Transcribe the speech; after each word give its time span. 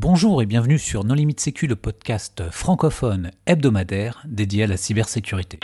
Bonjour 0.00 0.40
et 0.42 0.46
bienvenue 0.46 0.78
sur 0.78 1.02
Non 1.02 1.14
Limite 1.14 1.40
Sécu, 1.40 1.66
le 1.66 1.74
podcast 1.74 2.44
francophone 2.52 3.32
hebdomadaire 3.46 4.22
dédié 4.28 4.62
à 4.62 4.66
la 4.68 4.76
cybersécurité. 4.76 5.58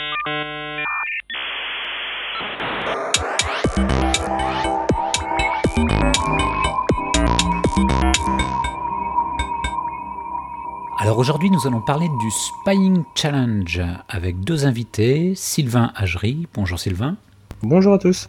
Alors 10.99 11.17
aujourd'hui, 11.17 11.49
nous 11.49 11.65
allons 11.65 11.79
parler 11.79 12.09
du 12.09 12.31
Spying 12.31 13.05
Challenge 13.15 13.81
avec 14.09 14.41
deux 14.41 14.65
invités, 14.65 15.31
Sylvain 15.35 15.93
Agery. 15.95 16.45
Bonjour 16.53 16.77
Sylvain. 16.77 17.15
Bonjour 17.63 17.93
à 17.93 17.99
tous. 17.99 18.27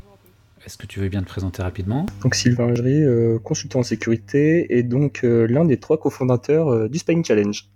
Est-ce 0.66 0.76
que 0.76 0.86
tu 0.86 0.98
veux 0.98 1.08
bien 1.08 1.22
te 1.22 1.28
présenter 1.28 1.62
rapidement? 1.62 2.06
Donc 2.22 2.34
Sylvain 2.34 2.70
Agery, 2.70 3.00
euh, 3.04 3.38
consultant 3.38 3.78
en 3.78 3.82
sécurité 3.84 4.76
et 4.76 4.82
donc 4.82 5.22
euh, 5.22 5.46
l'un 5.46 5.64
des 5.64 5.78
trois 5.78 5.96
cofondateurs 5.96 6.68
euh, 6.68 6.88
du 6.88 6.98
Spying 6.98 7.24
Challenge. 7.24 7.68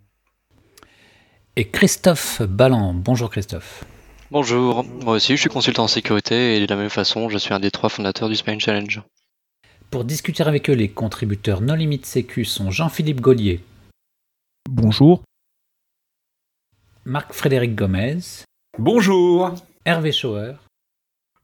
Et 1.55 1.69
Christophe 1.69 2.43
Ballan. 2.43 2.93
Bonjour 2.95 3.31
Christophe. 3.31 3.85
Bonjour, 4.33 4.85
moi 5.05 5.15
aussi 5.15 5.37
je 5.37 5.41
suis 5.41 5.49
consultant 5.49 5.85
en 5.85 5.89
sécurité 5.89 6.57
et 6.57 6.61
de 6.61 6.69
la 6.69 6.75
même 6.75 6.91
façon 6.91 7.29
je 7.29 7.39
suis 7.39 7.55
un 7.55 7.61
des 7.61 7.71
trois 7.71 7.91
fondateurs 7.91 8.29
du 8.29 8.35
Spying 8.35 8.59
Challenge. 8.59 9.03
Pour 9.93 10.05
discuter 10.05 10.43
avec 10.43 10.69
eux, 10.69 10.75
les 10.75 10.89
contributeurs 10.89 11.61
non 11.61 11.75
limite 11.75 12.07
sécu 12.07 12.45
sont 12.45 12.73
Jean-Philippe 12.73 13.21
Gaulier. 13.21 13.61
Bonjour. 14.69 15.23
Marc-Frédéric 17.05 17.77
Gomez. 17.77 18.19
Bonjour. 18.79 19.55
Hervé 19.85 20.11
Schauer. 20.11 20.55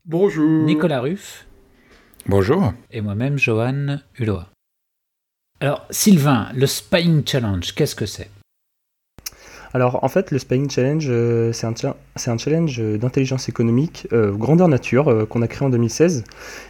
Bonjour. 0.09 0.63
Nicolas 0.63 1.01
Ruff. 1.01 1.49
Bonjour. 2.27 2.73
Et 2.93 3.01
moi-même, 3.01 3.41
Johan 3.41 3.97
Hulot. 4.17 4.39
Alors, 5.59 5.85
Sylvain, 5.91 6.47
le 6.55 6.67
Spying 6.67 7.27
Challenge, 7.27 7.75
qu'est-ce 7.75 7.97
que 7.97 8.07
c'est? 8.07 8.31
Alors, 9.75 10.05
en 10.05 10.09
fait, 10.09 10.31
le 10.31 10.39
Spying 10.39 10.71
Challenge, 10.71 11.07
euh, 11.09 11.53
c'est 11.53 11.67
un, 11.67 11.75
un, 11.75 12.39
challenge 12.39 12.81
d'intelligence 12.81 13.49
économique 13.49 14.07
euh, 14.13 14.31
grandeur 14.31 14.69
nature 14.69 15.09
euh, 15.09 15.27
qu'on 15.27 15.43
a 15.43 15.49
créé 15.49 15.67
en 15.67 15.71
2016 15.71 16.23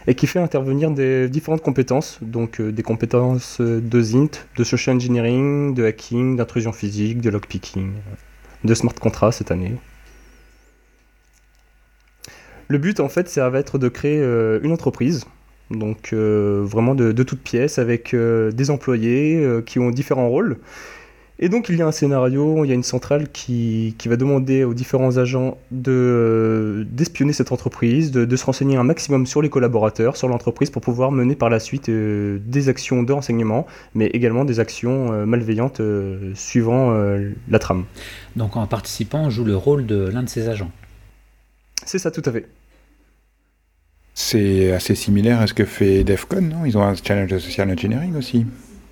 et 0.07 0.15
qui 0.15 0.25
fait 0.25 0.39
intervenir 0.39 0.89
des 0.89 1.29
différentes 1.29 1.61
compétences, 1.61 2.17
donc 2.23 2.59
des 2.59 2.81
compétences 2.81 3.61
de 3.61 4.01
ZINT, 4.01 4.31
de 4.55 4.63
social 4.63 4.95
engineering, 4.95 5.75
de 5.75 5.85
hacking, 5.85 6.37
d'intrusion 6.37 6.73
physique, 6.73 7.21
de 7.21 7.29
lockpicking, 7.29 7.91
de 8.63 8.73
smart 8.73 8.95
contract 8.95 9.33
cette 9.37 9.51
année. 9.51 9.75
Le 12.69 12.77
but, 12.77 12.99
en 12.99 13.07
fait, 13.07 13.29
ça 13.29 13.49
va 13.49 13.59
être 13.59 13.77
de 13.77 13.87
créer 13.87 14.19
euh, 14.19 14.59
une 14.61 14.73
entreprise, 14.73 15.23
donc 15.71 16.09
euh, 16.11 16.63
vraiment 16.65 16.95
de, 16.95 17.23
toutes 17.23 17.39
pièces, 17.39 17.79
avec 17.79 18.13
euh, 18.13 18.51
des 18.51 18.69
employés 18.69 19.41
qui 19.65 19.79
ont 19.79 19.89
différents 19.89 20.27
rôles. 20.27 20.57
Et 21.39 21.49
donc, 21.49 21.69
il 21.69 21.77
y 21.77 21.83
a 21.83 21.87
un 21.87 21.91
scénario, 21.91 22.65
il 22.65 22.67
y 22.67 22.71
a 22.71 22.73
une 22.73 22.83
centrale 22.83 23.31
qui, 23.31 23.95
va 24.07 24.17
demander 24.17 24.63
aux 24.63 24.73
différents 24.73 25.17
agents 25.17 25.59
d'espionner 25.69 27.31
cette 27.31 27.51
entreprise, 27.51 28.11
de, 28.11 28.35
se 28.35 28.43
renseigner 28.43 28.75
un 28.75 28.83
maximum 28.83 29.27
sur 29.27 29.43
les 29.43 29.49
collaborateurs, 29.49 30.17
sur 30.17 30.27
l'entreprise, 30.27 30.71
pour 30.71 30.81
pouvoir 30.81 31.11
mener 31.11 31.35
par 31.35 31.51
la 31.51 31.59
suite 31.59 31.91
des 31.91 32.69
actions 32.69 33.03
de 33.03 33.13
renseignement, 33.13 33.67
mais 33.93 34.07
également 34.07 34.45
des 34.45 34.59
actions 34.59 35.27
malveillantes 35.27 35.79
suivant 36.33 36.91
la 37.49 37.59
trame. 37.59 37.85
Donc, 38.35 38.57
en 38.57 38.65
participant, 38.65 39.25
on 39.25 39.29
joue 39.29 39.45
le 39.45 39.55
rôle 39.55 39.85
de 39.85 40.09
l'un 40.09 40.23
de 40.23 40.29
ces 40.29 40.49
agents. 40.49 40.71
C'est 41.85 41.99
ça, 41.99 42.09
tout 42.09 42.23
à 42.25 42.31
fait. 42.31 42.47
C'est 44.19 44.71
assez 44.71 44.95
similaire 44.95 45.41
à 45.41 45.45
ce 45.45 45.53
que 45.53 45.63
fait 45.63 46.03
DEFCON, 46.03 46.41
non? 46.41 46.65
Ils 46.65 46.75
ont 46.75 46.81
un 46.81 46.95
challenge 46.95 47.29
de 47.29 47.37
social 47.37 47.69
engineering 47.69 48.15
aussi. 48.17 48.47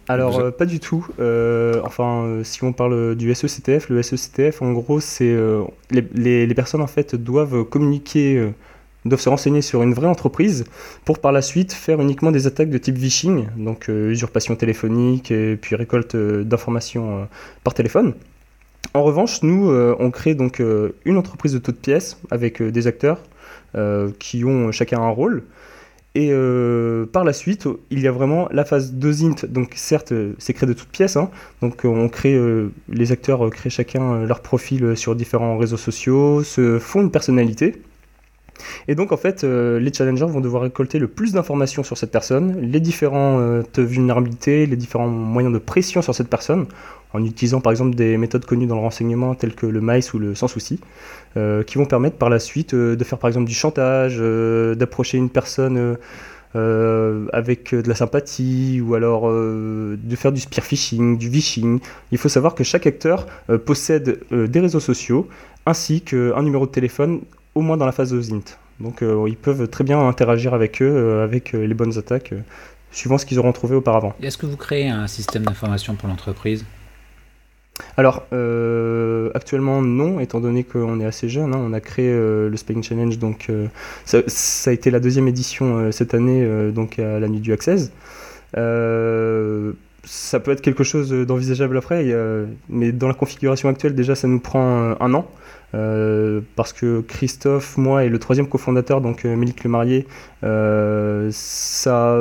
Alors, 0.08 0.38
euh, 0.38 0.52
pas 0.52 0.68
du 0.68 0.80
tout. 0.80 1.08
Euh, 1.20 1.82
enfin, 1.84 2.26
euh, 2.26 2.44
si 2.44 2.64
on 2.64 2.74
parle 2.74 3.16
du 3.16 3.34
SECTF, 3.34 3.90
le 3.90 4.04
SECTF, 4.04 4.62
en 4.62 4.72
gros, 4.72 5.00
c'est 5.00 5.36
les, 5.90 6.46
les, 6.46 6.54
personnes 6.54 6.82
en 6.82 6.88
fait 6.88 7.16
doivent 7.16 7.64
communiquer, 7.64 8.52
doivent 9.04 9.20
se 9.20 9.30
renseigner 9.30 9.64
sur 9.64 9.82
une 9.82 9.96
vraie 9.96 10.06
entreprise 10.06 10.64
pour 11.06 11.18
par 11.18 11.32
la 11.32 11.42
suite 11.42 11.74
faire 11.74 12.00
uniquement 12.00 12.32
des 12.32 12.46
attaques 12.46 12.70
de 12.70 12.78
type 12.78 13.00
phishing, 13.00 13.48
donc 13.58 13.88
usurpation 13.88 14.56
téléphonique 14.56 15.32
et 15.32 15.56
puis 15.56 15.76
récolte 15.76 16.16
d'informations 16.16 17.28
par 17.64 17.74
téléphone. 17.74 18.14
En 18.94 19.02
revanche, 19.02 19.42
nous, 19.42 19.72
on 19.72 20.12
crée 20.12 20.36
donc 20.36 20.62
une 21.04 21.18
entreprise 21.18 21.54
de 21.54 21.58
toutes 21.58 21.80
pièces 21.80 22.20
avec 22.30 22.62
des 22.62 22.86
acteurs 22.86 23.24
qui 24.20 24.46
ont 24.46 24.72
chacun 24.72 25.02
un 25.02 25.10
rôle. 25.10 25.44
Et 26.16 26.30
euh, 26.32 27.06
par 27.06 27.26
la 27.26 27.34
suite, 27.34 27.68
il 27.92 28.00
y 28.00 28.08
a 28.08 28.12
vraiment 28.12 28.48
la 28.52 28.64
phase 28.64 28.94
de 28.94 29.12
Zint. 29.12 29.36
Donc 29.50 29.74
certes, 29.76 30.14
c'est 30.38 30.54
créé 30.54 30.68
de 30.68 30.74
toutes 30.74 30.88
pièces. 30.90 31.18
Hein. 31.18 31.30
Donc 31.62 31.82
on 31.84 32.08
crée, 32.08 32.34
euh, 32.36 32.72
les 32.88 33.12
acteurs 33.12 33.50
créent 33.50 33.70
chacun 33.70 34.24
leur 34.24 34.40
profil 34.40 34.96
sur 34.96 35.14
différents 35.14 35.58
réseaux 35.58 35.78
sociaux, 35.78 36.42
se 36.44 36.80
font 36.80 37.02
une 37.02 37.12
personnalité. 37.12 37.82
Et 38.88 38.96
donc 38.96 39.12
en 39.12 39.18
fait, 39.18 39.44
les 39.44 39.92
challengers 39.92 40.28
vont 40.28 40.42
devoir 40.42 40.62
récolter 40.62 41.00
le 41.00 41.08
plus 41.08 41.34
d'informations 41.34 41.84
sur 41.84 41.98
cette 41.98 42.12
personne, 42.12 42.60
les 42.62 42.80
différentes 42.80 43.80
vulnérabilités, 43.80 44.68
les 44.68 44.76
différents 44.76 45.08
moyens 45.08 45.54
de 45.54 45.60
pression 45.60 46.04
sur 46.04 46.14
cette 46.14 46.30
personne, 46.30 46.68
en 47.16 47.24
utilisant 47.24 47.62
par 47.62 47.72
exemple 47.72 47.96
des 47.96 48.18
méthodes 48.18 48.46
connues 48.46 48.68
dans 48.68 48.76
le 48.76 48.82
renseignement 48.82 49.36
telles 49.36 49.56
que 49.56 49.66
le 49.66 49.82
MICE 49.82 50.14
ou 50.14 50.20
le 50.20 50.36
sans 50.36 50.48
souci, 50.48 50.80
euh, 51.38 51.64
qui 51.64 51.78
vont 51.78 51.86
permettre 51.86 52.18
par 52.18 52.30
la 52.30 52.40
suite 52.40 52.74
euh, 52.74 52.96
de 52.96 53.04
faire 53.04 53.18
par 53.18 53.30
exemple 53.30 53.48
du 53.48 53.54
chantage, 53.54 54.18
euh, 54.20 54.76
d'approcher 54.76 55.18
une 55.18 55.30
personne 55.30 55.98
avec 57.34 57.76
de 57.76 57.90
la 57.90 57.96
sympathie 57.96 58.80
ou 58.80 58.96
alors 58.96 59.30
de 59.30 60.16
faire 60.16 60.32
du 60.32 60.40
spear 60.40 60.66
phishing, 60.66 61.18
du 61.18 61.28
vishing. 61.28 61.82
Il 62.14 62.18
faut 62.18 62.30
savoir 62.30 62.56
que 62.56 62.64
chaque 62.64 62.88
acteur 62.88 63.28
possède 63.66 64.20
des 64.32 64.60
réseaux 64.62 64.80
sociaux 64.80 65.28
ainsi 65.66 66.00
qu'un 66.00 66.42
numéro 66.42 66.66
de 66.66 66.72
téléphone 66.72 67.20
au 67.56 67.62
moins 67.62 67.76
dans 67.76 67.86
la 67.86 67.92
phase 67.92 68.12
de 68.12 68.22
Zint. 68.22 68.56
Donc 68.80 69.02
ils 69.02 69.38
peuvent 69.38 69.68
très 69.70 69.84
bien 69.84 70.00
interagir 70.08 70.54
avec 70.54 70.82
eux, 70.82 71.22
avec 71.22 71.54
les 71.54 71.74
bonnes 71.74 71.98
attaques, 71.98 72.34
suivant 72.92 73.18
ce 73.18 73.26
qu'ils 73.26 73.40
auront 73.40 73.54
trouvé 73.54 73.76
auparavant. 73.76 74.14
Est-ce 74.22 74.38
que 74.38 74.46
vous 74.46 74.58
créez 74.58 74.90
un 74.90 75.08
système 75.08 75.44
d'information 75.44 75.96
pour 75.96 76.10
l'entreprise? 76.10 76.66
Alors, 77.98 78.26
euh, 78.34 79.30
actuellement, 79.34 79.82
non, 79.82 80.20
étant 80.20 80.40
donné 80.40 80.64
qu'on 80.64 81.00
est 81.00 81.06
assez 81.06 81.30
jeune. 81.30 81.54
Hein, 81.54 81.60
on 81.60 81.74
a 81.74 81.80
créé 81.80 82.10
euh, 82.10 82.50
le 82.50 82.58
Spain 82.58 82.82
Challenge, 82.82 83.18
donc 83.20 83.48
euh, 83.50 83.68
ça, 84.06 84.22
a 84.70 84.74
été 84.74 84.92
la 84.92 85.00
deuxième 85.00 85.28
édition 85.28 85.92
cette 85.92 86.14
année, 86.14 86.48
donc 86.72 87.00
à 87.00 87.20
la 87.20 87.28
nuit 87.28 87.40
du 87.40 87.54
Access. 87.54 87.92
ça 88.54 90.40
peut 90.40 90.52
être 90.52 90.62
quelque 90.62 90.84
chose 90.84 91.10
d'envisageable 91.12 91.78
après, 91.78 92.06
mais 92.70 92.92
dans 92.92 93.08
la 93.08 93.14
configuration 93.14 93.70
actuelle, 93.70 93.96
déjà, 93.96 94.16
ça 94.16 94.28
nous 94.28 94.40
prend 94.40 94.96
un 95.00 95.14
an. 95.14 95.30
Parce 96.56 96.74
que 96.74 97.02
Christophe, 97.02 97.78
moi 97.78 98.06
et 98.06 98.10
le 98.10 98.20
troisième 98.20 98.48
cofondateur, 98.48 99.02
donc 99.02 99.24
Mélic 99.26 99.64
Le 99.64 99.70
Marié, 99.70 100.08
ça, 101.32 102.20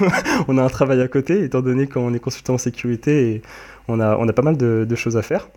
on 0.48 0.58
a 0.58 0.62
un 0.62 0.68
travail 0.68 1.00
à 1.00 1.08
côté, 1.08 1.44
étant 1.44 1.60
donné 1.60 1.86
qu'on 1.86 2.14
est 2.14 2.18
consultant 2.18 2.54
en 2.54 2.58
sécurité 2.58 3.30
et 3.30 3.42
on 3.88 4.00
a, 4.00 4.16
on 4.16 4.28
a 4.28 4.32
pas 4.32 4.42
mal 4.42 4.56
de, 4.56 4.94
choses 4.94 5.16
à 5.16 5.22
faire. 5.22 5.48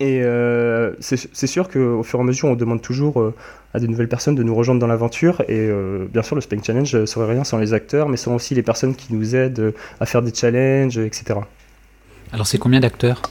Et 0.00 0.22
euh, 0.22 0.92
c'est 1.00 1.46
sûr 1.46 1.68
qu'au 1.68 2.02
fur 2.02 2.18
et 2.18 2.22
à 2.22 2.24
mesure, 2.24 2.48
on 2.48 2.56
demande 2.56 2.82
toujours 2.82 3.20
euh, 3.20 3.34
à 3.74 3.78
de 3.78 3.86
nouvelles 3.86 4.08
personnes 4.08 4.34
de 4.34 4.42
nous 4.42 4.54
rejoindre 4.54 4.80
dans 4.80 4.86
l'aventure. 4.86 5.42
Et 5.42 5.68
euh, 5.68 6.06
bien 6.12 6.22
sûr, 6.22 6.34
le 6.34 6.40
Spank 6.40 6.64
Challenge 6.64 7.04
serait 7.04 7.32
rien 7.32 7.44
sans 7.44 7.58
les 7.58 7.74
acteurs, 7.74 8.08
mais 8.08 8.16
sans 8.16 8.34
aussi 8.34 8.54
les 8.54 8.62
personnes 8.62 8.94
qui 8.94 9.14
nous 9.14 9.36
aident 9.36 9.72
à 10.00 10.06
faire 10.06 10.22
des 10.22 10.34
challenges, 10.34 10.98
etc. 10.98 11.40
Alors, 12.32 12.46
c'est 12.46 12.58
combien 12.58 12.80
d'acteurs? 12.80 13.22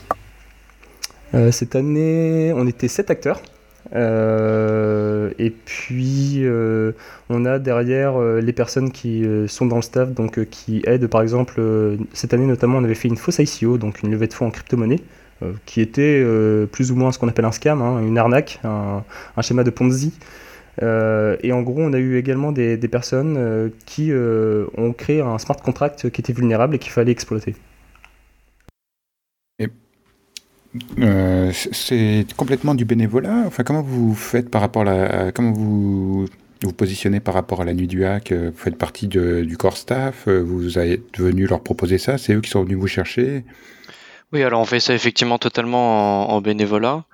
Cette 1.50 1.74
année, 1.74 2.52
on 2.54 2.66
était 2.66 2.88
7 2.88 3.10
acteurs. 3.10 3.42
et 3.92 5.52
puis, 5.64 6.44
on 7.28 7.44
a 7.44 7.58
derrière 7.58 8.18
les 8.20 8.52
personnes 8.52 8.90
qui 8.90 9.24
sont 9.48 9.66
dans 9.66 9.76
le 9.76 9.82
staff, 9.82 10.12
donc 10.12 10.44
qui 10.46 10.82
aident, 10.86 11.06
par 11.06 11.22
exemple, 11.22 11.60
cette 12.12 12.34
année 12.34 12.46
notamment, 12.46 12.78
on 12.78 12.84
avait 12.84 12.94
fait 12.94 13.08
une 13.08 13.16
fausse 13.16 13.38
ICO, 13.38 13.78
donc 13.78 14.02
une 14.02 14.10
levée 14.10 14.28
de 14.28 14.32
fonds 14.32 14.46
en 14.46 14.50
crypto-monnaie, 14.50 15.00
qui 15.66 15.80
était 15.80 16.24
plus 16.70 16.92
ou 16.92 16.96
moins 16.96 17.10
ce 17.12 17.18
qu'on 17.18 17.28
appelle 17.28 17.44
un 17.44 17.52
scam, 17.52 17.82
hein, 17.82 18.00
une 18.00 18.18
arnaque, 18.18 18.60
un, 18.64 19.02
schéma 19.42 19.64
de 19.64 19.70
Ponzi. 19.70 20.12
et 20.80 21.52
en 21.52 21.62
gros, 21.62 21.80
on 21.80 21.92
a 21.92 21.98
eu 21.98 22.16
également 22.16 22.52
des 22.52 22.88
personnes 22.88 23.72
qui 23.86 24.12
ont 24.12 24.92
créé 24.92 25.20
un 25.20 25.38
smart 25.38 25.56
contract 25.56 26.10
qui 26.10 26.20
était 26.20 26.32
vulnérable 26.32 26.76
et 26.76 26.78
qu'il 26.78 26.92
fallait 26.92 27.12
exploiter. 27.12 27.56
Euh, 30.98 31.52
c'est 31.52 32.26
complètement 32.36 32.74
du 32.74 32.84
bénévolat. 32.84 33.44
Enfin, 33.46 33.62
comment 33.62 33.82
vous 33.82 34.14
faites 34.14 34.50
par 34.50 34.60
rapport 34.60 34.86
à 34.88 35.30
comment 35.32 35.52
vous 35.52 36.26
vous 36.62 36.72
positionnez 36.72 37.20
par 37.20 37.34
rapport 37.34 37.60
à 37.60 37.64
la 37.64 37.74
nuit 37.74 37.86
du 37.86 38.04
hack? 38.04 38.32
Vous 38.32 38.56
faites 38.56 38.76
partie 38.76 39.06
du 39.06 39.56
corps 39.56 39.76
staff? 39.76 40.28
Vous 40.28 40.78
êtes 40.78 41.18
venu 41.18 41.46
leur 41.46 41.62
proposer 41.62 41.98
ça? 41.98 42.18
C'est 42.18 42.34
eux 42.34 42.40
qui 42.40 42.50
sont 42.50 42.64
venus 42.64 42.78
vous 42.78 42.88
chercher? 42.88 43.44
Oui, 44.34 44.42
alors 44.42 44.60
on 44.60 44.64
fait 44.64 44.80
ça 44.80 44.94
effectivement 44.94 45.38
totalement 45.38 46.32
en, 46.32 46.40
bénévolat. 46.40 47.04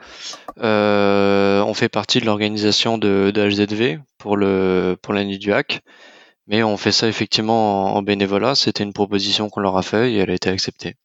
Euh, 0.63 1.63
on 1.63 1.75
fait 1.75 1.91
partie 1.91 2.19
de 2.19 2.25
l'organisation 2.25 2.97
de, 2.97 3.31
HZV 3.35 3.99
pour 4.17 4.39
le 4.39 4.97
pour 5.03 5.13
la 5.13 5.25
nuit 5.25 5.39
du 5.39 5.53
hack, 5.53 5.83
mais 6.47 6.63
on 6.63 6.79
fait 6.79 6.93
ça 6.93 7.09
effectivement 7.09 7.95
en 7.95 8.03
bénévolat. 8.03 8.55
C'était 8.55 8.85
une 8.85 8.95
proposition 8.95 9.51
qu'on 9.51 9.61
leur 9.61 9.77
a 9.77 9.83
faite 9.83 10.11
et 10.11 10.17
elle 10.17 10.31
a 10.31 10.35
été 10.35 10.49
acceptée. 10.49 10.97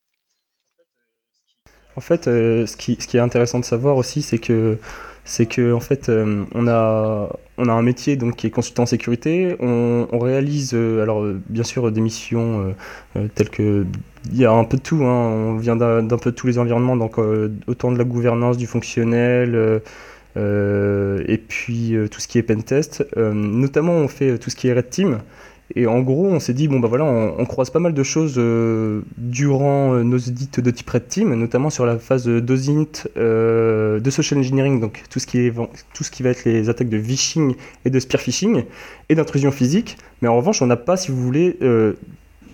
En 1.96 2.02
fait, 2.02 2.26
ce, 2.26 2.76
qui, 2.76 2.98
ce 3.00 3.08
qui 3.08 3.18
est 3.18 3.22
intéressant 3.22 3.60
de 3.60 3.66
savoir 3.66 3.98
aussi, 3.98 4.22
c'est 4.22 4.38
que 4.38 4.78
c'est 5.28 5.48
que 5.48 5.74
en 5.74 5.80
fait 5.80 6.12
on 6.54 6.68
a 6.68 7.30
on 7.58 7.68
a 7.68 7.74
un 7.74 7.82
métier 7.82 8.16
donc 8.16 8.36
qui 8.36 8.46
est 8.46 8.52
consultant 8.52 8.84
en 8.84 8.86
sécurité 8.86 9.56
on, 9.60 10.20
réalise 10.20 10.76
alors 10.76 11.26
bien 11.50 11.64
sûr 11.64 11.92
des 11.92 12.00
missions 12.00 12.76
telles 13.34 13.50
que 13.50 13.88
il 14.32 14.38
y 14.38 14.46
a 14.46 14.52
un 14.52 14.64
peu 14.66 14.78
de 14.78 14.84
tout 14.84 15.04
hein. 15.04 15.08
on 15.08 15.58
vient 15.58 15.76
d'un 15.76 16.18
peu 16.20 16.30
de 16.30 16.36
tous 16.36 16.46
les 16.46 16.60
environnements 16.60 16.96
donc 16.96 17.18
autant 17.66 17.92
de 17.92 17.98
la 17.98 18.04
gouvernance 18.04 18.58
du 18.58 18.68
fonctionnel 18.68 19.82
euh, 20.38 21.24
et 21.28 21.38
puis 21.38 21.96
euh, 21.96 22.08
tout 22.08 22.20
ce 22.20 22.28
qui 22.28 22.38
est 22.38 22.44
pentest. 22.44 23.06
Euh, 23.18 23.34
notamment, 23.34 23.94
on 23.94 24.08
fait 24.08 24.38
tout 24.38 24.50
ce 24.50 24.56
qui 24.56 24.68
est 24.68 24.74
red 24.74 24.90
team. 24.90 25.20
Et 25.74 25.88
en 25.88 26.02
gros, 26.02 26.28
on 26.28 26.40
s'est 26.40 26.54
dit, 26.54 26.68
bon, 26.68 26.80
bah 26.80 26.88
voilà, 26.88 27.06
on, 27.06 27.46
croise 27.46 27.72
pas 27.72 27.80
mal 27.80 27.94
de 27.94 28.04
choses 28.04 28.36
durant 29.18 29.96
nos 30.04 30.18
audits 30.18 30.50
de 30.56 30.72
type 30.72 30.90
Red 30.90 31.08
Team, 31.08 31.34
notamment 31.34 31.72
sur 31.72 31.88
la 31.88 31.98
phase 31.98 32.28
d'OSINT, 32.28 33.08
de 33.16 34.10
social 34.10 34.40
engineering, 34.40 34.80
donc 34.80 35.02
tout 35.10 35.20
ce, 35.20 35.26
qui 35.26 35.40
est, 35.40 35.54
tout 35.94 36.04
ce 36.04 36.12
qui 36.12 36.22
va 36.22 36.30
être 36.30 36.46
les 36.46 36.70
attaques 36.70 36.90
de 36.90 37.02
phishing 37.02 37.56
et 37.84 37.90
de 37.90 38.00
spear 38.00 38.22
phishing, 38.22 38.64
et 39.10 39.16
d'intrusion 39.16 39.52
physique. 39.52 39.98
Mais 40.22 40.28
en 40.28 40.38
revanche, 40.38 40.62
on 40.62 40.68
n'a 40.68 40.78
pas, 40.78 40.98
si 40.98 41.10
vous 41.10 41.22
voulez, 41.22 41.58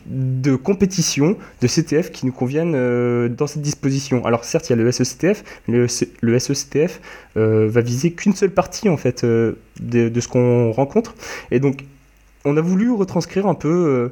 de 0.08 0.56
compétition 0.56 1.38
de 1.62 1.68
CTF 1.68 2.12
qui 2.12 2.26
nous 2.26 2.32
conviennent 2.32 2.74
euh, 2.76 3.30
dans 3.30 3.48
cette 3.48 3.62
disposition. 3.62 4.26
Alors 4.26 4.44
certes, 4.44 4.70
il 4.70 4.72
y 4.72 4.80
a 4.80 4.84
le 4.84 4.92
SECTF, 4.92 5.44
mais 5.68 5.78
le, 5.78 5.88
le 6.22 6.40
SECTF 6.40 7.02
euh, 7.38 7.68
va 7.70 7.82
viser 7.82 8.12
qu'une 8.12 8.34
seule 8.34 8.52
partie 8.52 8.90
en 8.90 8.98
fait 8.98 9.24
euh, 9.24 9.54
de, 9.80 10.20
ce 10.20 10.28
qu'on 10.28 10.72
rencontre. 10.72 11.16
Et 11.52 11.60
donc, 11.60 11.86
on 12.46 12.58
a 12.58 12.62
voulu 12.62 12.92
retranscrire 12.92 13.48
un 13.48 13.54
peu 13.54 14.12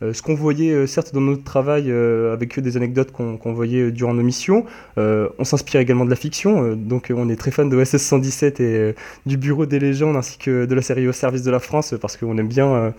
ce 0.00 0.22
qu'on 0.22 0.34
voyait 0.34 0.86
certes 0.86 1.14
dans 1.14 1.20
notre 1.20 1.44
travail 1.44 1.90
avec 1.90 2.58
des 2.60 2.76
anecdotes 2.76 3.12
qu'on 3.12 3.52
voyait 3.52 3.90
durant 3.90 4.14
nos 4.14 4.22
missions. 4.22 4.64
on 4.96 5.44
s'inspire 5.44 5.80
également 5.80 6.04
de 6.04 6.10
la 6.10 6.16
fiction, 6.16 6.74
donc 6.74 7.12
on 7.14 7.28
est 7.28 7.36
très 7.36 7.50
fan 7.50 7.68
de 7.68 7.82
SS 7.82 8.02
117 8.02 8.60
et 8.60 8.94
du 9.26 9.36
Bureau 9.36 9.66
des 9.66 9.78
légendes 9.78 10.16
ainsi 10.16 10.38
que 10.38 10.64
de 10.64 10.74
la 10.74 10.82
série 10.82 11.08
Au 11.08 11.12
service 11.12 11.42
de 11.42 11.50
la 11.50 11.60
France 11.60 11.94
parce 12.00 12.16
qu'on 12.16 12.36
aime 12.38 12.48
bien 12.48 12.92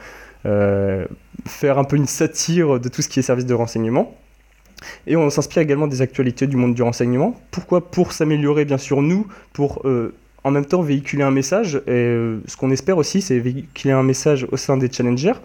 euh, 0.45 1.05
faire 1.45 1.77
un 1.77 1.83
peu 1.83 1.95
une 1.95 2.07
satire 2.07 2.79
de 2.79 2.89
tout 2.89 3.01
ce 3.01 3.09
qui 3.09 3.19
est 3.19 3.21
service 3.21 3.45
de 3.45 3.53
renseignement. 3.53 4.15
Et 5.07 5.15
on 5.15 5.29
s'inspire 5.29 5.61
également 5.61 5.87
des 5.87 6.01
actualités 6.01 6.45
du 6.47 6.55
monde 6.55 6.75
du 6.75 6.83
renseignement. 6.83 7.39
Pourquoi? 7.51 7.89
Pour 7.89 8.11
s'améliorer, 8.11 8.63
bien 8.63 8.77
sûr, 8.77 9.01
nous, 9.01 9.27
pour 9.53 9.81
euh, 9.85 10.13
en 10.47 10.51
même 10.51 10.65
temps 10.65 10.81
véhiculer 10.81 11.23
un 11.23 11.31
message. 11.31 11.75
Et 11.87 11.91
euh, 11.91 12.39
ce 12.47 12.57
qu'on 12.57 12.71
espère 12.71 12.97
aussi, 12.97 13.21
c'est 13.21 13.39
véhiculer 13.39 13.93
un 13.93 14.03
message 14.03 14.47
au 14.51 14.57
sein 14.57 14.77
des 14.77 14.91
challengers, 14.91 15.39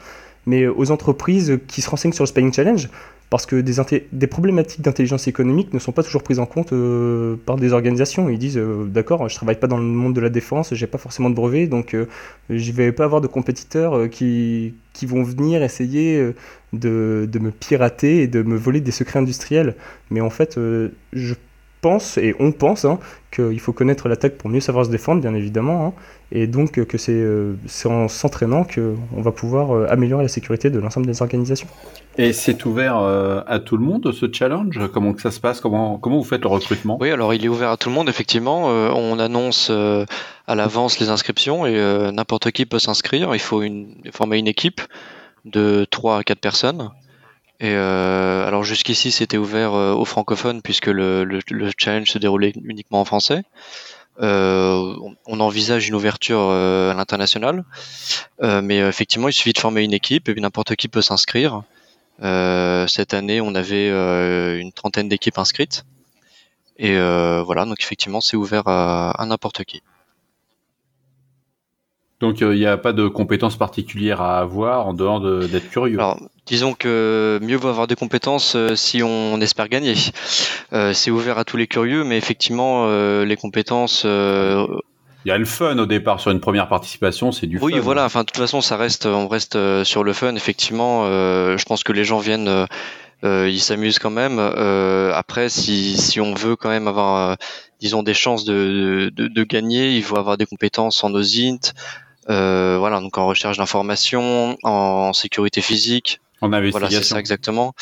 mais 0.46 0.66
aux 0.66 0.90
entreprises 0.90 1.58
qui 1.68 1.82
se 1.82 1.90
renseignent 1.90 2.12
sur 2.12 2.24
le 2.24 2.28
Spying 2.28 2.52
Challenge 2.52 2.88
parce 3.32 3.46
que 3.46 3.62
des, 4.12 4.26
problématiques 4.26 4.82
d'intelligence 4.82 5.26
économique 5.26 5.72
ne 5.72 5.78
sont 5.78 5.92
pas 5.92 6.02
toujours 6.02 6.22
prises 6.22 6.38
en 6.38 6.44
compte 6.44 6.74
euh, 6.74 7.36
par 7.46 7.56
des 7.56 7.72
organisations. 7.72 8.28
Ils 8.28 8.36
disent 8.36 8.58
euh, 8.58 8.84
d'accord, 8.84 9.26
je 9.26 9.34
travaille 9.34 9.58
pas 9.58 9.68
dans 9.68 9.78
le 9.78 9.84
monde 9.84 10.14
de 10.14 10.20
la 10.20 10.28
défense, 10.28 10.74
j'ai 10.74 10.86
pas 10.86 10.98
forcément 10.98 11.30
de 11.30 11.34
brevet, 11.34 11.66
donc 11.66 11.94
euh, 11.94 12.04
je 12.50 12.72
vais 12.72 12.92
pas 12.92 13.04
avoir 13.04 13.22
de 13.22 13.28
compétiteurs 13.28 14.10
qui, 14.10 14.74
qui 14.92 15.06
vont 15.06 15.22
venir 15.22 15.62
essayer 15.62 16.22
de, 16.74 17.26
de, 17.26 17.38
me 17.38 17.50
pirater 17.50 18.20
et 18.20 18.26
de 18.26 18.42
me 18.42 18.54
voler 18.54 18.82
des 18.82 18.90
secrets 18.90 19.20
industriels. 19.20 19.76
Mais 20.10 20.20
en 20.20 20.28
fait, 20.28 20.60
je 21.14 21.34
pense, 21.82 22.16
et 22.16 22.34
on 22.38 22.52
pense, 22.52 22.86
hein, 22.86 22.98
qu'il 23.30 23.60
faut 23.60 23.72
connaître 23.74 24.08
l'attaque 24.08 24.38
pour 24.38 24.48
mieux 24.48 24.60
savoir 24.60 24.86
se 24.86 24.90
défendre, 24.90 25.20
bien 25.20 25.34
évidemment, 25.34 25.86
hein, 25.86 25.92
et 26.30 26.46
donc 26.46 26.72
que 26.72 26.96
euh, 27.10 27.54
c'est 27.66 27.88
en 27.88 28.08
s'entraînant 28.08 28.64
qu'on 28.64 29.20
va 29.20 29.32
pouvoir 29.32 29.74
euh, 29.74 29.86
améliorer 29.90 30.22
la 30.22 30.28
sécurité 30.28 30.70
de 30.70 30.78
l'ensemble 30.78 31.06
des 31.06 31.20
organisations. 31.20 31.66
Et 32.16 32.32
c'est 32.32 32.64
ouvert 32.64 32.98
euh, 32.98 33.42
à 33.46 33.58
tout 33.58 33.76
le 33.76 33.84
monde, 33.84 34.10
ce 34.12 34.26
challenge? 34.32 34.78
Comment 34.94 35.12
que 35.12 35.20
ça 35.20 35.32
se 35.32 35.40
passe? 35.40 35.60
Comment, 35.60 35.98
comment 35.98 36.18
vous 36.18 36.24
faites 36.24 36.42
le 36.42 36.48
recrutement? 36.48 36.96
Oui, 37.00 37.10
alors 37.10 37.34
il 37.34 37.44
est 37.44 37.48
ouvert 37.48 37.70
à 37.70 37.76
tout 37.76 37.88
le 37.88 37.94
monde, 37.94 38.08
effectivement. 38.08 38.66
on 38.68 39.18
annonce 39.18 39.70
à 39.70 40.54
l'avance 40.54 41.00
les 41.00 41.08
inscriptions 41.08 41.66
et 41.66 42.10
n'importe 42.12 42.50
qui 42.52 42.64
peut 42.64 42.78
s'inscrire. 42.78 43.34
Il 43.34 43.40
faut 43.40 43.62
une, 43.62 43.94
former 44.12 44.38
une 44.38 44.48
équipe 44.48 44.80
de 45.44 45.84
3 45.90 46.18
à 46.18 46.22
4 46.22 46.38
personnes. 46.38 46.90
Et 47.62 47.76
euh, 47.76 48.44
alors 48.44 48.64
jusqu'ici 48.64 49.12
c'était 49.12 49.36
ouvert 49.36 49.72
euh, 49.74 49.94
aux 49.94 50.04
francophones 50.04 50.62
puisque 50.62 50.88
le, 50.88 51.22
le, 51.22 51.38
le, 51.48 51.70
challenge 51.78 52.10
se 52.10 52.18
déroulait 52.18 52.52
uniquement 52.64 53.00
en 53.00 53.04
français. 53.04 53.44
Euh, 54.20 54.94
on, 55.26 55.38
envisage 55.38 55.88
une 55.88 55.94
ouverture 55.94 56.40
euh, 56.40 56.90
à 56.90 56.94
l'international, 56.94 57.64
euh, 58.42 58.60
mais 58.62 58.78
effectivement 58.78 59.28
il 59.28 59.32
suffit 59.32 59.52
de 59.52 59.58
former 59.58 59.84
une 59.84 59.94
équipe 59.94 60.28
et 60.28 60.34
n'importe 60.34 60.74
qui 60.74 60.88
peut 60.88 61.02
s'inscrire. 61.02 61.62
cette 62.20 63.14
année 63.14 63.40
on 63.40 63.54
avait 63.54 63.88
une 64.60 64.72
trentaine 64.72 65.08
d'équipes 65.08 65.38
inscrites 65.38 65.84
et 66.78 66.94
voilà 67.46 67.64
donc 67.64 67.80
effectivement 67.80 68.20
c'est 68.20 68.36
ouvert 68.36 68.66
à, 68.66 69.12
à 69.12 69.24
n'importe 69.24 69.62
qui. 69.62 69.82
Donc 72.18 72.40
il 72.40 72.50
n'y 72.50 72.66
a 72.66 72.76
pas 72.76 72.92
de 72.92 73.06
compétences 73.06 73.56
particulières 73.56 74.20
à 74.20 74.40
avoir 74.40 74.88
en 74.88 74.94
dehors 74.94 75.20
d'être 75.20 75.70
curieux. 75.70 76.00
Disons 76.46 76.74
que 76.74 77.38
mieux 77.40 77.56
vaut 77.56 77.68
avoir 77.68 77.86
des 77.86 77.94
compétences 77.94 78.56
euh, 78.56 78.74
si 78.74 79.02
on 79.02 79.40
espère 79.40 79.68
gagner. 79.68 79.94
Euh, 80.72 80.94
c'est 80.94 81.10
ouvert 81.10 81.36
à 81.36 81.44
tous 81.44 81.58
les 81.58 81.66
curieux, 81.66 82.02
mais 82.02 82.16
effectivement, 82.16 82.86
euh, 82.86 83.26
les 83.26 83.36
compétences. 83.36 84.04
Il 84.04 85.28
y 85.28 85.30
a 85.30 85.36
le 85.36 85.44
fun 85.44 85.76
au 85.76 85.84
départ 85.84 86.18
sur 86.18 86.30
une 86.30 86.40
première 86.40 86.66
participation, 86.66 87.30
c'est 87.30 87.46
du 87.46 87.56
oui, 87.56 87.72
fun. 87.72 87.76
Oui, 87.76 87.78
voilà. 87.78 88.06
Enfin, 88.06 88.20
de 88.20 88.24
toute 88.24 88.38
façon, 88.38 88.62
ça 88.62 88.78
reste, 88.78 89.04
on 89.04 89.28
reste 89.28 89.84
sur 89.84 90.02
le 90.02 90.14
fun. 90.14 90.34
Effectivement, 90.34 91.04
je 91.04 91.64
pense 91.64 91.84
que 91.84 91.92
les 91.92 92.04
gens 92.04 92.20
viennent, 92.20 92.66
ils 93.22 93.60
s'amusent 93.60 93.98
quand 93.98 94.10
même. 94.10 94.38
après, 94.38 95.50
si, 95.50 95.98
si 95.98 96.22
on 96.22 96.32
veut 96.32 96.56
quand 96.56 96.70
même 96.70 96.88
avoir, 96.88 97.36
disons, 97.80 98.02
des 98.02 98.14
chances 98.14 98.46
de, 98.46 99.12
de, 99.14 99.28
de, 99.28 99.44
gagner, 99.44 99.94
il 99.94 100.02
faut 100.02 100.16
avoir 100.16 100.38
des 100.38 100.46
compétences 100.46 101.04
en 101.04 101.12
OSINT. 101.12 101.74
voilà, 102.28 103.00
donc 103.00 103.18
en 103.18 103.26
recherche 103.26 103.58
d'informations, 103.58 104.56
en 104.62 105.12
sécurité 105.12 105.60
physique, 105.60 106.18
en 106.42 106.52
investigation. 106.52 106.88
Voilà, 106.88 107.02
c'est 107.02 107.08
ça 107.08 107.18
exactement. 107.18 107.74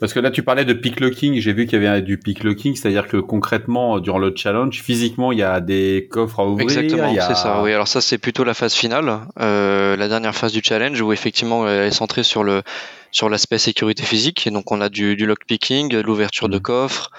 Parce 0.00 0.12
que 0.12 0.20
là, 0.20 0.30
tu 0.30 0.44
parlais 0.44 0.64
de 0.64 0.72
pick 0.74 1.00
locking. 1.00 1.40
J'ai 1.40 1.52
vu 1.52 1.66
qu'il 1.66 1.82
y 1.82 1.86
avait 1.86 2.02
du 2.02 2.18
pick 2.18 2.44
locking, 2.44 2.76
c'est-à-dire 2.76 3.08
que 3.08 3.16
concrètement, 3.16 3.98
durant 3.98 4.18
le 4.18 4.32
challenge, 4.34 4.80
physiquement, 4.80 5.32
il 5.32 5.38
y 5.38 5.42
a 5.42 5.60
des 5.60 6.08
coffres 6.10 6.40
à 6.40 6.46
ouvrir. 6.46 6.62
Exactement, 6.62 7.12
c'est 7.14 7.34
ça. 7.34 7.62
Oui, 7.62 7.72
alors 7.72 7.88
ça, 7.88 8.00
c'est 8.00 8.18
plutôt 8.18 8.44
la 8.44 8.54
phase 8.54 8.74
finale, 8.74 9.20
euh, 9.40 9.96
la 9.96 10.08
dernière 10.08 10.36
phase 10.36 10.52
du 10.52 10.60
challenge, 10.62 11.00
où 11.00 11.12
effectivement, 11.12 11.68
elle 11.68 11.88
est 11.88 11.90
centrée 11.90 12.22
sur 12.22 12.44
le 12.44 12.62
sur 13.10 13.28
l'aspect 13.28 13.58
sécurité 13.58 14.04
physique. 14.04 14.46
Et 14.46 14.50
donc, 14.50 14.70
on 14.70 14.80
a 14.80 14.88
du, 14.88 15.16
du 15.16 15.26
lockpicking, 15.26 15.96
l'ouverture 16.02 16.48
de 16.48 16.58
mmh. 16.58 16.62
coffres. 16.62 17.10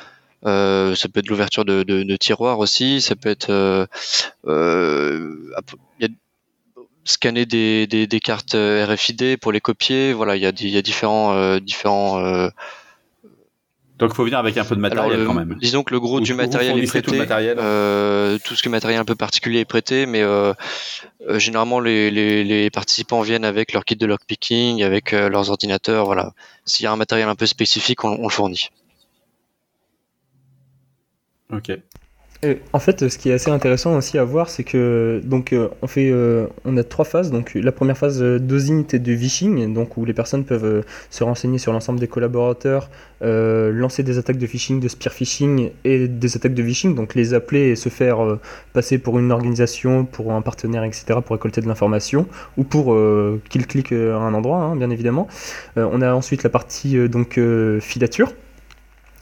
Euh, 0.45 0.95
ça 0.95 1.09
peut 1.09 1.19
être 1.19 1.27
l'ouverture 1.27 1.65
de, 1.65 1.83
de, 1.83 2.03
de, 2.03 2.15
tiroirs 2.15 2.59
aussi. 2.59 3.01
Ça 3.01 3.15
peut 3.15 3.29
être 3.29 3.49
euh, 3.49 3.85
euh, 4.47 5.35
y 5.99 6.05
a 6.05 6.07
scanner 7.09 7.45
des, 7.45 7.87
des, 7.87 8.07
des, 8.07 8.19
cartes 8.19 8.55
euh, 8.55 8.85
RFID 8.85 9.37
pour 9.37 9.51
les 9.51 9.61
copier. 9.61 10.13
Voilà, 10.13 10.35
il 10.35 10.41
y 10.41 10.45
a, 10.45 10.51
il 10.59 10.69
y 10.69 10.77
a 10.77 10.81
différents, 10.81 11.33
euh, 11.33 11.59
différents. 11.59 12.19
Euh, 12.19 12.49
donc, 13.97 14.11
il 14.13 14.15
faut 14.15 14.23
venir 14.23 14.39
avec 14.39 14.57
un 14.57 14.63
peu 14.63 14.75
de 14.75 14.79
matériel 14.79 15.25
quand 15.25 15.33
même. 15.33 15.57
Disons 15.59 15.83
que 15.83 15.93
le 15.93 15.99
gros 15.99 16.21
du 16.21 16.33
matériel 16.33 16.77
est 16.77 16.87
prêté. 16.87 17.11
Tout, 17.11 17.17
matériel. 17.17 17.57
Euh, 17.59 18.37
tout 18.45 18.55
ce 18.55 18.61
qui 18.61 18.69
est 18.69 18.71
matériel 18.71 19.01
un 19.01 19.05
peu 19.05 19.15
particulier 19.15 19.59
est 19.59 19.65
prêté, 19.65 20.05
mais 20.05 20.21
euh, 20.21 20.53
généralement 21.35 21.81
les, 21.81 22.09
les, 22.09 22.45
les, 22.45 22.69
participants 22.69 23.21
viennent 23.21 23.43
avec 23.43 23.73
leur 23.73 23.83
kit 23.83 23.97
de 23.97 24.05
lockpicking, 24.05 24.83
avec 24.83 25.11
leurs 25.11 25.49
ordinateurs. 25.49 26.05
Voilà. 26.05 26.31
S'il 26.65 26.85
y 26.85 26.87
a 26.87 26.93
un 26.93 26.95
matériel 26.95 27.27
un 27.27 27.35
peu 27.35 27.45
spécifique, 27.45 28.05
on, 28.05 28.11
on 28.19 28.23
le 28.23 28.29
fournit. 28.29 28.69
Ok 31.51 31.71
en 32.71 32.79
fait, 32.79 33.09
ce 33.09 33.17
qui 33.17 33.29
est 33.29 33.33
assez 33.33 33.51
intéressant 33.51 33.97
aussi 33.97 34.17
à 34.17 34.23
voir, 34.23 34.49
c'est 34.49 34.63
que 34.63 35.19
donc 35.25 35.51
euh, 35.51 35.67
on 35.81 35.87
fait, 35.87 36.09
euh, 36.09 36.47
on 36.63 36.77
a 36.77 36.85
trois 36.85 37.03
phases. 37.03 37.31
Donc 37.31 37.53
la 37.53 37.73
première 37.73 37.97
phase 37.97 38.21
euh, 38.21 38.39
d'osint 38.39 38.85
et 38.93 38.99
de 38.99 39.15
phishing, 39.17 39.73
donc 39.73 39.97
où 39.97 40.05
les 40.05 40.13
personnes 40.13 40.45
peuvent 40.45 40.85
se 41.09 41.23
renseigner 41.25 41.57
sur 41.57 41.73
l'ensemble 41.73 41.99
des 41.99 42.07
collaborateurs, 42.07 42.89
lancer 43.21 44.03
des 44.03 44.17
attaques 44.17 44.37
de 44.37 44.47
phishing, 44.47 44.79
de 44.79 44.87
spear 44.87 45.13
phishing 45.13 45.71
et 45.83 46.07
des 46.07 46.37
attaques 46.37 46.53
de 46.53 46.63
phishing, 46.63 46.95
donc 46.95 47.13
les 47.13 47.33
appeler 47.33 47.71
et 47.71 47.75
se 47.75 47.89
faire 47.89 48.19
passer 48.71 48.99
pour 48.99 49.19
une 49.19 49.33
organisation, 49.33 50.05
pour 50.05 50.31
un 50.31 50.41
partenaire, 50.41 50.85
etc., 50.85 51.19
pour 51.25 51.35
récolter 51.35 51.59
de 51.59 51.67
l'information 51.67 52.25
ou 52.55 52.63
pour 52.63 52.97
qu'ils 53.49 53.67
cliquent 53.67 53.91
à 53.91 54.15
un 54.15 54.33
endroit, 54.33 54.59
hein, 54.59 54.77
bien 54.77 54.89
évidemment. 54.89 55.27
on 55.75 56.01
a 56.01 56.13
ensuite 56.13 56.43
la 56.43 56.49
partie 56.49 57.09
donc 57.09 57.37
filature. 57.81 58.31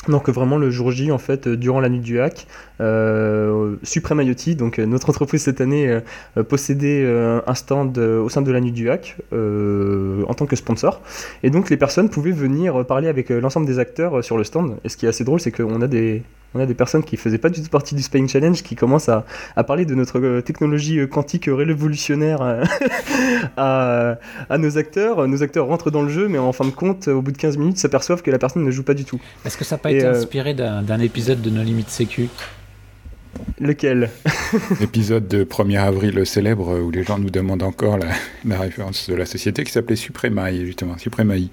Donc 0.07 0.29
vraiment 0.29 0.57
le 0.57 0.71
jour 0.71 0.91
J 0.91 1.11
en 1.11 1.17
fait 1.17 1.47
euh, 1.47 1.57
durant 1.57 1.79
la 1.79 1.89
nuit 1.89 1.99
du 1.99 2.19
hack, 2.19 2.47
euh, 2.79 3.75
Supreme 3.83 4.21
IoT, 4.21 4.55
donc 4.55 4.79
euh, 4.79 4.85
notre 4.85 5.09
entreprise 5.09 5.41
cette 5.41 5.61
année 5.61 5.87
euh, 5.89 6.43
possédait 6.43 7.05
un 7.45 7.53
stand 7.55 7.97
au 7.97 8.29
sein 8.29 8.41
de 8.41 8.51
la 8.51 8.61
nuit 8.61 8.71
du 8.71 8.89
hack 8.89 9.17
en 9.31 10.33
tant 10.33 10.45
que 10.45 10.55
sponsor, 10.55 11.01
et 11.43 11.49
donc 11.49 11.69
les 11.69 11.77
personnes 11.77 12.09
pouvaient 12.09 12.31
venir 12.31 12.85
parler 12.85 13.07
avec 13.07 13.29
l'ensemble 13.29 13.65
des 13.65 13.79
acteurs 13.79 14.23
sur 14.23 14.37
le 14.37 14.43
stand. 14.43 14.77
Et 14.83 14.89
ce 14.89 14.97
qui 14.97 15.05
est 15.05 15.09
assez 15.09 15.23
drôle, 15.23 15.39
c'est 15.39 15.51
qu'on 15.51 15.81
a 15.81 15.87
des 15.87 16.23
on 16.57 16.59
a 16.59 16.65
des 16.65 16.73
personnes 16.73 17.03
qui 17.03 17.17
faisaient 17.17 17.37
pas 17.37 17.49
du 17.49 17.61
tout 17.61 17.69
partie 17.69 17.95
du 17.95 18.01
Spying 18.01 18.27
Challenge 18.27 18.61
qui 18.63 18.75
commencent 18.75 19.09
à, 19.09 19.25
à 19.55 19.63
parler 19.63 19.85
de 19.85 19.95
notre 19.95 20.41
technologie 20.41 21.07
quantique 21.07 21.45
révolutionnaire 21.47 22.41
à, 23.57 24.17
à, 24.49 24.57
nos 24.57 24.77
acteurs. 24.77 25.27
Nos 25.27 25.43
acteurs 25.43 25.67
rentrent 25.67 25.91
dans 25.91 26.01
le 26.01 26.09
jeu, 26.09 26.27
mais 26.27 26.37
en 26.37 26.53
fin 26.53 26.65
de 26.65 26.71
compte, 26.71 27.07
au 27.07 27.21
bout 27.21 27.31
de 27.31 27.37
15 27.37 27.57
minutes, 27.57 27.77
s'aperçoivent 27.77 28.21
que 28.21 28.31
la 28.31 28.39
personne 28.39 28.63
ne 28.63 28.71
joue 28.71 28.83
pas 28.83 28.93
du 28.93 29.05
tout. 29.05 29.19
Est-ce 29.45 29.57
que 29.57 29.63
ça 29.63 29.75
n'a 29.75 29.79
pas 29.79 29.91
été 29.91 30.05
inspiré 30.05 30.53
d'un 30.53 30.99
épisode 30.99 31.41
de 31.41 31.49
No 31.49 31.63
Limit 31.63 31.85
Sécu? 31.87 32.29
Lequel 33.59 34.09
L'épisode 34.79 35.27
de 35.27 35.43
1er 35.43 35.79
avril 35.79 36.25
célèbre 36.25 36.79
où 36.79 36.91
les 36.91 37.03
gens 37.03 37.17
nous 37.17 37.31
demandent 37.31 37.63
encore 37.63 37.97
la, 37.97 38.59
référence 38.59 39.09
de 39.09 39.15
la 39.15 39.25
société 39.25 39.63
qui 39.63 39.71
s'appelait 39.71 39.95
Supremaï, 39.95 40.65
justement. 40.65 40.97
Supremaï. 40.97 41.49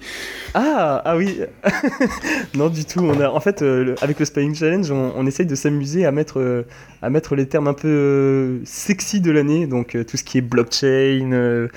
Ah, 0.53 1.01
ah 1.03 1.17
oui 1.17 1.39
Non, 2.55 2.69
du 2.69 2.85
tout. 2.85 2.99
On 2.99 3.19
a, 3.19 3.29
en 3.29 3.39
fait, 3.39 3.61
euh, 3.61 3.95
avec 4.01 4.19
le 4.19 4.25
Spying 4.25 4.53
Challenge, 4.53 4.91
on, 4.91 5.25
essaye 5.25 5.47
de 5.47 5.55
s'amuser 5.55 6.05
à 6.05 6.11
mettre, 6.11 6.39
euh, 6.39 6.63
à 7.01 7.09
mettre 7.09 7.35
les 7.35 7.47
termes 7.47 7.67
un 7.67 7.73
peu 7.73 7.87
euh, 7.87 8.59
sexy 8.65 9.19
de 9.19 9.31
l'année, 9.31 9.65
donc 9.65 9.97
tout 10.07 10.17
ce 10.17 10.23
qui 10.23 10.37
est 10.37 10.41
blockchain, 10.41 11.67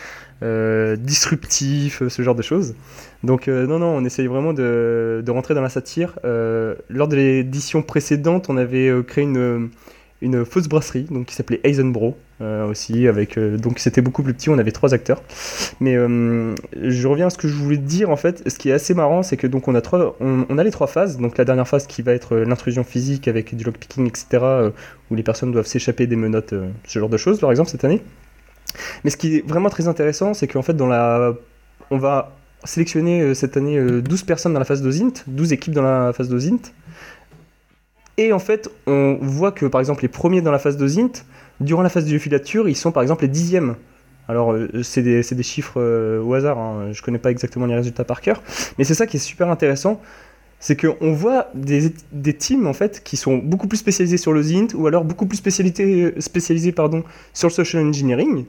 disruptif, 0.98 2.02
ce 2.06 2.22
genre 2.22 2.34
de 2.34 2.42
choses. 2.42 2.74
Donc 3.24 3.48
non, 3.48 3.78
non, 3.78 3.96
on 3.96 4.04
essaye 4.04 4.26
vraiment 4.26 4.52
de, 4.52 5.22
de 5.24 5.30
rentrer 5.30 5.54
dans 5.54 5.62
la 5.62 5.70
satire. 5.70 6.18
lors 6.22 7.08
de 7.08 7.16
l'édition 7.16 7.82
précédente, 7.82 8.50
on 8.50 8.56
avait 8.56 8.92
créé 9.06 9.24
une 9.24 9.70
une 10.20 10.44
fausse 10.44 10.68
brasserie 10.68 11.06
donc 11.10 11.26
qui 11.26 11.34
s'appelait 11.34 11.60
Eisenbro 11.62 12.16
euh, 12.40 12.68
aussi 12.68 13.06
avec 13.06 13.38
euh, 13.38 13.56
donc 13.56 13.78
c'était 13.78 14.00
beaucoup 14.00 14.22
plus 14.22 14.34
petit 14.34 14.50
on 14.50 14.58
avait 14.58 14.72
trois 14.72 14.94
acteurs. 14.94 15.22
Mais 15.80 15.96
euh, 15.96 16.54
je 16.80 17.06
reviens 17.06 17.28
à 17.28 17.30
ce 17.30 17.38
que 17.38 17.46
je 17.46 17.54
voulais 17.54 17.76
dire 17.76 18.10
en 18.10 18.16
fait. 18.16 18.48
Ce 18.48 18.58
qui 18.58 18.70
est 18.70 18.72
assez 18.72 18.94
marrant 18.94 19.22
c'est 19.22 19.36
que 19.36 19.46
donc 19.46 19.68
on 19.68 19.74
a 19.74 19.80
trois 19.80 20.16
on, 20.20 20.58
a 20.58 20.64
les 20.64 20.70
trois 20.70 20.88
phases. 20.88 21.18
Donc 21.18 21.38
la 21.38 21.44
dernière 21.44 21.68
phase 21.68 21.86
qui 21.86 22.02
va 22.02 22.12
être 22.12 22.36
l'intrusion 22.36 22.84
physique 22.84 23.28
avec 23.28 23.54
du 23.54 23.64
lockpicking 23.64 24.06
etc 24.06 24.70
où 25.10 25.14
les 25.14 25.22
personnes 25.22 25.52
doivent 25.52 25.66
s'échapper 25.66 26.06
des 26.06 26.16
menottes 26.16 26.54
ce 26.84 26.98
genre 26.98 27.08
de 27.08 27.16
choses 27.16 27.38
par 27.38 27.50
exemple 27.50 27.70
cette 27.70 27.84
année. 27.84 28.02
Mais 29.04 29.10
ce 29.10 29.16
qui 29.16 29.36
est 29.36 29.48
vraiment 29.48 29.70
très 29.70 29.88
intéressant 29.88 30.34
c'est 30.34 30.48
qu'en 30.48 30.62
fait 30.62 30.74
dans 30.74 30.88
la 30.88 31.34
on 31.90 31.98
va 31.98 32.36
sélectionner 32.64 33.34
cette 33.34 33.56
année 33.56 33.80
12 33.80 34.24
personnes 34.24 34.52
dans 34.52 34.58
la 34.58 34.64
phase 34.64 34.82
d'Ozint 34.82 35.12
12 35.28 35.52
équipes 35.52 35.74
dans 35.74 35.82
la 35.82 36.12
phase 36.12 36.28
d'Ozint 36.28 36.60
et 38.18 38.32
en 38.32 38.38
fait, 38.38 38.70
on 38.86 39.16
voit 39.22 39.52
que 39.52 39.64
par 39.64 39.80
exemple 39.80 40.02
les 40.02 40.08
premiers 40.08 40.42
dans 40.42 40.50
la 40.50 40.58
phase 40.58 40.76
de 40.76 40.86
Zint, 40.86 41.24
durant 41.60 41.82
la 41.82 41.88
phase 41.88 42.04
de 42.04 42.18
filature, 42.18 42.68
ils 42.68 42.76
sont 42.76 42.92
par 42.92 43.02
exemple 43.02 43.22
les 43.22 43.28
dixièmes. 43.28 43.76
Alors, 44.28 44.52
euh, 44.52 44.82
c'est 44.82 45.02
des, 45.02 45.42
chiffres 45.42 45.80
euh, 45.80 46.22
au 46.22 46.34
hasard, 46.34 46.58
hein. 46.58 46.88
je 46.92 47.00
connais 47.00 47.18
pas 47.18 47.30
exactement 47.30 47.64
les 47.64 47.74
résultats 47.74 48.04
par 48.04 48.20
cœur, 48.20 48.42
mais 48.76 48.84
c'est 48.84 48.92
ça 48.92 49.06
qui 49.06 49.16
est 49.16 49.20
super 49.20 49.48
intéressant, 49.48 50.02
c'est 50.60 50.76
qu'on 50.78 51.12
voit 51.12 51.48
des, 51.54 51.90
teams 52.36 52.66
en 52.66 52.74
fait 52.74 53.02
qui 53.02 53.16
sont 53.16 53.38
beaucoup 53.38 53.68
plus 53.68 53.78
spécialisés 53.78 54.18
sur 54.18 54.32
le 54.32 54.42
Zint 54.42 54.68
ou 54.74 54.86
alors 54.86 55.04
beaucoup 55.04 55.24
plus 55.24 55.38
spécialisés, 55.38 56.12
sur 57.32 57.48
le 57.48 57.52
social 57.52 57.86
engineering, 57.86 58.44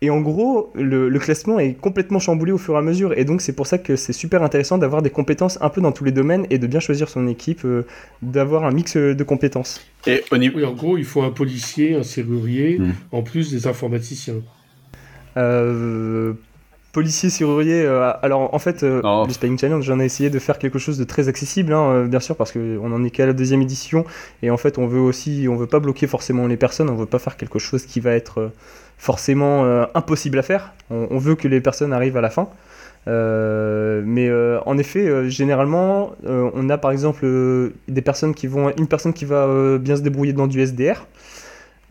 et 0.00 0.10
en 0.10 0.20
gros, 0.20 0.70
le, 0.74 1.10
classement 1.18 1.58
est 1.58 1.74
complètement 1.74 2.20
chamboulé 2.20 2.52
au 2.52 2.58
fur 2.58 2.74
et 2.74 2.78
à 2.78 2.82
mesure. 2.82 3.18
Et 3.18 3.24
donc, 3.24 3.40
c'est 3.40 3.52
pour 3.52 3.66
ça 3.66 3.78
que 3.78 3.96
c'est 3.96 4.12
super 4.12 4.42
intéressant 4.44 4.78
d'avoir 4.78 5.02
des 5.02 5.10
compétences 5.10 5.58
un 5.60 5.70
peu 5.70 5.80
dans 5.80 5.90
tous 5.90 6.04
les 6.04 6.12
domaines 6.12 6.46
et 6.50 6.58
de 6.58 6.66
bien 6.68 6.78
choisir 6.78 7.08
son 7.08 7.26
équipe, 7.26 7.64
euh, 7.64 7.84
d'avoir 8.22 8.64
un 8.64 8.70
mix 8.70 8.96
de 8.96 9.24
compétences. 9.24 9.84
Et 10.06 10.22
au 10.30 10.36
niveau... 10.36 10.58
Oui, 10.58 10.64
en 10.64 10.72
gros, 10.72 10.98
il 10.98 11.04
faut 11.04 11.22
un 11.22 11.30
policier, 11.30 11.96
un 11.96 12.04
serrurier, 12.04 12.78
hmm. 12.78 12.92
en 13.10 13.22
plus 13.22 13.50
des 13.50 13.66
informaticiens. 13.66 14.42
Euh, 15.36 16.32
policier, 16.98 17.30
serrurier. 17.30 17.82
Euh, 17.84 18.12
alors, 18.22 18.52
en 18.52 18.58
fait, 18.58 18.82
le 18.82 19.30
Spying 19.30 19.58
Challenge, 19.58 19.84
j'en 19.84 20.00
ai 20.00 20.04
essayé 20.04 20.30
de 20.30 20.38
faire 20.38 20.58
quelque 20.58 20.78
chose 20.78 20.98
de 20.98 21.04
très 21.04 21.28
accessible, 21.28 21.72
hein, 21.72 22.04
bien 22.04 22.20
sûr, 22.20 22.34
parce 22.36 22.52
qu'on 22.52 22.92
en 22.92 23.04
est 23.04 23.10
qu'à 23.10 23.26
la 23.26 23.32
deuxième 23.32 23.62
édition. 23.62 24.04
Et 24.42 24.50
en 24.50 24.56
fait, 24.56 24.78
on 24.78 24.86
veut 24.86 25.00
aussi, 25.00 25.46
on 25.48 25.56
veut 25.56 25.66
pas 25.66 25.80
bloquer 25.80 26.06
forcément 26.06 26.46
les 26.46 26.56
personnes, 26.56 26.90
on 26.90 26.96
veut 26.96 27.06
pas 27.06 27.18
faire 27.20 27.36
quelque 27.36 27.58
chose 27.58 27.86
qui 27.86 28.00
va 28.00 28.12
être 28.12 28.50
forcément 28.98 29.64
euh, 29.64 29.86
impossible 29.94 30.38
à 30.38 30.42
faire. 30.42 30.74
On, 30.90 31.18
veut 31.18 31.36
que 31.36 31.48
les 31.48 31.60
personnes 31.60 31.92
arrivent 31.92 32.16
à 32.16 32.20
la 32.20 32.30
fin. 32.30 32.48
Euh, 33.06 34.02
mais 34.04 34.28
euh, 34.28 34.58
en 34.66 34.76
effet, 34.76 35.30
généralement, 35.30 36.12
on 36.26 36.68
a 36.68 36.76
par 36.76 36.90
exemple 36.90 37.24
des 37.86 38.02
personnes 38.02 38.34
qui 38.34 38.46
vont, 38.48 38.70
une 38.76 38.88
personne 38.88 39.12
qui 39.12 39.24
va 39.24 39.78
bien 39.78 39.96
se 39.96 40.02
débrouiller 40.02 40.32
dans 40.32 40.46
du 40.46 40.60
SDR, 40.60 41.06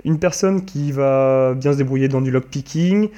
une 0.03 0.19
personne 0.19 0.65
qui 0.65 0.91
va 0.91 1.53
bien 1.55 1.71
se 1.71 1.77
débrouiller 1.77 2.07
dans 2.07 2.21
du 2.21 2.29
lockpicking, 2.29 3.09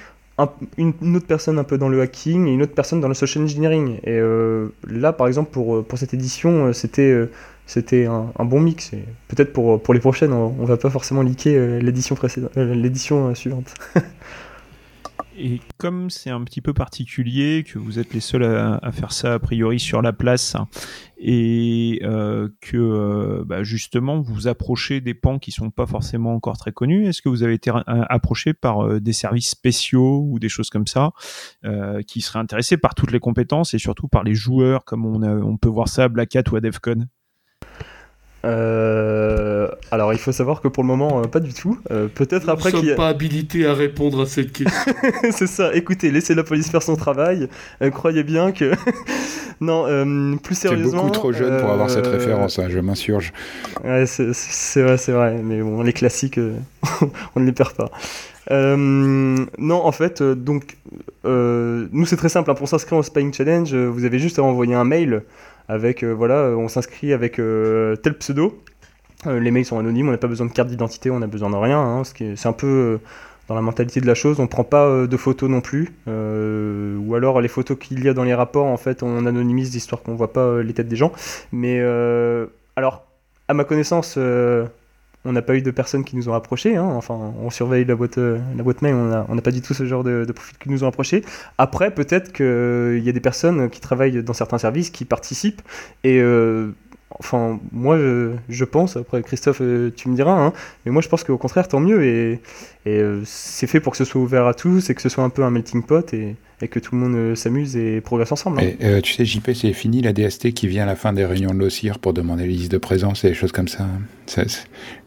une, 0.77 0.93
autre 1.15 1.27
personne 1.27 1.59
un 1.59 1.63
peu 1.63 1.77
dans 1.77 1.89
le 1.89 2.01
hacking 2.01 2.47
et 2.47 2.53
une 2.53 2.61
autre 2.61 2.73
personne 2.73 3.01
dans 3.01 3.07
le 3.07 3.13
social 3.13 3.43
engineering. 3.43 3.99
Et 4.03 4.19
là, 4.87 5.13
par 5.13 5.27
exemple, 5.27 5.51
pour, 5.51 5.83
pour 5.83 5.97
cette 5.97 6.13
édition, 6.13 6.71
c'était 6.73 7.27
c'était 7.69 8.07
un, 8.07 8.45
bon 8.45 8.59
mix. 8.59 8.91
Peut-être 9.27 9.53
pour, 9.53 9.79
pour 9.81 9.93
les 9.93 9.99
prochaines, 9.99 10.33
on, 10.33 10.49
ne 10.53 10.65
va 10.65 10.77
pas 10.77 10.89
forcément 10.89 11.23
euh, 11.23 11.79
l'édition 11.79 12.15
précédente, 12.15 12.49
euh, 12.57 12.73
l'édition 12.73 13.27
euh, 13.27 13.35
suivante. 13.35 13.75
Et 15.41 15.61
comme 15.77 16.09
c'est 16.09 16.29
un 16.29 16.43
petit 16.43 16.59
peu 16.59 16.73
particulier, 16.73 17.63
que 17.63 17.79
vous 17.79 17.97
êtes 17.97 18.13
les 18.13 18.19
seuls 18.19 18.43
à, 18.43 18.91
faire 18.91 19.13
ça 19.13 19.35
a 19.35 19.39
priori 19.39 19.79
sur 19.79 20.01
la 20.01 20.11
place, 20.11 20.57
et 21.17 22.01
que 22.61 23.43
bah, 23.45 23.63
justement 23.63 24.19
vous 24.19 24.47
approchez 24.49 24.99
des 24.99 25.13
pans 25.13 25.39
qui 25.39 25.51
sont 25.51 25.71
pas 25.71 25.85
forcément 25.85 26.33
encore 26.33 26.57
très 26.57 26.73
connus, 26.73 27.07
est-ce 27.07 27.21
que 27.21 27.29
vous 27.29 27.43
avez 27.43 27.53
été 27.53 27.71
approché 27.87 28.53
par 28.53 28.99
des 28.99 29.13
services 29.13 29.49
spéciaux 29.49 30.25
ou 30.29 30.39
des 30.39 30.49
choses 30.49 30.69
comme 30.69 30.87
ça, 30.87 31.11
qui 32.05 32.19
seraient 32.19 32.39
intéressés 32.39 32.77
par 32.77 32.93
toutes 32.93 33.11
les 33.11 33.21
compétences 33.21 33.73
et 33.73 33.79
surtout 33.79 34.09
par 34.09 34.23
les 34.23 34.35
joueurs, 34.35 34.83
comme 34.83 35.05
on, 35.05 35.23
on 35.23 35.57
peut 35.57 35.69
voir 35.69 35.87
ça 35.87 36.03
à 36.03 36.07
Black 36.09 36.35
Hat 36.35 36.43
ou 36.51 36.57
à 36.57 36.61
DevCon 36.61 37.07
euh, 38.45 39.67
alors, 39.91 40.13
il 40.13 40.19
faut 40.19 40.31
savoir 40.31 40.61
que 40.61 40.67
pour 40.67 40.83
le 40.83 40.87
moment, 40.87 41.19
euh, 41.19 41.23
pas 41.23 41.39
du 41.39 41.53
tout. 41.53 41.77
Euh, 41.91 42.07
peut-être 42.07 42.49
après 42.49 42.71
qu'il. 42.71 42.81
Nous 42.81 42.89
ne 42.91 42.95
pas 42.95 43.09
habilités 43.09 43.65
à 43.65 43.73
répondre 43.73 44.21
à 44.21 44.25
cette 44.25 44.53
question. 44.53 44.93
c'est 45.31 45.47
ça. 45.47 45.73
Écoutez, 45.73 46.11
laissez 46.11 46.35
la 46.35 46.43
police 46.43 46.69
faire 46.69 46.83
son 46.83 46.95
travail. 46.95 47.49
croyez 47.91 48.23
bien 48.23 48.51
que. 48.51 48.71
non, 49.61 50.37
plus 50.37 50.55
sérieusement. 50.55 50.91
C'est 50.91 50.97
beaucoup 50.97 51.09
trop 51.11 51.33
jeune 51.33 51.59
pour 51.59 51.69
avoir 51.69 51.89
cette 51.89 52.07
référence. 52.07 52.59
Hein, 52.59 52.67
je 52.69 52.79
m'insurge. 52.79 53.33
Ouais, 53.83 54.05
c'est 54.05 54.81
vrai, 54.81 54.97
c'est 54.97 55.11
vrai. 55.11 55.41
Mais 55.43 55.61
bon, 55.61 55.81
les 55.81 55.93
classiques, 55.93 56.39
on 57.35 57.39
ne 57.39 57.45
les 57.45 57.51
perd 57.51 57.73
pas. 57.73 57.91
non, 58.49 59.85
en 59.85 59.91
fait, 59.91 60.23
donc, 60.23 60.77
nous 61.25 62.05
c'est 62.05 62.17
très 62.17 62.29
simple. 62.29 62.49
Hein, 62.51 62.55
pour 62.55 62.69
s'inscrire 62.69 62.99
au 62.99 63.03
Spying 63.03 63.33
Challenge, 63.33 63.75
vous 63.75 64.05
avez 64.05 64.19
juste 64.19 64.39
à 64.39 64.43
envoyer 64.43 64.75
un 64.75 64.85
mail 64.85 65.23
avec 65.69 66.03
euh, 66.03 66.11
voilà, 66.11 66.49
on 66.57 66.67
s'inscrit 66.67 67.13
avec 67.13 67.39
euh, 67.39 67.95
tel 67.95 68.17
pseudo. 68.17 68.61
Euh, 69.27 69.39
les 69.39 69.51
mails 69.51 69.65
sont 69.65 69.79
anonymes, 69.79 70.09
on 70.09 70.11
n'a 70.11 70.17
pas 70.17 70.27
besoin 70.27 70.47
de 70.47 70.51
carte 70.51 70.67
d'identité, 70.67 71.11
on 71.11 71.19
n'a 71.19 71.27
besoin 71.27 71.49
de 71.49 71.55
rien. 71.55 71.79
Hein, 71.79 72.03
c'est 72.03 72.47
un 72.47 72.53
peu 72.53 72.99
dans 73.47 73.55
la 73.55 73.61
mentalité 73.61 74.01
de 74.01 74.07
la 74.07 74.15
chose, 74.15 74.39
on 74.39 74.47
prend 74.47 74.63
pas 74.63 75.07
de 75.07 75.17
photos 75.17 75.49
non 75.49 75.61
plus, 75.61 75.91
ou 76.07 77.15
alors 77.15 77.41
les 77.41 77.47
photos 77.47 77.77
qu'il 77.79 78.03
y 78.03 78.07
a 78.07 78.13
dans 78.13 78.23
les 78.23 78.35
rapports, 78.35 78.67
en 78.67 78.77
fait, 78.77 79.01
on 79.01 79.25
anonymise 79.25 79.73
histoire 79.75 80.03
qu'on 80.03 80.15
voit 80.15 80.31
pas 80.31 80.61
les 80.61 80.73
têtes 80.73 80.87
des 80.87 80.95
gens. 80.95 81.11
Mais 81.51 81.81
alors, 82.75 83.07
à 83.47 83.53
ma 83.55 83.63
connaissance, 83.63 84.19
on 85.25 85.33
n'a 85.33 85.41
pas 85.41 85.55
eu 85.55 85.61
de 85.61 85.71
personnes 85.71 86.03
qui 86.03 86.15
nous 86.15 86.29
ont 86.29 86.33
approchés. 86.33 86.75
Hein. 86.75 86.85
Enfin, 86.85 87.33
on 87.41 87.49
surveille 87.49 87.85
la 87.85 87.95
boîte, 87.95 88.17
euh, 88.17 88.39
la 88.55 88.63
boîte 88.63 88.81
mail, 88.81 88.95
on 88.95 89.35
n'a 89.35 89.41
pas 89.41 89.51
du 89.51 89.61
tout 89.61 89.73
ce 89.73 89.85
genre 89.85 90.03
de, 90.03 90.25
de 90.25 90.31
profils 90.31 90.57
qui 90.57 90.69
nous 90.69 90.83
ont 90.83 90.87
approchés. 90.87 91.23
Après, 91.57 91.91
peut-être 91.91 92.31
qu'il 92.31 93.03
y 93.03 93.09
a 93.09 93.11
des 93.11 93.19
personnes 93.19 93.69
qui 93.69 93.81
travaillent 93.81 94.23
dans 94.23 94.33
certains 94.33 94.57
services 94.57 94.89
qui 94.89 95.05
participent 95.05 95.61
et 96.03 96.19
euh, 96.21 96.71
enfin, 97.17 97.59
moi, 97.71 97.97
je, 98.49 98.63
pense, 98.65 98.97
après 98.97 99.21
Christophe, 99.23 99.61
euh, 99.61 99.91
tu 99.95 100.09
me 100.09 100.15
diras, 100.15 100.33
hein, 100.33 100.53
mais 100.85 100.91
moi 100.91 101.01
je 101.01 101.09
pense 101.09 101.23
qu'au 101.23 101.37
contraire, 101.37 101.67
tant 101.67 101.79
mieux, 101.79 102.03
et, 102.03 102.41
euh, 102.87 103.21
c'est 103.25 103.67
fait 103.67 103.79
pour 103.79 103.91
que 103.91 103.97
ce 103.97 104.05
soit 104.05 104.21
ouvert 104.21 104.45
à 104.47 104.53
tous, 104.53 104.89
et 104.89 104.95
que 104.95 105.01
ce 105.01 105.09
soit 105.09 105.23
un 105.23 105.29
peu 105.29 105.43
un 105.43 105.51
melting 105.51 105.83
pot, 105.83 106.13
que 106.67 106.79
tout 106.79 106.95
le 106.95 107.01
monde 107.01 107.15
euh, 107.15 107.35
s'amuse 107.35 107.77
et 107.77 108.01
progresse 108.01 108.31
ensemble. 108.31 108.61
Hein. 108.61 108.99
tu 109.01 109.13
sais, 109.13 109.25
JP, 109.25 109.51
c'est 109.53 109.73
fini 109.73 110.01
la 110.01 110.13
DST 110.13 110.53
qui 110.53 110.67
vient 110.67 110.83
à 110.83 110.87
la 110.87 110.95
fin 110.95 111.13
des 111.13 111.25
réunions 111.25 111.53
de 111.53 111.59
l'OCIR 111.59 111.99
pour 111.99 112.13
demander 112.13 112.45
les 112.45 112.53
listes 112.53 112.71
de 112.71 112.77
présence 112.77 113.23
et 113.23 113.29
des 113.29 113.33
choses 113.33 113.51
comme 113.51 113.67
ça. 113.67 113.87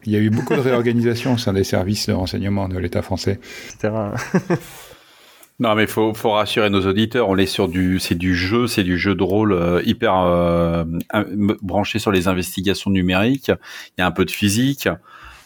il 0.05 0.11
y 0.11 0.15
a 0.15 0.19
eu 0.19 0.29
beaucoup 0.29 0.55
de 0.55 0.59
réorganisation 0.61 1.33
au 1.33 1.37
sein 1.37 1.53
des 1.53 1.63
services 1.63 2.07
de 2.07 2.13
renseignement 2.13 2.67
de 2.67 2.77
l'État 2.77 3.01
français. 3.01 3.39
Etc. 3.75 3.93
Non, 5.59 5.75
mais 5.75 5.85
faut 5.85 6.13
faut 6.13 6.31
rassurer 6.31 6.69
nos 6.69 6.85
auditeurs. 6.85 7.29
On 7.29 7.37
est 7.37 7.45
sur 7.45 7.67
du 7.67 7.99
c'est 7.99 8.15
du 8.15 8.35
jeu, 8.35 8.67
c'est 8.67 8.83
du 8.83 8.97
jeu 8.97 9.13
de 9.15 9.23
rôle 9.23 9.53
euh, 9.53 9.81
hyper 9.85 10.17
euh, 10.17 10.83
branché 11.61 11.99
sur 11.99 12.11
les 12.11 12.27
investigations 12.27 12.89
numériques. 12.89 13.51
Il 13.97 14.01
y 14.01 14.03
a 14.03 14.07
un 14.07 14.11
peu 14.11 14.25
de 14.25 14.31
physique. 14.31 14.89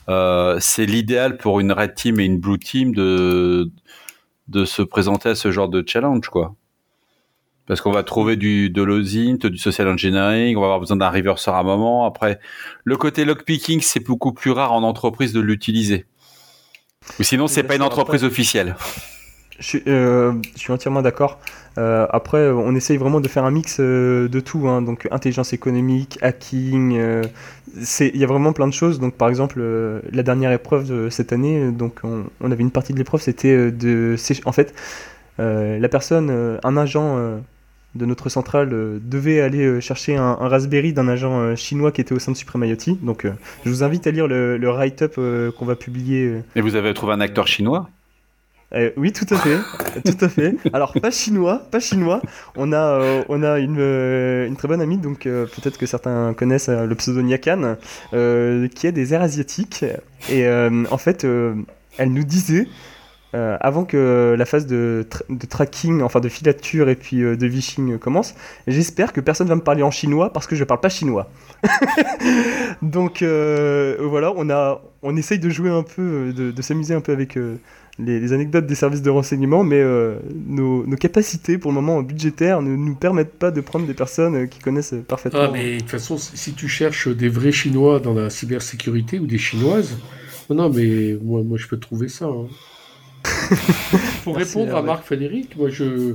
Euh, 0.09 0.57
c'est 0.61 0.85
l'idéal 0.85 1.37
pour 1.37 1.59
une 1.59 1.73
red 1.73 1.93
team 1.93 2.19
et 2.21 2.25
une 2.25 2.39
blue 2.39 2.57
team 2.57 2.95
de 2.95 3.65
de 3.65 3.71
se 4.65 4.81
présenter 4.81 5.29
à 5.29 5.35
ce 5.35 5.51
genre 5.51 5.69
de 5.69 5.83
challenge, 5.85 6.29
quoi. 6.29 6.55
Parce 7.65 7.81
qu'on 7.81 7.91
va 7.91 8.03
trouver 8.03 8.37
du 8.37 8.69
de 8.69 8.81
l'OSINT, 8.81 9.49
du 9.49 9.57
social 9.57 9.89
engineering, 9.89 10.55
on 10.55 10.61
va 10.61 10.67
avoir 10.67 10.79
besoin 10.79 10.95
d'un 10.95 11.09
reverser 11.09 11.51
à 11.51 11.57
un 11.57 11.63
moment. 11.63 12.05
Après, 12.05 12.39
le 12.85 12.95
côté 12.95 13.25
lockpicking, 13.25 13.81
c'est 13.81 13.99
beaucoup 13.99 14.31
plus 14.31 14.51
rare 14.51 14.71
en 14.71 14.83
entreprise 14.83 15.33
de 15.33 15.41
l'utiliser. 15.41 16.05
Ou 17.19 17.23
sinon, 17.23 17.47
c'est 17.47 17.63
pas 17.63 17.75
une 17.75 17.81
entreprise 17.81 18.23
officielle. 18.23 18.75
Je 19.59 19.65
suis, 19.65 19.83
je 19.85 20.39
suis 20.55 20.71
entièrement 20.71 21.01
d'accord. 21.01 21.39
après, 21.77 22.49
on 22.49 22.75
essaye 22.75 22.97
vraiment 22.97 23.19
de 23.19 23.27
faire 23.27 23.45
un 23.45 23.51
mix 23.51 23.79
de 23.79 24.39
tout, 24.39 24.67
hein. 24.67 24.81
donc 24.81 25.07
intelligence 25.11 25.53
économique, 25.53 26.17
hacking, 26.21 26.91
il 26.95 28.17
y 28.17 28.23
a 28.23 28.27
vraiment 28.27 28.53
plein 28.53 28.67
de 28.67 28.73
choses. 28.73 28.99
Donc, 28.99 29.15
par 29.15 29.29
exemple, 29.29 29.61
la 30.11 30.23
dernière 30.23 30.51
épreuve 30.51 30.87
de 30.87 31.09
cette 31.09 31.33
année, 31.33 31.71
donc 31.71 32.01
on, 32.03 32.51
avait 32.51 32.63
une 32.63 32.71
partie 32.71 32.93
de 32.93 32.97
l'épreuve, 32.97 33.21
c'était 33.21 33.71
de, 33.71 34.15
en 34.45 34.51
fait, 34.51 34.73
la 35.37 35.89
personne, 35.89 36.59
un 36.63 36.77
agent 36.77 37.39
de 37.97 38.05
notre 38.05 38.29
centrale 38.29 38.69
euh, 38.71 38.99
devait 39.01 39.41
aller 39.41 39.65
euh, 39.65 39.79
chercher 39.81 40.15
un, 40.15 40.33
Raspberry 40.33 40.93
d'un 40.93 41.07
agent 41.07 41.39
euh, 41.39 41.55
chinois 41.55 41.91
qui 41.91 42.01
était 42.01 42.13
au 42.13 42.19
sein 42.19 42.31
de 42.31 42.37
Supreme 42.37 42.63
IoT. 42.63 42.97
Donc 43.01 43.27
je 43.65 43.69
vous 43.69 43.83
invite 43.83 44.07
à 44.07 44.11
lire 44.11 44.27
le, 44.27 44.69
write-up 44.69 45.15
qu'on 45.57 45.65
va 45.65 45.75
publier. 45.75 46.41
Et 46.55 46.61
vous 46.61 46.75
avez 46.75 46.93
trouvé 46.93 47.13
un 47.13 47.21
acteur 47.21 47.47
chinois? 47.47 47.89
Oui, 48.97 49.13
tout 49.13 49.25
à 49.33 49.37
fait, 49.37 49.57
tout 50.03 50.25
à 50.25 50.29
fait. 50.29 50.55
Alors 50.73 50.93
pas 50.93 51.11
chinois, 51.11 51.61
pas 51.71 51.79
chinois. 51.79 52.21
On 52.55 52.73
a, 52.73 53.23
on 53.29 53.43
a 53.43 53.59
une, 53.59 53.79
une, 53.79 54.55
très 54.57 54.67
bonne 54.67 54.81
amie, 54.81 54.97
donc 54.97 55.23
peut-être 55.23 55.77
que 55.77 55.85
certains 55.85 56.33
connaissent 56.33 56.69
le 56.69 56.93
pseudo 56.95 57.21
Nyakan, 57.21 57.77
qui 58.11 58.87
a 58.87 58.91
des 58.91 59.13
airs 59.13 59.21
asiatiques. 59.21 59.85
Et 60.29 60.47
en 60.49 60.97
fait, 60.97 61.25
elle 61.97 62.11
nous 62.11 62.23
disait 62.23 62.67
euh, 63.35 63.57
avant 63.59 63.83
que 63.83 64.35
la 64.37 64.45
phase 64.45 64.67
de, 64.67 65.05
tracking, 65.49 66.01
enfin 66.01 66.21
de 66.21 66.29
filature 66.29 66.87
et 66.87 66.95
puis 66.95 67.23
euh, 67.23 67.35
de 67.35 67.45
vishing 67.45 67.97
commence, 67.97 68.35
j'espère 68.67 69.11
que 69.11 69.19
personne 69.19 69.49
va 69.49 69.55
me 69.55 69.61
parler 69.61 69.83
en 69.83 69.91
chinois 69.91 70.31
parce 70.31 70.47
que 70.47 70.55
je 70.55 70.63
parle 70.63 70.79
pas 70.79 70.89
chinois. 70.89 71.29
Donc 72.81 73.21
euh, 73.21 73.97
voilà, 73.99 74.31
on, 74.37 74.49
a, 74.49 74.81
on 75.03 75.17
essaye 75.17 75.39
de 75.39 75.49
jouer 75.49 75.69
un 75.69 75.83
peu, 75.83 76.33
de, 76.33 76.61
s'amuser 76.61 76.93
un 76.93 77.01
peu 77.01 77.11
avec 77.11 77.37
les, 77.99 78.33
anecdotes 78.33 78.67
des 78.67 78.75
services 78.75 79.01
de 79.01 79.09
renseignement, 79.09 79.63
mais 79.63 79.83
nos, 80.45 80.83
capacités 80.97 81.57
pour 81.57 81.71
le 81.71 81.75
moment 81.75 82.01
budgétaires 82.01 82.61
ne 82.61 82.75
nous 82.75 82.95
permettent 82.95 83.33
pas 83.33 83.51
de 83.51 83.61
prendre 83.61 83.87
des 83.87 83.93
personnes 83.93 84.47
qui 84.47 84.59
connaissent 84.59 84.95
parfaitement. 85.07 85.39
Ah, 85.41 85.49
mais 85.51 85.75
de 85.75 85.79
toute 85.79 85.89
façon, 85.89 86.17
si 86.17 86.53
tu 86.53 86.67
cherches 86.67 87.07
des 87.07 87.29
vrais 87.29 87.51
chinois 87.51 87.99
dans 87.99 88.13
la 88.13 88.29
cybersécurité 88.29 89.19
ou 89.19 89.25
des 89.25 89.37
chinoises, 89.37 89.97
non, 90.49 90.69
mais 90.69 91.17
moi, 91.21 91.43
moi 91.43 91.57
je 91.57 91.67
peux 91.67 91.77
trouver 91.77 92.07
ça. 92.07 92.25
Hein. 92.25 92.47
pour 94.23 94.37
répondre 94.37 94.75
à 94.75 94.81
Marc 94.81 95.03
Frédéric, 95.05 95.57
moi 95.57 95.69
je, 95.69 96.13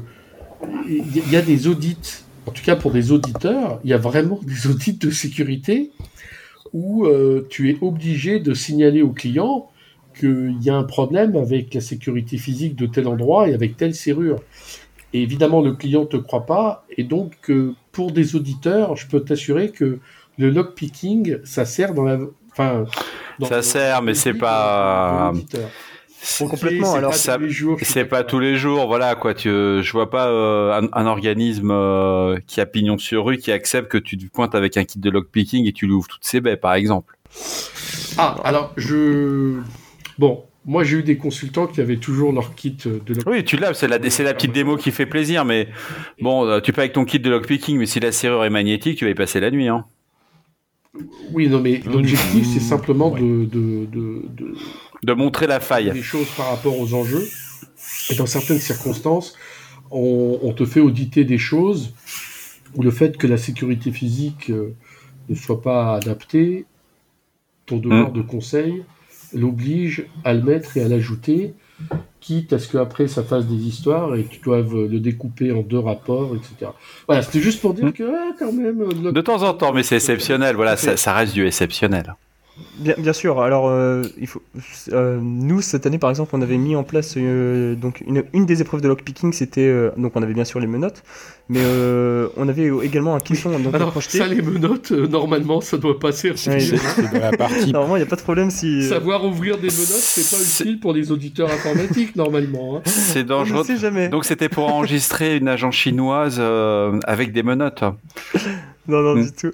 il 0.89 1.31
y 1.31 1.37
a 1.37 1.43
des 1.43 1.67
audits, 1.67 2.25
en 2.47 2.51
tout 2.51 2.63
cas 2.63 2.77
pour 2.77 2.93
des 2.93 3.13
auditeurs, 3.13 3.81
il 3.85 3.91
y 3.91 3.93
a 3.93 3.99
vraiment 3.99 4.41
des 4.43 4.67
audits 4.67 4.95
de 4.95 5.11
sécurité 5.11 5.91
où 6.73 7.07
euh, 7.07 7.47
tu 7.51 7.71
es 7.71 7.77
obligé 7.81 8.41
de 8.41 8.55
signaler 8.55 9.03
au 9.03 9.11
client 9.11 9.71
qu'il 10.13 10.63
y 10.63 10.71
a 10.71 10.77
un 10.77 10.85
problème 10.85 11.37
avec 11.37 11.75
la 11.75 11.81
sécurité 11.81 12.39
physique 12.39 12.77
de 12.77 12.87
tel 12.87 13.09
endroit 13.09 13.49
et 13.49 13.55
avec 13.55 13.77
telle 13.77 13.95
serrure. 13.95 14.41
Et 15.13 15.23
évidemment, 15.23 15.61
le 15.61 15.73
client 15.73 16.03
ne 16.03 16.07
te 16.07 16.17
croit 16.17 16.47
pas. 16.47 16.85
Et 16.97 17.05
donc, 17.05 17.33
euh, 17.51 17.75
pour 17.93 18.13
des 18.13 18.35
auditeurs, 18.35 18.97
je 18.97 19.07
peux 19.07 19.21
t'assurer 19.21 19.71
que 19.71 19.99
le 20.39 20.51
lockpicking, 20.51 21.39
ça 21.45 21.65
sert 21.65 21.95
dans 21.95 22.05
la. 22.05 22.19
Enfin, 22.53 22.87
ça 23.43 23.63
sert, 23.63 24.03
mais 24.03 24.15
c'est 24.15 24.35
pas 24.35 25.33
complètement. 26.39 26.95
Alors, 26.95 27.15
c'est 27.15 28.05
pas 28.05 28.25
tous 28.25 28.39
les 28.39 28.57
jours, 28.57 28.87
voilà 28.87 29.15
quoi. 29.15 29.35
Tu, 29.35 29.49
je 29.49 29.93
vois 29.93 30.11
pas 30.11 30.29
euh, 30.29 30.81
un, 30.93 31.07
organisme 31.07 31.71
euh, 31.71 32.39
qui 32.47 32.61
a 32.61 32.67
pignon 32.67 32.99
sur 32.99 33.27
rue 33.27 33.39
qui 33.39 33.53
accepte 33.53 33.91
que 33.91 33.99
tu 33.99 34.17
te 34.17 34.27
pointes 34.27 34.55
avec 34.55 34.77
un 34.77 34.85
kit 34.85 34.99
de 34.99 35.11
lockpicking 35.11 35.67
et 35.67 35.73
tu 35.73 35.87
lui 35.87 35.95
ouvres 35.95 36.09
toutes 36.09 36.25
ses 36.25 36.41
baies, 36.41 36.57
par 36.57 36.75
exemple. 36.75 37.19
Ah, 38.19 38.37
alors 38.45 38.73
je, 38.77 39.61
bon, 40.23 40.45
moi 40.65 40.85
j'ai 40.85 40.99
eu 40.99 41.03
des 41.03 41.17
consultants 41.17 41.67
qui 41.67 41.81
avaient 41.81 41.97
toujours 41.97 42.33
leur 42.33 42.55
kit 42.55 42.77
de 42.85 42.93
lockpicking. 43.09 43.25
Oui, 43.27 43.45
tu 43.45 43.57
l'as, 43.57 43.75
c'est 43.75 43.89
la, 43.89 43.99
c'est 44.09 44.23
la 44.23 44.35
petite 44.35 44.53
démo 44.53 44.77
qui 44.77 44.93
fait 44.93 45.07
plaisir, 45.07 45.45
mais 45.45 45.69
bon, 46.21 46.47
euh, 46.47 46.61
tu 46.61 46.73
peux 46.73 46.81
avec 46.81 46.93
ton 46.93 47.05
kit 47.05 47.19
de 47.19 47.29
lockpicking, 47.29 47.77
mais 47.77 47.87
si 47.87 47.99
la 47.99 48.13
serrure 48.13 48.45
est 48.45 48.51
magnétique, 48.51 48.99
tu 48.99 49.05
vas 49.05 49.11
y 49.11 49.17
passer 49.17 49.41
la 49.41 49.51
nuit, 49.51 49.67
hein. 49.67 49.85
Oui, 51.33 51.49
non, 51.49 51.61
mais 51.61 51.81
l'objectif, 51.87 52.47
c'est 52.53 52.61
simplement 52.61 53.11
de, 53.11 53.47
de, 53.47 53.87
de, 53.87 54.23
de 55.03 55.13
montrer 55.15 55.47
la 55.47 55.59
faille. 55.59 55.91
Des 55.91 56.03
choses 56.03 56.29
par 56.37 56.51
rapport 56.51 56.79
aux 56.79 56.95
enjeux. 56.95 57.27
Et 58.11 58.15
dans 58.15 58.27
certaines 58.27 58.59
circonstances, 58.59 59.35
on, 59.91 60.53
te 60.55 60.67
fait 60.67 60.81
auditer 60.81 61.25
des 61.25 61.39
choses 61.39 61.95
où 62.77 62.83
le 62.83 62.91
fait 62.91 63.17
que 63.17 63.27
la 63.27 63.39
sécurité 63.39 63.91
physique 63.91 64.51
euh, 64.51 64.75
ne 65.31 65.35
soit 65.35 65.63
pas 65.63 65.95
adaptée, 65.97 66.67
ton 67.65 67.79
devoir 67.79 68.11
hmm. 68.11 68.13
de 68.13 68.23
conseil 68.23 68.85
l'oblige 69.35 70.07
à 70.25 70.35
le 70.35 70.43
mettre 70.43 70.77
et 70.77 70.83
à 70.83 70.89
l'ajouter, 70.89 71.55
quitte 72.21 72.53
à 72.53 72.59
ce 72.59 72.71
qu'après 72.71 73.09
ça 73.09 73.23
fasse 73.23 73.47
des 73.47 73.67
histoires 73.67 74.15
et 74.15 74.23
que 74.23 74.35
tu 74.35 74.41
doives 74.41 74.87
le 74.87 75.01
découper 75.01 75.53
en 75.53 75.63
deux 75.63 75.79
rapports, 75.79 76.35
etc. 76.37 76.71
Voilà, 77.07 77.23
c'était 77.23 77.41
juste 77.41 77.61
pour 77.61 77.75
dire 77.75 77.87
hmm. 77.87 77.93
que 77.93 78.05
ah, 78.05 78.33
quand 78.39 78.53
même. 78.53 79.13
De 79.13 79.21
temps 79.21 79.43
en 79.43 79.55
temps, 79.55 79.73
mais 79.73 79.83
c'est 79.83 79.97
exceptionnel. 79.97 80.57
Voilà, 80.57 80.77
ça, 80.77 80.97
ça, 80.97 81.13
reste 81.13 81.35
du 81.35 81.47
exceptionnel. 81.47 82.15
Bien, 82.83 82.95
bien 82.99 83.13
sûr. 83.13 83.41
Alors, 83.41 83.69
euh, 83.69 84.03
il 84.21 84.27
faut, 84.27 84.43
euh, 84.93 85.19
nous 85.23 85.61
cette 85.61 85.87
année, 85.87 85.99
par 85.99 86.11
exemple, 86.11 86.31
on 86.35 86.43
avait 86.43 86.59
mis 86.59 86.75
en 86.77 86.83
place 86.83 87.15
euh, 87.17 87.75
donc 87.75 88.03
une, 88.07 88.25
une, 88.33 88.47
des 88.47 88.61
épreuves 88.61 88.81
de 88.81 88.89
lockpicking, 88.89 89.33
c'était 89.33 89.73
donc 89.97 90.13
on 90.17 90.23
avait 90.23 90.35
bien 90.35 90.45
sûr 90.45 90.59
les 90.61 90.67
menottes, 90.67 91.03
mais 91.49 91.61
on 92.37 92.49
avait 92.49 92.71
également 92.83 93.15
un 93.15 93.21
caisson. 93.21 93.59
Donc 93.59 93.75
Alors, 93.75 94.03
ça 94.03 94.27
les 94.27 94.43
menottes, 94.43 94.91
normalement, 94.91 95.61
ça 95.61 95.79
doit 95.79 95.99
passer. 95.99 96.33
c'est 96.37 96.73
la 97.13 97.31
partie. 97.33 97.73
Normalement, 97.73 97.97
il 97.97 98.01
n'y 98.01 98.07
a 98.07 98.11
pas 98.11 98.17
de 98.17 98.23
problème 98.23 98.51
si. 98.51 98.89
Savoir 98.89 99.25
ouvrir 99.25 99.57
des 99.57 99.69
menottes, 99.69 99.71
c'est 99.71 100.37
pas 100.37 100.43
utile 100.43 100.81
pour 100.81 100.93
les 100.93 101.13
auditeurs 101.13 101.51
informatiques 101.51 102.17
normalement. 102.17 102.77
Hein. 102.77 102.83
C'est 102.85 103.25
dangereux. 103.25 103.65
jamais. 103.77 104.09
Donc 104.09 104.25
c'était 104.25 104.49
pour 104.49 104.73
enregistrer 104.73 105.37
une 105.37 105.49
agence 105.49 105.75
chinoise 105.75 106.41
avec 107.07 107.33
des 107.33 107.43
menottes. 107.43 107.85
Non, 108.89 109.01
non, 109.01 109.15
du 109.15 109.31
tout. 109.31 109.53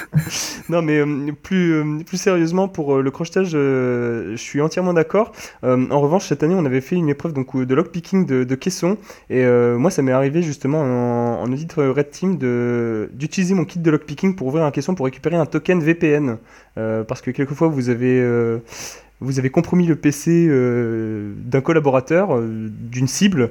non, 0.68 0.82
mais 0.82 0.98
euh, 0.98 1.30
plus, 1.40 1.72
euh, 1.72 2.02
plus 2.04 2.16
sérieusement, 2.16 2.66
pour 2.66 2.96
euh, 2.96 3.02
le 3.02 3.10
crochetage, 3.12 3.50
je 3.50 4.34
suis 4.36 4.60
entièrement 4.60 4.92
d'accord. 4.92 5.32
en 5.62 6.00
revanche, 6.00 6.26
cette 6.26 6.42
année, 6.42 6.54
on 6.56 6.64
avait 6.64 6.80
fait 6.80 6.96
une 6.96 7.08
épreuve 7.08 7.32
donc, 7.32 7.56
de 7.56 7.74
lockpicking 7.74 8.26
de, 8.26 8.42
de 8.42 8.54
caisson. 8.56 8.98
Et 9.30 9.44
moi, 9.46 9.90
ça 9.90 10.02
m'est 10.02 10.12
arrivé 10.12 10.42
justement 10.42 10.80
en, 10.80 11.42
en 11.42 11.52
audit 11.52 11.72
Red 11.74 12.10
Team 12.10 12.38
d'utiliser 13.12 13.54
mon 13.54 13.64
kit 13.64 13.78
de 13.78 13.90
lockpicking 13.90 14.34
pour 14.34 14.48
ouvrir 14.48 14.64
un 14.64 14.70
caisson 14.70 14.94
pour 14.94 15.06
récupérer 15.06 15.36
un 15.36 15.46
token 15.46 15.80
VPN. 15.80 16.38
parce 16.74 17.20
que 17.20 17.30
quelquefois, 17.30 17.68
vous 17.68 17.88
avez 17.88 18.60
vous 19.20 19.38
avez 19.38 19.48
compromis 19.48 19.86
le 19.86 19.96
PC 19.96 20.48
d'un 20.48 21.60
collaborateur, 21.60 22.40
d'une 22.40 23.08
cible, 23.08 23.50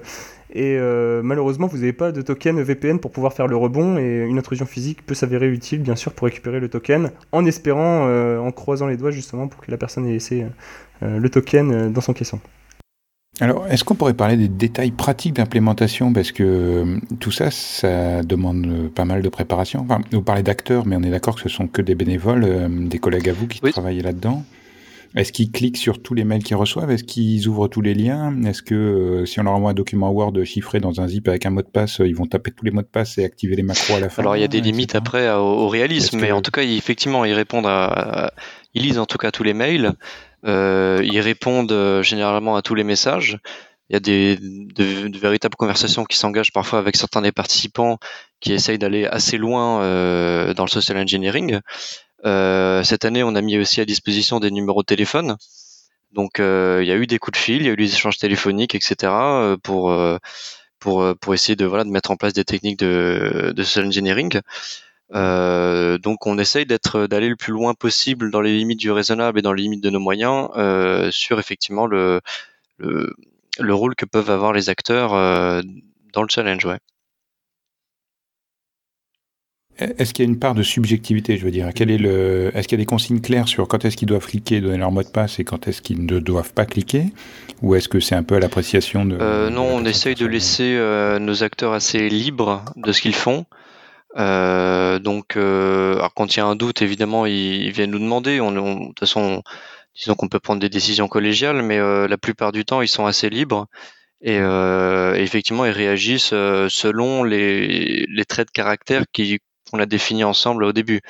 et 0.56 0.78
euh, 0.80 1.22
malheureusement, 1.22 1.68
vous 1.68 1.80
n'avez 1.80 1.92
pas 1.92 2.14
de 2.14 2.22
token 2.22 2.62
VPN 2.62 3.00
pour 3.00 3.12
pouvoir 3.12 3.34
faire 3.34 3.48
le 3.48 3.58
rebond. 3.58 3.98
Et 3.98 4.26
une 4.26 4.38
intrusion 4.38 4.66
physique 4.66 5.06
peut 5.06 5.14
s'avérer 5.14 5.50
utile, 5.50 5.82
bien 5.82 5.98
sûr, 5.98 6.14
pour 6.14 6.26
récupérer 6.26 6.62
le 6.62 6.70
token, 6.70 7.12
en 7.34 7.46
espérant, 7.46 8.08
euh, 8.08 8.40
en 8.40 8.54
croisant 8.54 8.88
les 8.88 8.96
doigts 8.96 9.12
justement, 9.12 9.50
pour 9.50 9.60
que 9.60 9.70
la 9.70 9.78
personne 9.78 10.08
ait 10.08 10.14
laissé 10.14 10.46
euh, 11.04 11.20
le 11.20 11.30
token 11.30 11.92
dans 11.92 12.00
son 12.00 12.14
caisson. 12.14 12.40
Alors, 13.42 13.68
est-ce 13.68 13.84
qu'on 13.84 13.96
pourrait 13.96 14.14
parler 14.14 14.38
des 14.38 14.48
détails 14.48 14.92
pratiques 14.92 15.34
d'implémentation? 15.34 16.14
Parce 16.14 16.32
que 16.32 17.00
tout 17.20 17.32
ça, 17.32 17.52
ça 17.52 18.24
demande 18.24 18.90
pas 18.96 19.04
mal 19.04 19.22
de 19.22 19.28
préparation. 19.28 19.82
Enfin, 19.82 20.00
vous 20.14 20.22
parlez 20.22 20.42
d'acteurs, 20.42 20.86
mais 20.86 20.96
on 20.96 21.04
est 21.04 21.10
d'accord 21.10 21.36
que 21.36 21.42
ce 21.42 21.50
sont 21.50 21.68
que 21.68 21.82
des 21.82 21.96
bénévoles, 21.96 22.48
des 22.88 22.98
collègues 22.98 23.28
à 23.28 23.34
vous 23.34 23.48
qui 23.48 23.60
travaillent 23.60 24.00
là-dedans? 24.00 24.46
Est-ce 25.16 25.32
qu'ils 25.32 25.52
cliquent 25.52 25.78
sur 25.78 26.02
tous 26.02 26.14
les 26.14 26.24
mails 26.26 26.44
qu'ils 26.44 26.58
reçoivent? 26.58 26.92
Est-ce 26.92 27.04
qu'ils 27.04 27.48
ouvrent 27.48 27.68
tous 27.68 27.82
les 27.82 27.94
liens? 27.94 28.36
Est-ce 28.44 28.62
que 28.62 28.76
euh, 28.76 29.26
si 29.26 29.40
on 29.40 29.44
leur 29.44 29.54
envoie 29.54 29.72
un 29.72 29.74
document 29.74 30.12
Word 30.12 30.44
chiffré 30.44 30.80
dans 30.80 31.00
un 31.00 31.08
zip 31.08 31.28
avec 31.28 31.46
un 31.46 31.52
mot 31.52 31.62
de 31.62 31.68
passe, 31.68 32.02
euh, 32.02 32.08
ils 32.08 32.16
vont 32.16 32.26
taper 32.26 32.52
tous 32.52 32.66
les 32.66 32.72
mots 32.72 32.82
de 32.82 32.88
passe 32.88 33.18
et 33.18 33.24
activer 33.24 33.56
les 33.56 33.64
macros 33.64 33.96
à 33.96 34.00
la 34.00 34.10
fin? 34.10 34.22
Alors 34.22 34.36
il 34.36 34.42
y 34.42 34.44
a 34.46 34.50
des 34.50 34.62
limites 34.62 34.96
après 34.96 35.32
au, 35.32 35.70
réalisme, 35.70 36.20
mais 36.20 36.32
en 36.32 36.42
tout 36.42 36.52
cas, 36.52 36.64
effectivement, 36.64 37.24
ils 37.24 37.34
répondent 37.34 37.68
à, 37.68 38.34
ils 38.74 38.84
lisent 38.84 39.00
en 39.00 39.06
tout 39.06 39.18
cas 39.18 39.32
tous 39.32 39.44
les 39.44 39.54
mails. 39.54 39.94
Euh, 40.46 41.02
ils 41.04 41.22
répondent 41.22 42.02
généralement 42.02 42.56
à 42.56 42.62
tous 42.62 42.76
les 42.76 42.84
messages. 42.84 43.40
Il 43.90 43.94
y 43.94 43.98
a 43.98 44.00
des 44.00 44.38
de, 44.38 45.18
véritables 45.18 45.56
conversations 45.56 46.06
qui 46.06 46.18
s'engagent 46.18 46.52
parfois 46.52 46.80
avec 46.80 46.96
certains 46.96 47.22
des 47.22 47.32
participants 47.32 48.00
qui 48.40 48.52
essayent 48.54 48.80
d'aller 48.80 49.06
assez 49.06 49.38
loin 49.38 49.82
euh, 49.82 50.54
dans 50.54 50.66
le 50.66 50.70
social 50.70 50.98
engineering. 50.98 51.60
Euh, 52.26 52.84
cette 52.84 53.06
année, 53.06 53.24
on 53.24 53.36
a 53.36 53.42
mis 53.42 53.58
aussi 53.58 53.82
à 53.82 53.86
disposition 53.86 54.40
des 54.40 54.52
numéros 54.52 54.82
de 54.82 54.86
téléphone. 54.86 55.38
Donc, 56.12 56.40
euh, 56.40 56.80
il 56.82 56.88
y 56.88 56.92
a 56.92 56.96
eu 56.96 57.08
des 57.08 57.20
coups 57.20 57.38
de 57.38 57.44
fil, 57.44 57.58
il 57.62 57.66
y 57.66 57.70
a 57.70 57.74
eu 57.74 57.76
des 57.78 57.94
échanges 57.94 58.18
téléphoniques, 58.18 58.76
etc. 58.76 59.12
Euh, 59.14 59.58
pour 59.58 59.94
pour 60.80 61.16
pour 61.20 61.34
essayer 61.34 61.56
de 61.56 61.66
voilà 61.66 61.84
de 61.84 61.90
mettre 61.90 62.12
en 62.12 62.18
place 62.18 62.34
des 62.34 62.46
techniques 62.46 62.80
de 62.80 63.54
de 63.56 63.64
social 63.64 63.88
engineering. 63.88 64.40
Euh, 65.14 65.98
donc 66.00 66.26
on 66.26 66.38
essaye 66.40 66.66
d'être 66.66 67.06
d'aller 67.08 67.30
le 67.30 67.36
plus 67.36 67.54
loin 67.54 67.74
possible 67.76 68.32
dans 68.32 68.42
les 68.42 68.58
limites 68.58 68.80
du 68.80 68.92
raisonnable 68.92 69.38
et 69.38 69.42
dans 69.44 69.54
les 69.54 69.62
limites 69.64 69.84
de 69.84 69.92
nos 69.92 70.00
moyens 70.00 70.50
euh, 70.56 71.12
sur 71.12 71.40
effectivement 71.40 71.86
le, 71.86 72.22
le, 72.78 73.16
le 73.60 73.74
rôle 73.76 73.96
que 73.96 74.06
peuvent 74.06 74.32
avoir 74.32 74.52
les 74.54 74.70
acteurs 74.70 75.14
euh, 75.14 75.62
dans 76.14 76.24
le 76.24 76.28
challenge 76.30 76.66
ouais. 76.66 76.80
Est-ce 79.78 80.14
qu'il 80.14 80.24
y 80.24 80.28
a 80.28 80.32
une 80.32 80.40
part 80.40 80.56
de 80.56 80.64
subjectivité, 80.64 81.38
je 81.38 81.44
veux 81.44 81.52
dire? 81.52 81.70
Quel 81.76 81.92
est 81.92 81.98
le 81.98 82.50
Est-ce 82.56 82.68
qu'il 82.68 82.78
y 82.78 82.82
a 82.82 82.84
des 82.84 82.86
consignes 82.86 83.20
claires 83.20 83.50
sur 83.50 83.68
quand 83.68 83.84
est-ce 83.84 83.98
qu'ils 83.98 84.08
doivent 84.08 84.26
cliquer, 84.26 84.62
donner 84.62 84.78
leur 84.78 84.92
mot 84.92 85.04
de 85.04 85.10
passe 85.10 85.38
et 85.40 85.44
quand 85.44 85.68
est-ce 85.68 85.82
qu'ils 85.82 86.06
ne 86.06 86.20
doivent 86.20 86.54
pas 86.54 86.66
cliquer? 86.66 87.08
Ou 87.62 87.76
est-ce 87.76 87.90
que 87.90 88.00
c'est 88.00 88.16
un 88.16 88.24
peu 88.24 88.36
à 88.36 88.40
l'appréciation 88.40 89.06
de 89.06 89.18
euh, 89.20 89.50
Non, 89.50 89.66
on 89.66 89.84
essaye 89.84 90.16
de 90.16 90.26
laisser 90.26 90.76
euh, 90.78 91.20
nos 91.20 91.44
acteurs 91.44 91.74
assez 91.74 92.08
libres 92.08 92.64
de 92.78 92.92
ce 92.94 93.02
qu'ils 93.02 93.16
font. 93.16 93.46
Euh, 94.18 94.98
donc, 95.00 95.36
alors 95.36 96.14
quand 96.14 96.34
il 96.34 96.40
y 96.40 96.42
a 96.42 96.46
un 96.46 96.56
doute, 96.56 96.82
évidemment, 96.82 97.26
ils, 97.26 97.72
viennent 97.72 97.92
nous 97.92 98.00
demander. 98.00 98.40
On, 98.40 98.52
de 98.52 98.88
toute 98.88 99.00
façon, 99.00 99.44
disons 99.94 100.16
qu'on 100.16 100.30
peut 100.30 100.40
prendre 100.40 100.62
des 100.62 100.70
décisions 100.70 101.10
collégiales, 101.10 101.62
mais 101.62 101.80
la 102.08 102.18
plupart 102.18 102.54
du 102.54 102.64
temps, 102.64 102.82
ils 102.82 102.88
sont 102.88 103.06
assez 103.06 103.30
libres. 103.30 103.68
Et, 104.22 104.38
effectivement, 105.18 105.66
ils 105.66 105.72
réagissent 105.72 106.30
selon 106.30 107.26
les, 107.26 108.06
les 108.08 108.26
traits 108.26 108.48
de 108.48 108.52
caractère 108.52 109.04
qui 109.12 109.40
on 109.74 109.78
l'a 109.78 109.86
défini 109.86 110.24
ensemble 110.24 110.64
au 110.64 110.74
début, 110.74 111.02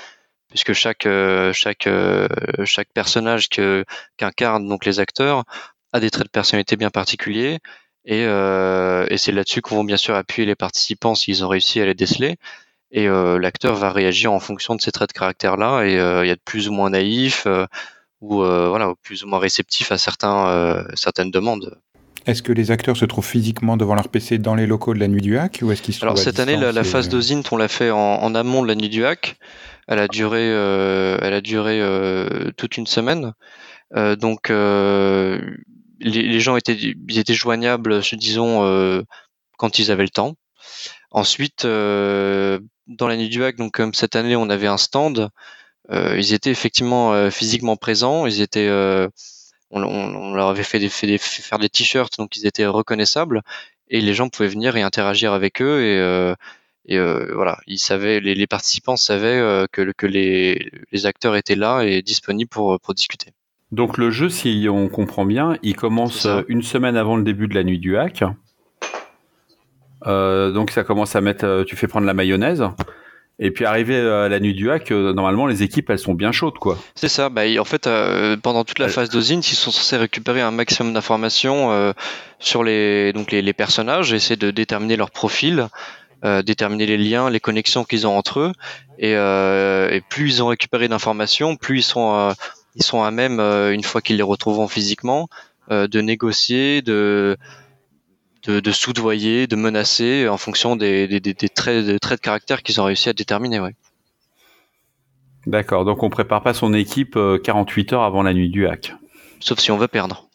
puisque 0.49 0.73
chaque 0.73 1.05
euh, 1.05 1.53
chaque 1.53 1.87
euh, 1.87 2.27
chaque 2.65 2.89
personnage 2.93 3.49
qu'incarnent 4.17 4.67
donc 4.67 4.85
les 4.85 4.99
acteurs 4.99 5.43
a 5.93 5.99
des 5.99 6.09
traits 6.09 6.27
de 6.27 6.31
personnalité 6.31 6.75
bien 6.75 6.89
particuliers. 6.89 7.59
Et, 8.05 8.25
euh, 8.25 9.07
et 9.09 9.17
c'est 9.17 9.31
là-dessus 9.31 9.61
qu'on 9.61 9.77
va 9.77 9.83
bien 9.83 9.97
sûr 9.97 10.15
appuyer 10.15 10.45
les 10.45 10.55
participants 10.55 11.15
s'ils 11.15 11.43
ont 11.43 11.47
réussi 11.47 11.81
à 11.81 11.85
les 11.85 11.95
déceler. 11.95 12.37
Et 12.91 13.07
l'acteur 13.07 13.75
va 13.75 13.91
réagir 13.91 14.31
en 14.31 14.39
fonction 14.39 14.75
de 14.75 14.81
ces 14.81 14.91
traits 14.91 15.09
de 15.09 15.13
caractère-là. 15.13 15.83
Et 15.85 15.93
il 15.93 16.27
y 16.27 16.31
a 16.31 16.35
de 16.35 16.41
plus 16.45 16.69
ou 16.69 16.71
moins 16.71 16.91
naïf 16.91 17.47
ou 18.21 18.37
voilà, 18.37 18.93
plus 19.01 19.23
ou 19.23 19.27
moins 19.27 19.39
réceptif 19.39 19.91
à 19.91 19.97
certains, 19.97 20.85
certaines 20.93 21.31
demandes. 21.31 21.77
Est-ce 22.25 22.41
que 22.41 22.51
les 22.51 22.71
acteurs 22.71 22.97
se 22.97 23.05
trouvent 23.05 23.25
physiquement 23.25 23.77
devant 23.77 23.93
leur 23.93 24.09
PC 24.09 24.39
dans 24.39 24.55
les 24.55 24.65
locaux 24.65 24.95
de 24.95 24.99
la 24.99 25.07
Nuit 25.07 25.21
du 25.21 25.37
Hack 25.37 25.59
ou 25.61 25.71
est-ce 25.71 25.81
qu'ils 25.83 25.95
Alors 26.01 26.17
cette 26.17 26.39
année, 26.39 26.57
la, 26.57 26.83
phase 26.83 27.07
de 27.07 27.21
Zint, 27.21 27.43
on 27.51 27.57
l'a 27.57 27.67
fait 27.67 27.91
en, 27.91 28.33
amont 28.33 28.63
de 28.63 28.67
la 28.67 28.75
Nuit 28.75 28.89
du 28.89 29.05
Hack. 29.05 29.37
Elle 29.87 29.99
a 29.99 30.07
duré, 30.07 30.49
euh, 30.49 31.19
elle 31.21 31.33
a 31.33 31.41
duré 31.41 31.79
euh, 31.79 32.51
toute 32.57 32.77
une 32.77 32.87
semaine. 32.87 33.33
Euh, 33.95 34.15
donc 34.15 34.49
les, 34.49 36.39
gens 36.39 36.57
étaient, 36.57 36.75
ils 36.75 37.19
étaient 37.19 37.35
joignables, 37.35 38.01
disons, 38.13 39.03
quand 39.57 39.77
ils 39.77 39.91
avaient 39.91 40.03
le 40.03 40.09
temps. 40.09 40.35
Ensuite, 41.11 41.63
dans 41.63 43.07
la 43.07 43.17
Nuit 43.17 43.29
du 43.29 43.43
Hack, 43.43 43.57
donc 43.57 43.73
comme 43.73 43.93
cette 43.93 44.15
année, 44.15 44.35
on 44.35 44.49
avait 44.49 44.67
un 44.67 44.77
stand. 44.77 45.29
ils 45.91 46.33
étaient 46.33 46.49
effectivement 46.49 47.29
physiquement 47.29 47.75
présents. 47.75 48.25
Ils 48.25 48.41
étaient 48.41 48.67
on, 49.83 50.33
leur 50.33 50.47
avait 50.47 50.63
fait, 50.63 50.79
des, 50.79 50.89
faire 50.89 51.59
des 51.59 51.69
t-shirts, 51.69 52.17
donc 52.17 52.37
ils 52.37 52.47
étaient 52.47 52.65
reconnaissables 52.65 53.41
et 53.89 54.01
les 54.01 54.13
gens 54.13 54.29
pouvaient 54.29 54.49
venir 54.49 54.75
et 54.77 54.81
interagir 54.81 55.33
avec 55.33 55.61
eux 55.61 55.81
et, 55.83 55.99
euh, 55.99 56.33
euh, 56.91 57.31
voilà, 57.33 57.57
ils 57.67 57.79
savaient, 57.79 58.19
les, 58.19 58.47
participants 58.47 58.95
savaient 58.95 59.39
euh, 59.39 59.65
que, 59.71 59.91
que 59.97 60.05
les, 60.05 61.05
acteurs 61.05 61.35
étaient 61.35 61.55
là 61.55 61.81
et 61.81 62.01
disponibles 62.01 62.49
pour, 62.49 62.79
pour 62.79 62.93
discuter. 62.93 63.31
Donc 63.71 63.97
le 63.97 64.11
jeu, 64.11 64.29
si 64.29 64.67
on 64.69 64.87
comprend 64.87 65.25
bien, 65.25 65.57
il 65.63 65.75
commence 65.75 66.27
une 66.47 66.61
semaine 66.61 66.95
avant 66.95 67.17
le 67.17 67.23
début 67.23 67.47
de 67.47 67.55
la 67.55 67.63
nuit 67.63 67.79
du 67.79 67.97
hack. 67.97 68.23
donc 70.05 70.71
ça 70.71 70.83
commence 70.83 71.15
à 71.15 71.21
mettre, 71.21 71.63
tu 71.67 71.75
fais 71.75 71.87
prendre 71.87 72.05
la 72.05 72.13
mayonnaise. 72.13 72.63
Et 73.37 73.51
puis 73.51 73.65
arrivé 73.65 73.97
à 73.99 74.29
la 74.29 74.39
nuit 74.39 74.53
du 74.53 74.71
hack, 74.71 74.91
euh, 74.91 75.11
normalement 75.11 75.45
les 75.45 75.61
équipes 75.61 75.89
elles 75.89 75.99
sont 75.99 76.13
bien 76.13 76.31
chaudes 76.31 76.57
quoi. 76.57 76.77
C'est 76.95 77.09
ça. 77.09 77.27
Bah, 77.27 77.41
en 77.59 77.65
fait, 77.65 77.85
euh, 77.85 78.37
pendant 78.37 78.63
toute 78.63 78.79
la 78.79 78.87
phase 78.87 79.09
de 79.09 79.19
Zint, 79.19 79.39
ils 79.39 79.55
sont 79.55 79.71
censés 79.71 79.97
récupérer 79.97 80.39
un 80.39 80.51
maximum 80.51 80.93
d'informations 80.93 81.71
euh, 81.71 81.91
sur 82.39 82.63
les 82.63 83.11
donc 83.11 83.31
les, 83.31 83.53
personnages, 83.53 84.13
essayer 84.13 84.37
de 84.37 84.51
déterminer 84.51 84.95
leur 84.95 85.11
profil, 85.11 85.67
déterminer 86.43 86.87
les 86.87 86.97
liens, 86.97 87.29
les 87.29 87.39
connexions 87.39 87.83
qu'ils 87.83 88.07
ont 88.07 88.17
entre 88.17 88.39
eux. 88.39 88.51
Et, 88.97 89.11
et 89.11 90.01
plus 90.09 90.37
ils 90.37 90.43
ont 90.43 90.47
récupéré 90.47 90.87
d'informations, 90.87 91.55
plus 91.55 91.79
ils 91.79 91.83
sont 91.83 92.33
ils 92.75 92.83
sont 92.83 93.03
à 93.03 93.11
même 93.11 93.39
une 93.39 93.83
fois 93.83 94.01
qu'ils 94.01 94.17
les 94.17 94.23
retrouveront 94.23 94.67
physiquement 94.67 95.27
de 95.69 96.01
négocier, 96.01 96.81
de 96.81 97.37
de, 98.47 98.71
soudoyer, 98.71 99.47
de 99.47 99.55
menacer 99.55 100.27
en 100.27 100.37
fonction 100.37 100.75
des, 100.75 101.21
traits, 101.53 101.85
de 101.85 101.97
caractère 102.15 102.63
qu'ils 102.63 102.79
ont 102.81 102.85
réussi 102.85 103.09
à 103.09 103.13
déterminer. 103.13 103.59
Ouais. 103.59 103.75
D'accord, 105.45 105.85
donc 105.85 106.01
on 106.01 106.09
prépare 106.09 106.41
pas 106.41 106.53
son 106.53 106.73
équipe 106.73 107.17
48 107.43 107.93
euh, 107.93 107.95
heures 107.95 108.03
avant 108.03 108.23
la 108.23 108.33
nuit 108.33 108.49
du 108.49 108.67
hack. 108.67 108.95
Sauf 109.39 109.59
si 109.59 109.71
on 109.71 109.77
veut 109.77 109.87
perdre. 109.87 110.27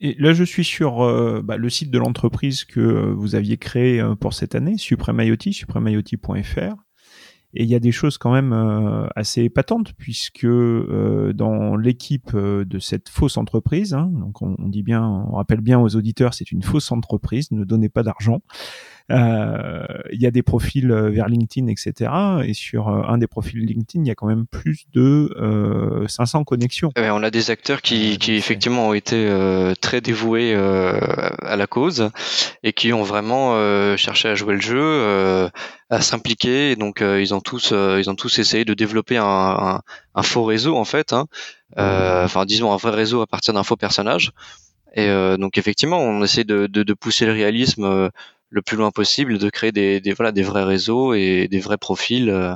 Et 0.00 0.14
là, 0.18 0.34
je 0.34 0.44
suis 0.44 0.64
sur 0.64 1.02
euh, 1.04 1.40
bah, 1.42 1.56
le 1.56 1.70
site 1.70 1.90
de 1.90 1.98
l'entreprise 1.98 2.64
que 2.64 2.80
euh, 2.80 3.14
vous 3.14 3.34
aviez 3.34 3.56
créé 3.56 4.04
pour 4.20 4.34
cette 4.34 4.54
année, 4.54 4.76
Supreme 4.78 5.20
IoT, 5.20 5.52
supremeiot.fr. 5.52 6.85
Et 7.56 7.62
il 7.62 7.70
y 7.70 7.74
a 7.74 7.80
des 7.80 7.90
choses 7.90 8.18
quand 8.18 8.32
même 8.32 8.52
euh, 8.52 9.06
assez 9.16 9.42
épatantes 9.42 9.94
puisque 9.94 10.44
euh, 10.44 11.32
dans 11.32 11.74
l'équipe 11.74 12.32
euh, 12.34 12.66
de 12.66 12.78
cette 12.78 13.08
fausse 13.08 13.38
entreprise, 13.38 13.94
hein, 13.94 14.10
donc 14.12 14.42
on, 14.42 14.56
dit 14.58 14.82
bien, 14.82 15.02
on 15.02 15.36
rappelle 15.36 15.62
bien 15.62 15.80
aux 15.80 15.96
auditeurs, 15.96 16.34
c'est 16.34 16.52
une 16.52 16.62
fausse 16.62 16.92
entreprise, 16.92 17.50
ne 17.52 17.64
donnez 17.64 17.88
pas 17.88 18.02
d'argent. 18.02 18.42
Euh, 19.12 19.86
il 20.10 20.20
y 20.20 20.26
a 20.26 20.32
des 20.32 20.42
profils 20.42 20.90
euh, 20.90 21.10
vers 21.10 21.28
LinkedIn, 21.28 21.68
etc. 21.68 22.10
Et 22.44 22.54
sur 22.54 22.88
euh, 22.88 23.02
un 23.06 23.18
des 23.18 23.28
profils 23.28 23.64
LinkedIn, 23.64 24.04
il 24.04 24.08
y 24.08 24.10
a 24.10 24.16
quand 24.16 24.26
même 24.26 24.46
plus 24.46 24.86
de 24.92 26.04
500 26.08 26.44
connexions. 26.44 26.90
on 26.96 27.22
a 27.22 27.30
des 27.30 27.50
acteurs 27.50 27.82
qui, 27.82 28.18
qui 28.18 28.34
effectivement 28.34 28.88
ont 28.88 28.94
été 28.94 29.16
très 29.80 30.00
dévoués 30.00 30.54
à 30.54 31.56
la 31.56 31.66
cause 31.66 32.10
et 32.62 32.72
qui 32.72 32.92
ont 32.92 33.02
vraiment 33.02 33.54
cherché 33.96 34.28
à 34.28 34.34
jouer 34.34 34.54
le 34.54 34.60
jeu, 34.60 35.50
à 35.90 36.00
s'impliquer. 36.00 36.76
Donc 36.76 37.00
ils 37.00 37.34
ont 37.34 37.40
tous, 37.40 37.72
ils 37.72 38.10
ont 38.10 38.14
tous 38.14 38.38
essayé 38.38 38.64
de 38.64 38.74
développer 38.74 39.16
un, 39.16 39.82
un, 40.14 40.22
faux 40.22 40.44
réseau 40.44 40.76
en 40.76 40.84
fait. 40.84 41.12
Hein. 41.12 41.26
enfin, 41.76 42.44
disons 42.44 42.72
un 42.72 42.76
vrai 42.76 42.90
réseau 42.90 43.20
à 43.20 43.26
partir 43.26 43.54
d'un 43.54 43.62
faux 43.62 43.76
personnage. 43.76 44.32
Et 44.94 45.08
donc 45.38 45.58
effectivement, 45.58 45.98
on 45.98 46.22
essaie 46.22 46.44
de, 46.44 46.66
de, 46.66 46.82
de 46.82 46.94
pousser 46.94 47.26
le 47.26 47.32
réalisme 47.32 48.10
le 48.50 48.62
plus 48.62 48.76
loin 48.76 48.90
possible, 48.90 49.38
de 49.38 49.50
créer 49.50 49.72
des, 49.72 50.00
des, 50.00 50.12
voilà, 50.12 50.32
des 50.32 50.42
vrais 50.42 50.64
réseaux 50.64 51.14
et 51.14 51.48
des 51.48 51.60
vrais 51.60 51.78
profils. 51.78 52.30
Euh, 52.30 52.54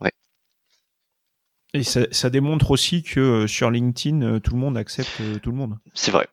ouais. 0.00 0.12
Et 1.74 1.82
ça, 1.82 2.02
ça, 2.10 2.30
démontre 2.30 2.70
aussi 2.70 3.02
que 3.02 3.20
euh, 3.20 3.46
sur 3.46 3.70
LinkedIn, 3.70 4.22
euh, 4.22 4.40
tout 4.40 4.54
le 4.54 4.60
monde 4.60 4.76
accepte 4.76 5.22
tout 5.42 5.50
le 5.50 5.56
monde. 5.56 5.78
C'est 5.94 6.10
vrai. 6.10 6.28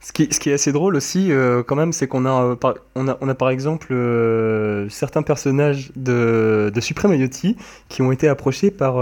Ce 0.00 0.12
qui, 0.12 0.28
ce 0.30 0.38
qui, 0.38 0.48
est 0.48 0.52
assez 0.52 0.70
drôle 0.70 0.94
aussi, 0.94 1.32
euh, 1.32 1.64
quand 1.64 1.74
même, 1.74 1.92
c'est 1.92 2.06
qu'on 2.06 2.24
a, 2.24 2.56
on 2.94 3.08
a, 3.08 3.18
on 3.20 3.28
a 3.28 3.34
par 3.34 3.50
exemple 3.50 3.92
euh, 3.92 4.88
certains 4.88 5.22
personnages 5.22 5.90
de, 5.96 6.70
de 6.72 6.80
Supreme 6.80 7.14
IoT 7.14 7.56
qui 7.88 8.02
ont 8.02 8.12
été 8.12 8.28
approchés 8.28 8.70
par, 8.70 8.94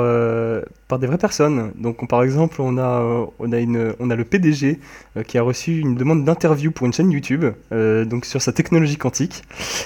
par 0.88 0.99
des 0.99 1.07
vraies 1.07 1.18
personnes. 1.18 1.72
Donc, 1.77 2.07
par 2.09 2.22
exemple, 2.22 2.61
on 2.61 2.79
a, 2.79 3.27
on 3.38 3.53
a, 3.53 3.59
une, 3.59 3.94
on 3.99 4.11
a 4.11 4.16
le 4.16 4.25
PDG 4.25 4.79
qui 5.27 5.38
a 5.38 5.42
reçu 5.42 5.81
une 5.81 5.94
demande 5.94 6.25
d'interview 6.25 6.70
pour 6.70 6.87
une 6.87 6.92
chaîne 6.92 7.11
YouTube, 7.11 7.44
donc 7.70 8.25
sur 8.25 8.40
sa 8.40 8.53
technologie 8.53 8.96
quantique. 8.96 9.42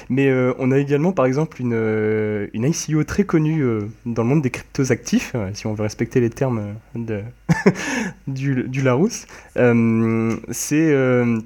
Mais 0.09 0.31
on 0.59 0.71
a 0.71 0.79
également, 0.79 1.13
par 1.13 1.27
exemple, 1.27 1.61
une, 1.61 2.49
une 2.53 2.65
ICO 2.65 3.05
très 3.05 3.25
connue 3.25 3.65
dans 4.05 4.23
le 4.23 4.29
monde 4.29 4.43
des 4.43 4.51
cryptos 4.51 4.93
actifs, 4.93 5.35
si 5.55 5.67
on 5.67 5.75
veut 5.75 5.83
respecter 5.83 6.21
les 6.21 6.31
termes 6.31 6.75
du, 8.27 8.83
Larousse. 8.83 9.27
c'est 9.55 10.91
euh, 10.91 11.39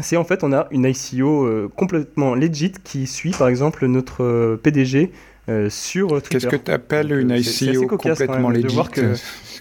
c'est 0.00 0.16
en 0.16 0.24
fait 0.24 0.42
on 0.42 0.52
a 0.52 0.68
une 0.70 0.86
ICO 0.86 1.44
euh, 1.44 1.70
complètement 1.74 2.34
legit 2.34 2.72
qui 2.84 3.06
suit 3.06 3.32
par 3.32 3.48
exemple 3.48 3.86
notre 3.86 4.58
euh, 5.48 5.70
sur 5.70 6.08
Twitter. 6.08 6.28
Qu'est-ce 6.28 6.46
que 6.46 6.56
tu 6.56 6.70
appelles 6.70 7.12
une 7.12 7.30
ICO 7.30 7.96
complètement 7.96 8.50
legit 8.50 8.76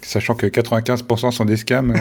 Sachant 0.02 0.36
que 0.36 0.48
95% 0.48 1.32
sont 1.32 1.46
des 1.46 1.58
scams. 1.58 1.96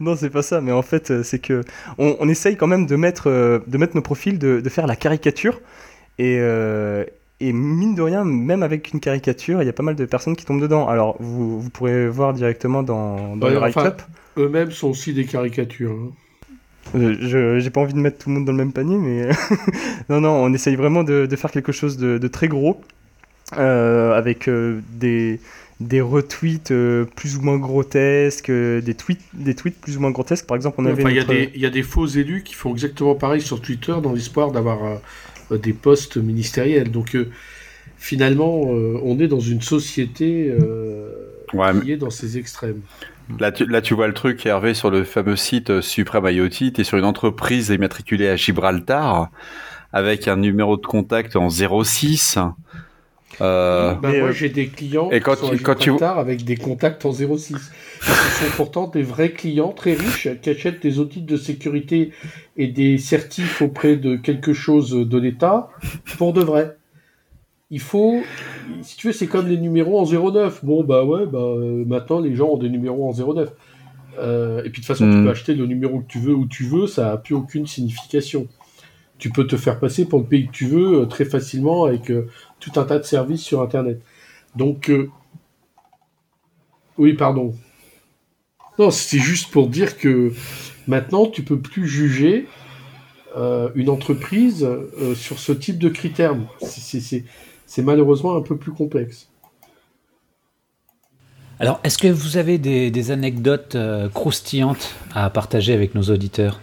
non, 0.00 0.16
c'est 0.16 0.30
pas 0.30 0.42
ça, 0.42 0.60
mais 0.60 0.72
en 0.72 0.82
fait, 0.82 1.22
c'est 1.22 1.40
que 1.40 1.62
on, 1.98 2.28
essaye 2.28 2.56
quand 2.56 2.66
même 2.66 2.86
de 2.86 2.96
mettre, 2.96 3.62
de 3.66 3.78
mettre 3.78 3.96
nos 3.96 4.02
profils, 4.02 4.38
de, 4.38 4.60
de 4.60 4.68
faire 4.68 4.86
la 4.86 4.96
caricature. 4.96 5.60
Et, 6.18 6.38
et 7.40 7.52
mine 7.52 7.94
de 7.94 8.02
rien, 8.02 8.24
même 8.24 8.62
avec 8.62 8.92
une 8.92 9.00
caricature, 9.00 9.62
il 9.62 9.66
y 9.66 9.68
a 9.68 9.72
pas 9.72 9.82
mal 9.82 9.96
de 9.96 10.04
personnes 10.04 10.36
qui 10.36 10.44
tombent 10.44 10.62
dedans. 10.62 10.88
Alors, 10.88 11.16
vous, 11.20 11.60
vous 11.60 11.70
pourrez 11.70 12.08
voir 12.08 12.32
directement 12.32 12.82
dans, 12.82 13.36
dans 13.36 13.48
le 13.48 13.58
write-up. 13.58 14.02
Eux-mêmes 14.36 14.70
sont 14.70 14.88
aussi 14.88 15.12
des 15.12 15.24
caricatures. 15.24 15.92
Hein. 15.92 16.12
Euh, 16.94 17.16
je 17.20 17.58
j'ai 17.58 17.70
pas 17.70 17.80
envie 17.80 17.94
de 17.94 17.98
mettre 17.98 18.18
tout 18.18 18.28
le 18.28 18.36
monde 18.36 18.44
dans 18.44 18.52
le 18.52 18.58
même 18.58 18.72
panier, 18.72 18.96
mais 18.96 19.28
non, 20.08 20.20
non, 20.20 20.30
on 20.30 20.52
essaye 20.52 20.76
vraiment 20.76 21.04
de, 21.04 21.26
de 21.26 21.36
faire 21.36 21.50
quelque 21.50 21.72
chose 21.72 21.96
de, 21.96 22.18
de 22.18 22.28
très 22.28 22.48
gros, 22.48 22.80
euh, 23.56 24.12
avec 24.12 24.48
euh, 24.48 24.80
des, 24.92 25.40
des 25.80 26.00
retweets 26.00 26.72
plus 27.16 27.36
ou 27.36 27.42
moins 27.42 27.58
grotesques, 27.58 28.50
des 28.50 28.94
tweets, 28.94 29.22
des 29.32 29.54
tweets 29.54 29.80
plus 29.80 29.96
ou 29.96 30.00
moins 30.00 30.10
grotesques. 30.10 30.46
Par 30.46 30.56
exemple, 30.56 30.76
on 30.78 30.86
avait. 30.86 31.02
Il 31.02 31.56
y, 31.56 31.60
y, 31.60 31.66
a 31.66 31.70
des 31.70 31.82
faux 31.82 32.06
élus 32.06 32.42
qui 32.42 32.54
font 32.54 32.72
exactement 32.72 33.14
pareil 33.14 33.40
sur 33.40 33.60
Twitter 33.60 33.94
dans 34.02 34.12
l'espoir 34.12 34.52
d'avoir 34.52 35.00
euh, 35.50 35.58
des 35.58 35.72
postes 35.72 36.16
ministériels. 36.16 36.90
Donc 36.90 37.14
euh, 37.14 37.30
finalement, 37.98 38.72
euh, 38.72 38.98
on 39.02 39.18
est 39.20 39.28
dans 39.28 39.40
une 39.40 39.62
société 39.62 40.52
qui 41.82 41.92
est 41.92 41.96
dans 41.96 42.10
ces 42.10 42.38
extrêmes. 42.38 42.80
Là 43.38 43.52
tu, 43.52 43.66
là, 43.66 43.80
tu 43.80 43.94
vois 43.94 44.06
le 44.06 44.14
truc, 44.14 44.44
Hervé, 44.44 44.74
sur 44.74 44.90
le 44.90 45.04
fameux 45.04 45.36
site 45.36 45.70
euh, 45.70 45.80
Supreme 45.80 46.26
IoT. 46.28 46.48
Tu 46.48 46.72
es 46.80 46.84
sur 46.84 46.98
une 46.98 47.04
entreprise 47.04 47.70
immatriculée 47.70 48.28
à 48.28 48.36
Gibraltar 48.36 49.30
avec 49.92 50.28
un 50.28 50.36
numéro 50.36 50.76
de 50.76 50.86
contact 50.86 51.36
en 51.36 51.48
06. 51.48 52.38
Euh... 53.40 53.94
Bah, 53.94 54.12
moi, 54.12 54.32
j'ai 54.32 54.48
des 54.48 54.68
clients 54.68 55.10
et 55.10 55.20
quand, 55.20 55.34
qui 55.34 55.40
sont 55.40 55.52
à 55.52 55.56
Gibraltar 55.56 56.18
avec 56.18 56.44
des 56.44 56.56
contacts 56.56 57.04
en 57.04 57.12
06. 57.12 57.56
Ce 58.00 58.10
sont 58.10 58.56
pourtant 58.56 58.88
des 58.88 59.02
vrais 59.02 59.30
clients 59.30 59.72
très 59.72 59.94
riches 59.94 60.28
qui 60.42 60.50
achètent 60.50 60.82
des 60.82 60.98
audits 60.98 61.22
de 61.22 61.36
sécurité 61.36 62.12
et 62.56 62.68
des 62.68 62.98
certifs 62.98 63.62
auprès 63.62 63.96
de 63.96 64.16
quelque 64.16 64.52
chose 64.52 64.90
de 64.90 65.18
l'État 65.18 65.70
pour 66.18 66.32
de 66.32 66.42
vrai 66.42 66.76
il 67.70 67.80
faut, 67.80 68.22
si 68.82 68.96
tu 68.96 69.08
veux, 69.08 69.12
c'est 69.12 69.26
comme 69.26 69.48
les 69.48 69.56
numéros 69.56 69.98
en 69.98 70.04
09. 70.04 70.64
Bon, 70.64 70.84
bah 70.84 71.04
ouais, 71.04 71.26
bah 71.26 71.38
euh, 71.38 71.84
maintenant 71.86 72.20
les 72.20 72.34
gens 72.34 72.50
ont 72.50 72.58
des 72.58 72.68
numéros 72.68 73.08
en 73.08 73.34
09. 73.34 73.52
Euh, 74.18 74.58
et 74.60 74.70
puis 74.70 74.70
de 74.70 74.74
toute 74.76 74.84
façon, 74.86 75.10
tu 75.10 75.16
hmm. 75.16 75.24
peux 75.24 75.30
acheter 75.30 75.54
le 75.54 75.66
numéro 75.66 76.00
que 76.00 76.06
tu 76.06 76.18
veux 76.18 76.34
où 76.34 76.46
tu 76.46 76.64
veux, 76.64 76.86
ça 76.86 77.06
n'a 77.06 77.16
plus 77.16 77.34
aucune 77.34 77.66
signification. 77.66 78.46
Tu 79.18 79.30
peux 79.30 79.46
te 79.46 79.56
faire 79.56 79.80
passer 79.80 80.04
pour 80.04 80.20
le 80.20 80.26
pays 80.26 80.46
que 80.46 80.52
tu 80.52 80.66
veux 80.66 81.00
euh, 81.00 81.06
très 81.06 81.24
facilement 81.24 81.84
avec 81.84 82.12
tout 82.60 82.72
un 82.76 82.84
tas 82.84 82.98
de 82.98 83.04
services 83.04 83.42
sur 83.42 83.62
Internet. 83.62 84.00
Donc, 84.54 84.92
oui, 86.96 87.14
pardon. 87.14 87.54
Non, 88.78 88.90
c'est 88.90 89.18
juste 89.18 89.50
pour 89.50 89.68
dire 89.68 89.98
que 89.98 90.32
maintenant, 90.86 91.26
tu 91.26 91.42
peux 91.42 91.58
plus 91.58 91.88
juger 91.88 92.46
une 93.74 93.88
entreprise 93.88 94.68
sur 95.16 95.40
ce 95.40 95.50
type 95.50 95.78
de 95.78 95.88
critères. 95.88 96.36
C'est 96.60 97.24
c'est 97.74 97.82
malheureusement 97.82 98.36
un 98.36 98.40
peu 98.40 98.56
plus 98.56 98.70
complexe. 98.70 99.28
Alors, 101.58 101.80
est-ce 101.82 101.98
que 101.98 102.06
vous 102.06 102.36
avez 102.36 102.56
des, 102.58 103.10
anecdotes 103.10 103.74
euh, 103.74 104.08
croustillantes 104.08 104.94
à 105.12 105.28
partager 105.28 105.74
avec 105.74 105.96
nos 105.96 106.02
auditeurs? 106.02 106.60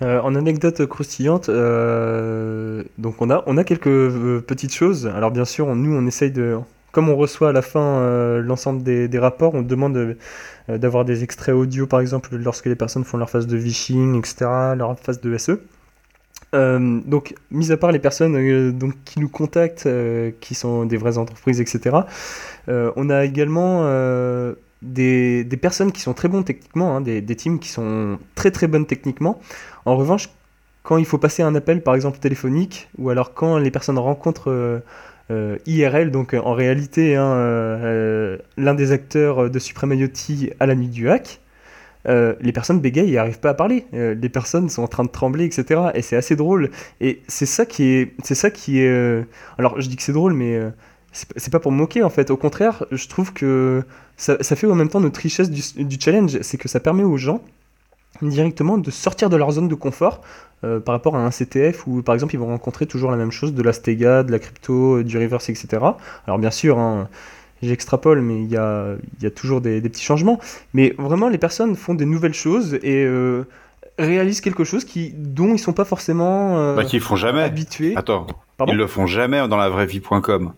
Euh, 0.00 0.20
en 0.20 0.34
anecdote 0.34 0.84
croustillante, 0.86 1.48
euh, 1.48 2.82
donc 2.98 3.22
on 3.22 3.30
a, 3.30 3.44
on 3.46 3.56
a 3.56 3.62
quelques 3.62 4.40
petites 4.40 4.74
choses. 4.74 5.06
Alors 5.06 5.30
bien 5.30 5.44
sûr, 5.44 5.72
nous 5.76 5.96
on 5.96 6.04
essaye 6.08 6.32
de, 6.32 6.58
comme 6.90 7.08
on 7.08 7.14
reçoit 7.14 7.50
à 7.50 7.52
la 7.52 7.62
fin 7.62 8.38
l'ensemble 8.40 8.82
des, 8.82 9.06
des, 9.06 9.18
rapports, 9.20 9.54
on 9.54 9.62
demande 9.62 10.16
d'avoir 10.68 11.04
des 11.04 11.22
extraits 11.22 11.54
audio 11.54 11.86
par 11.86 12.00
exemple 12.00 12.34
lorsque 12.34 12.66
les 12.66 12.74
personnes 12.74 13.04
font 13.04 13.16
leur 13.16 13.30
phase 13.30 13.46
de 13.46 13.56
vishing, 13.56 14.18
etc., 14.18 14.46
leur 14.76 14.98
phase 14.98 15.20
de 15.20 15.38
SE. 15.38 15.60
Euh, 16.54 17.00
donc, 17.04 17.34
mis 17.50 17.72
à 17.72 17.76
part 17.76 17.92
les 17.92 17.98
personnes 17.98 18.36
euh, 18.36 18.72
donc, 18.72 18.92
qui 19.04 19.20
nous 19.20 19.28
contactent, 19.28 19.86
euh, 19.86 20.30
qui 20.40 20.54
sont 20.54 20.84
des 20.84 20.96
vraies 20.96 21.18
entreprises, 21.18 21.60
etc., 21.60 21.96
on 22.68 23.10
a 23.10 23.24
également 23.24 23.84
des, 24.82 25.44
des, 25.44 25.56
personnes 25.56 25.92
qui 25.92 26.00
sont 26.00 26.14
très 26.14 26.28
bonnes 26.28 26.44
techniquement, 26.44 26.96
hein, 26.96 27.00
des, 27.00 27.20
des, 27.20 27.36
teams 27.36 27.58
qui 27.58 27.68
sont 27.68 28.18
très 28.34 28.50
très 28.50 28.68
bonnes 28.68 28.86
techniquement. 28.86 29.40
En 29.84 29.96
revanche, 29.96 30.28
quand 30.82 30.96
il 30.96 31.04
faut 31.04 31.18
passer 31.18 31.42
un 31.42 31.54
appel, 31.54 31.82
par 31.82 31.94
exemple 31.94 32.18
téléphonique, 32.18 32.88
ou 32.98 33.10
alors 33.10 33.34
quand 33.34 33.58
les 33.58 33.70
personnes 33.70 33.98
rencontrent 33.98 34.82
IRL, 35.66 36.10
donc 36.12 36.34
en 36.34 36.52
réalité 36.52 37.16
hein, 37.16 38.38
l'un 38.56 38.74
des 38.74 38.92
acteurs 38.92 39.50
de 39.50 39.58
Supreme 39.58 39.94
IoT 39.94 40.52
à 40.60 40.66
la 40.66 40.76
nuit 40.76 40.88
du 40.88 41.08
hack, 41.08 41.40
euh, 42.08 42.34
les 42.40 42.52
personnes 42.52 42.80
bégayent 42.80 43.12
et 43.12 43.16
n'arrivent 43.16 43.40
pas 43.40 43.50
à 43.50 43.54
parler. 43.54 43.86
Euh, 43.94 44.14
les 44.14 44.28
personnes 44.28 44.68
sont 44.68 44.82
en 44.82 44.88
train 44.88 45.04
de 45.04 45.08
trembler, 45.08 45.44
etc. 45.44 45.80
Et 45.94 46.02
c'est 46.02 46.16
assez 46.16 46.36
drôle. 46.36 46.70
Et 47.00 47.22
c'est 47.28 47.46
ça 47.46 47.66
qui 47.66 47.84
est, 47.84 48.14
c'est 48.22 48.34
ça 48.34 48.50
qui 48.50 48.80
est. 48.80 48.88
Euh, 48.88 49.22
alors 49.58 49.80
je 49.80 49.88
dis 49.88 49.96
que 49.96 50.02
c'est 50.02 50.12
drôle, 50.12 50.34
mais 50.34 50.60
c'est 51.12 51.52
pas 51.52 51.60
pour 51.60 51.72
moquer 51.72 52.02
en 52.02 52.10
fait. 52.10 52.30
Au 52.30 52.36
contraire, 52.36 52.84
je 52.90 53.06
trouve 53.08 53.32
que 53.32 53.84
ça, 54.16 54.36
fait 54.42 54.66
en 54.66 54.74
même 54.74 54.88
temps 54.88 55.00
notre 55.00 55.20
richesse 55.20 55.50
du, 55.50 56.00
challenge, 56.00 56.38
c'est 56.42 56.58
que 56.58 56.68
ça 56.68 56.80
permet 56.80 57.04
aux 57.04 57.16
gens 57.16 57.42
directement 58.20 58.78
de 58.78 58.90
sortir 58.90 59.30
de 59.30 59.36
leur 59.36 59.50
zone 59.52 59.68
de 59.68 59.74
confort 59.74 60.20
par 60.60 60.92
rapport 60.94 61.16
à 61.16 61.24
un 61.24 61.30
CTF 61.30 61.86
où 61.86 62.02
par 62.02 62.14
exemple 62.14 62.34
ils 62.34 62.38
vont 62.38 62.46
rencontrer 62.46 62.86
toujours 62.86 63.10
la 63.10 63.16
même 63.16 63.32
chose, 63.32 63.52
de 63.52 63.62
la 63.62 63.72
Stega, 63.72 64.22
de 64.22 64.30
la 64.30 64.38
crypto, 64.38 65.02
du 65.02 65.18
reverse, 65.18 65.48
etc. 65.50 65.84
Alors 66.26 66.38
bien 66.38 66.50
sûr. 66.50 66.78
Hein, 66.78 67.08
j'extrapole, 67.62 68.20
mais 68.20 68.42
il 68.42 68.50
y 68.50 68.56
a, 68.56 68.94
y 69.20 69.26
a, 69.26 69.30
toujours 69.30 69.60
des, 69.60 69.80
petits 69.80 70.02
changements. 70.02 70.40
Mais 70.74 70.94
vraiment, 70.98 71.28
les 71.28 71.38
personnes 71.38 71.76
font 71.76 71.94
des 71.94 72.04
nouvelles 72.04 72.34
choses 72.34 72.74
et 72.82 73.04
euh, 73.04 73.44
réalisent 73.98 74.40
quelque 74.40 74.64
chose 74.64 74.84
qui, 74.84 75.12
dont 75.16 75.48
ils 75.48 75.52
ne 75.52 75.58
sont 75.58 75.72
pas 75.72 75.84
forcément 75.84 76.58
euh, 76.58 76.74
bah, 76.74 76.84
font 77.00 77.16
jamais. 77.16 77.42
habitués. 77.42 77.94
Attends, 77.96 78.26
ils 78.66 78.76
le 78.76 78.86
font 78.86 79.06
jamais 79.06 79.46
dans 79.48 79.56
la 79.56 79.68
vraie 79.68 79.86
vie.com. 79.86 80.52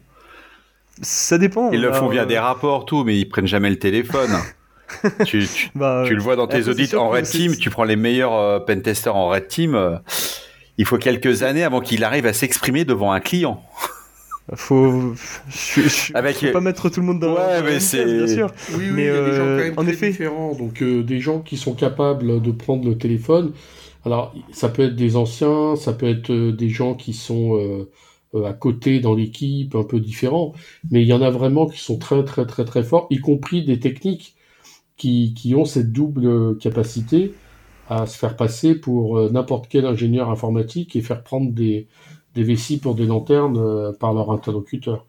Ça 1.02 1.38
dépend. 1.38 1.70
Ils 1.72 1.82
le 1.82 1.92
font 1.92 2.08
via 2.08 2.22
euh, 2.22 2.26
des 2.26 2.38
rapports, 2.38 2.84
tout, 2.86 3.04
mais 3.04 3.18
ils 3.18 3.28
prennent 3.28 3.46
jamais 3.46 3.70
le 3.70 3.78
téléphone. 3.78 4.30
tu, 5.24 5.46
bah, 5.74 6.04
tu, 6.06 6.14
le 6.14 6.22
vois 6.22 6.36
dans 6.36 6.46
tes 6.46 6.68
audits 6.68 6.94
en 6.94 7.08
Red 7.08 7.24
Team, 7.24 7.56
tu 7.56 7.68
prends 7.70 7.84
les 7.84 7.96
meilleurs 7.96 8.64
pentesters 8.64 9.16
en 9.16 9.28
Red 9.28 9.48
Team. 9.48 10.00
il 10.78 10.86
faut 10.86 10.98
quelques 10.98 11.42
années 11.42 11.64
avant 11.64 11.80
qu'il 11.80 12.04
arrive 12.04 12.26
à 12.26 12.32
s'exprimer 12.32 12.84
devant 12.84 13.12
un 13.12 13.20
client. 13.20 13.62
Faut, 14.52 15.14
je, 15.48 15.80
je, 15.80 16.12
Avec... 16.12 16.36
faut 16.36 16.50
pas 16.50 16.60
mettre 16.60 16.90
tout 16.90 17.00
le 17.00 17.06
monde 17.06 17.20
dans 17.20 17.34
ouais, 17.34 17.62
mais 17.62 17.80
c'est 17.80 18.04
bien 18.04 18.26
sûr. 18.26 18.52
Oui, 18.68 18.90
oui, 18.90 18.90
mais 18.92 19.04
il 19.04 19.06
y 19.06 19.08
a 19.08 19.22
des 19.22 19.32
gens 19.32 19.44
quand 19.44 19.56
même 19.56 19.74
euh, 19.78 19.80
en 19.80 19.86
effet 19.86 20.10
différents. 20.10 20.54
Donc 20.54 20.82
euh, 20.82 21.02
des 21.02 21.18
gens 21.18 21.40
qui 21.40 21.56
sont 21.56 21.74
capables 21.74 22.42
de 22.42 22.50
prendre 22.52 22.86
le 22.86 22.98
téléphone. 22.98 23.52
Alors 24.04 24.34
ça 24.52 24.68
peut 24.68 24.82
être 24.82 24.96
des 24.96 25.16
anciens, 25.16 25.76
ça 25.76 25.94
peut 25.94 26.06
être 26.08 26.30
euh, 26.30 26.52
des 26.52 26.68
gens 26.68 26.94
qui 26.94 27.14
sont 27.14 27.86
à 28.44 28.52
côté 28.52 29.00
dans 29.00 29.14
l'équipe, 29.14 29.74
un 29.74 29.84
peu 29.84 29.98
différents. 29.98 30.52
Mais 30.90 31.02
il 31.02 31.08
y 31.08 31.14
en 31.14 31.22
a 31.22 31.30
vraiment 31.30 31.66
qui 31.66 31.78
sont 31.80 31.98
très 31.98 32.22
très 32.24 32.46
très 32.46 32.64
très 32.66 32.82
forts, 32.82 33.06
y 33.10 33.20
compris 33.20 33.64
des 33.64 33.80
techniques 33.80 34.36
qui, 34.96 35.34
qui 35.34 35.54
ont 35.54 35.64
cette 35.64 35.92
double 35.92 36.58
capacité 36.58 37.34
à 37.86 38.06
se 38.06 38.18
faire 38.18 38.36
passer 38.36 38.74
pour 38.74 39.30
n'importe 39.32 39.68
quel 39.68 39.86
ingénieur 39.86 40.30
informatique 40.30 40.96
et 40.96 41.02
faire 41.02 41.22
prendre 41.22 41.52
des 41.52 41.88
des 42.34 42.42
vessies 42.42 42.78
pour 42.78 42.94
des 42.94 43.06
lanternes 43.06 43.58
euh, 43.58 43.92
par 43.92 44.12
leur 44.12 44.30
interlocuteur. 44.30 45.04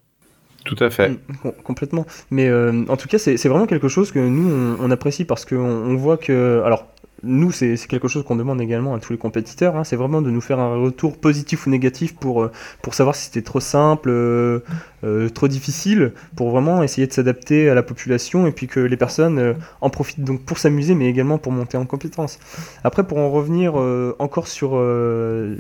Tout 0.66 0.76
à 0.80 0.90
fait. 0.90 1.10
Mm, 1.10 1.52
complètement. 1.64 2.06
Mais 2.32 2.48
euh, 2.48 2.86
en 2.90 2.98
tout 2.98 3.08
cas, 3.08 3.18
c'est 3.18 3.48
vraiment 3.48 3.68
quelque 3.68 3.88
chose 3.88 4.12
que 4.12 4.20
nous, 4.20 4.78
on, 4.80 4.92
apprécie 4.92 5.26
parce 5.26 5.46
qu'on 5.46 5.58
on 5.58 5.96
voit 5.96 6.18
que... 6.18 6.62
Alors, 6.66 6.88
nous, 7.26 7.52
c'est 7.52 7.76
quelque 7.88 8.08
chose 8.08 8.24
qu'on 8.24 8.36
demande 8.36 8.62
également 8.62 8.94
à 8.94 9.00
tous 9.00 9.12
les 9.12 9.18
compétiteurs. 9.18 9.76
Hein. 9.76 9.84
c'est 9.84 9.96
vraiment 9.96 10.22
de 10.22 10.30
nous 10.30 10.42
faire 10.42 10.60
un 10.60 10.76
retour 10.78 11.18
positif 11.18 11.68
ou 11.68 11.70
négatif 11.70 12.16
pour, 12.16 12.44
euh, 12.44 12.52
pour 12.82 12.94
savoir 12.94 13.16
si 13.16 13.26
c'était 13.26 13.42
trop 13.42 13.60
simple, 13.60 14.10
euh, 14.10 14.60
euh, 15.04 15.30
trop 15.30 15.48
difficile, 15.48 16.14
pour 16.36 16.52
vraiment 16.52 16.84
essayer 16.84 17.08
de 17.08 17.14
s'adapter 17.14 17.70
à 17.70 17.76
la 17.76 17.84
population 17.84 18.48
et 18.48 18.52
puis 18.52 18.68
que 18.68 18.80
les 18.80 18.98
personnes 18.98 19.56
en 19.82 19.90
profitent 19.90 20.24
donc 20.24 20.42
pour 20.42 20.60
s'amuser, 20.60 20.96
mais 20.96 21.10
également 21.10 21.38
pour 21.38 21.52
monter 21.52 21.78
en 21.78 21.86
compétences. 21.86 22.40
Après, 22.84 23.06
pour 23.06 23.18
en 23.18 23.30
revenir 23.30 23.76
encore 24.20 24.48
sur, 24.48 24.82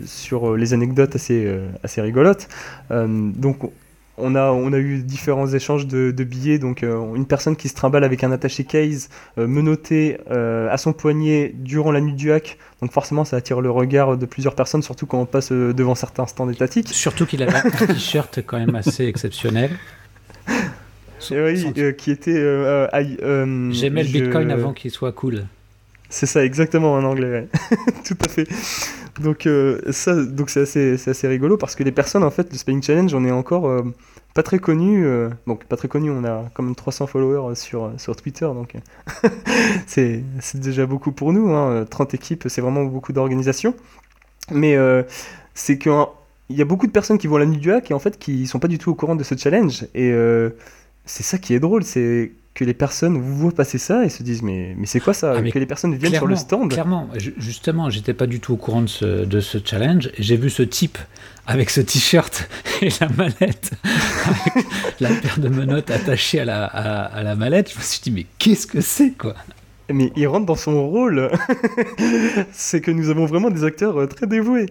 sur 0.05 0.55
les 0.55 0.73
anecdotes 0.73 1.15
assez, 1.15 1.59
assez 1.83 2.01
rigolotes, 2.01 2.47
donc 2.89 3.57
on 4.17 4.35
a, 4.35 4.51
on 4.51 4.71
a 4.71 4.77
eu 4.77 4.99
différents 4.99 5.47
échanges 5.47 5.87
de, 5.87 6.11
billets, 6.23 6.57
donc 6.57 6.83
euh, 6.83 7.15
une 7.15 7.25
personne 7.25 7.55
qui 7.55 7.67
se 7.67 7.75
trimballe 7.75 8.03
avec 8.03 8.23
un 8.23 8.31
attaché 8.31 8.63
case 8.63 9.09
euh, 9.37 9.47
menotté 9.47 10.17
euh, 10.31 10.69
à 10.71 10.77
son 10.77 10.93
poignet 10.93 11.53
durant 11.55 11.91
la 11.91 12.01
nuit 12.01 12.13
du 12.13 12.31
hack, 12.31 12.57
donc 12.81 12.91
forcément 12.91 13.25
ça 13.25 13.37
attire 13.37 13.61
le 13.61 13.69
regard 13.69 14.17
de 14.17 14.25
plusieurs 14.25 14.55
personnes, 14.55 14.81
surtout 14.81 15.05
quand 15.05 15.19
on 15.19 15.25
passe 15.25 15.51
devant 15.51 15.95
certains 15.95 16.27
stands 16.27 16.49
étatiques. 16.49 16.89
Surtout 16.89 17.25
qu'il 17.25 17.43
avait 17.43 17.57
un 17.57 17.69
t-shirt 17.87 18.39
quand 18.45 18.57
même 18.57 18.75
assez 18.75 19.05
exceptionnel. 19.05 19.71
oui, 21.31 21.73
qui 21.97 22.11
était... 22.11 22.33
J'aimais 23.71 24.03
le 24.03 24.09
Bitcoin 24.09 24.51
avant 24.51 24.73
qu'il 24.73 24.91
soit 24.91 25.11
cool. 25.11 25.45
C'est 26.09 26.27
ça, 26.27 26.45
exactement 26.45 26.93
en 26.93 27.03
anglais, 27.03 27.47
tout 28.05 28.17
à 28.23 28.29
fait. 28.29 28.47
Donc 29.19 29.45
euh, 29.45 29.79
ça, 29.91 30.13
donc 30.23 30.49
c'est 30.49 30.61
assez, 30.61 31.09
assez, 31.09 31.27
rigolo 31.27 31.57
parce 31.57 31.75
que 31.75 31.83
les 31.83 31.91
personnes 31.91 32.23
en 32.23 32.31
fait, 32.31 32.51
le 32.51 32.57
Spelling 32.57 32.83
Challenge, 32.83 33.13
on 33.13 33.23
est 33.23 33.31
encore 33.31 33.67
euh, 33.67 33.83
pas 34.33 34.43
très 34.43 34.59
connu. 34.59 35.05
Euh, 35.05 35.29
donc 35.47 35.63
pas 35.65 35.77
très 35.77 35.87
connu, 35.87 36.11
on 36.11 36.25
a 36.25 36.49
quand 36.53 36.63
même 36.63 36.75
300 36.75 37.07
followers 37.07 37.55
sur, 37.55 37.91
sur 37.97 38.15
Twitter, 38.15 38.45
donc 38.45 38.75
c'est 39.87 40.23
déjà 40.55 40.85
beaucoup 40.85 41.11
pour 41.11 41.31
nous. 41.31 41.51
Hein, 41.51 41.85
30 41.89 42.13
équipes, 42.13 42.45
c'est 42.49 42.61
vraiment 42.61 42.83
beaucoup 42.83 43.13
d'organisation. 43.13 43.73
Mais 44.51 44.77
c'est 45.53 45.77
qu'il 45.77 45.91
y 46.49 46.61
a 46.61 46.65
beaucoup 46.65 46.87
de 46.87 46.91
personnes 46.91 47.17
qui 47.17 47.27
vont 47.27 47.37
la 47.37 47.45
nuit 47.45 47.57
du 47.57 47.71
hack 47.71 47.89
et 47.91 47.93
en 47.93 47.99
fait 47.99 48.19
qui 48.19 48.45
sont 48.47 48.59
pas 48.59 48.67
du 48.67 48.77
tout 48.77 48.91
au 48.91 48.95
courant 48.95 49.15
de 49.15 49.23
ce 49.23 49.35
challenge. 49.35 49.87
Et 49.95 50.13
c'est 51.05 51.23
ça 51.23 51.37
qui 51.37 51.53
est 51.53 51.59
drôle, 51.59 51.83
c'est 51.83 52.31
que 52.55 52.63
les 52.63 52.73
personnes 52.73 53.17
vous 53.17 53.35
voient 53.35 53.51
passer 53.51 53.77
ça 53.77 54.05
et 54.05 54.09
se 54.09 54.23
disent 54.23 54.41
mais, 54.41 54.73
mais 54.77 54.85
c'est 54.85 55.01
quoi 55.01 55.13
ça 55.13 55.35
ah, 55.37 55.41
Que 55.41 55.59
les 55.59 55.65
personnes 55.65 55.93
viennent 55.93 56.13
sur 56.13 56.25
le 56.25 56.37
stand 56.37 56.71
Clairement, 56.71 57.09
justement, 57.37 57.89
j'étais 57.89 58.13
pas 58.13 58.27
du 58.27 58.39
tout 58.39 58.53
au 58.53 58.57
courant 58.57 58.81
de 58.81 58.87
ce, 58.87 59.25
de 59.25 59.39
ce 59.41 59.57
challenge. 59.63 60.09
J'ai 60.17 60.37
vu 60.37 60.49
ce 60.49 60.63
type 60.63 60.97
avec 61.45 61.69
ce 61.69 61.81
t-shirt 61.81 62.49
et 62.81 62.89
la 63.01 63.09
mallette, 63.09 63.71
avec 64.25 64.65
la 65.01 65.09
paire 65.09 65.37
de 65.37 65.49
menottes 65.49 65.91
attachée 65.91 66.39
à 66.39 66.45
la, 66.45 66.65
à, 66.65 67.21
la 67.23 67.35
mallette. 67.35 67.71
Je 67.73 67.77
me 67.77 67.83
suis 67.83 67.99
dit 68.01 68.11
mais 68.11 68.25
qu'est-ce 68.39 68.65
que 68.65 68.79
c'est 68.79 69.11
quoi? 69.11 69.35
Mais 69.91 70.13
il 70.15 70.25
rentre 70.27 70.45
dans 70.45 70.55
son 70.55 70.87
rôle. 70.87 71.29
c'est 72.53 72.79
que 72.79 72.89
nous 72.89 73.09
avons 73.09 73.25
vraiment 73.25 73.51
des 73.51 73.65
acteurs 73.65 73.99
euh, 73.99 74.07
très 74.07 74.27
dévoués. 74.27 74.67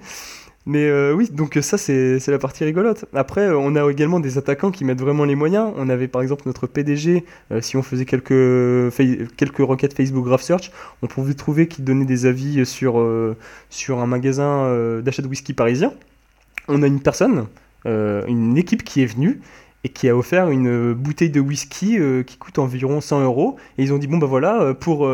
Mais 0.66 0.86
euh, 0.86 1.12
oui, 1.12 1.28
donc 1.30 1.58
ça 1.60 1.76
c'est 1.76 2.26
la 2.26 2.38
partie 2.38 2.64
rigolote. 2.64 3.04
Après, 3.12 3.50
on 3.50 3.76
a 3.76 3.90
également 3.90 4.18
des 4.18 4.38
attaquants 4.38 4.70
qui 4.70 4.84
mettent 4.84 5.00
vraiment 5.00 5.24
les 5.24 5.34
moyens. 5.34 5.72
On 5.76 5.90
avait 5.90 6.08
par 6.08 6.22
exemple 6.22 6.44
notre 6.46 6.66
PDG, 6.66 7.24
si 7.60 7.76
on 7.76 7.82
faisait 7.82 8.06
quelques, 8.06 8.94
quelques 9.36 9.58
requêtes 9.58 9.94
Facebook 9.94 10.24
Graph 10.24 10.42
Search, 10.42 10.72
on 11.02 11.06
pouvait 11.06 11.34
trouver 11.34 11.68
qu'il 11.68 11.84
donnait 11.84 12.06
des 12.06 12.24
avis 12.24 12.64
sur, 12.64 13.06
sur 13.68 13.98
un 13.98 14.06
magasin 14.06 15.00
d'achat 15.02 15.20
de 15.20 15.28
whisky 15.28 15.52
parisien. 15.52 15.92
On 16.68 16.82
a 16.82 16.86
une 16.86 17.00
personne, 17.00 17.46
une 17.84 18.56
équipe 18.56 18.84
qui 18.84 19.02
est 19.02 19.06
venue 19.06 19.42
et 19.86 19.90
qui 19.90 20.08
a 20.08 20.16
offert 20.16 20.48
une 20.48 20.94
bouteille 20.94 21.28
de 21.28 21.40
whisky 21.40 21.98
qui 22.26 22.38
coûte 22.38 22.58
environ 22.58 23.02
100 23.02 23.22
euros. 23.22 23.56
Et 23.76 23.82
ils 23.82 23.92
ont 23.92 23.98
dit, 23.98 24.06
bon 24.06 24.16
bah 24.16 24.26
voilà, 24.26 24.72
pour 24.72 25.06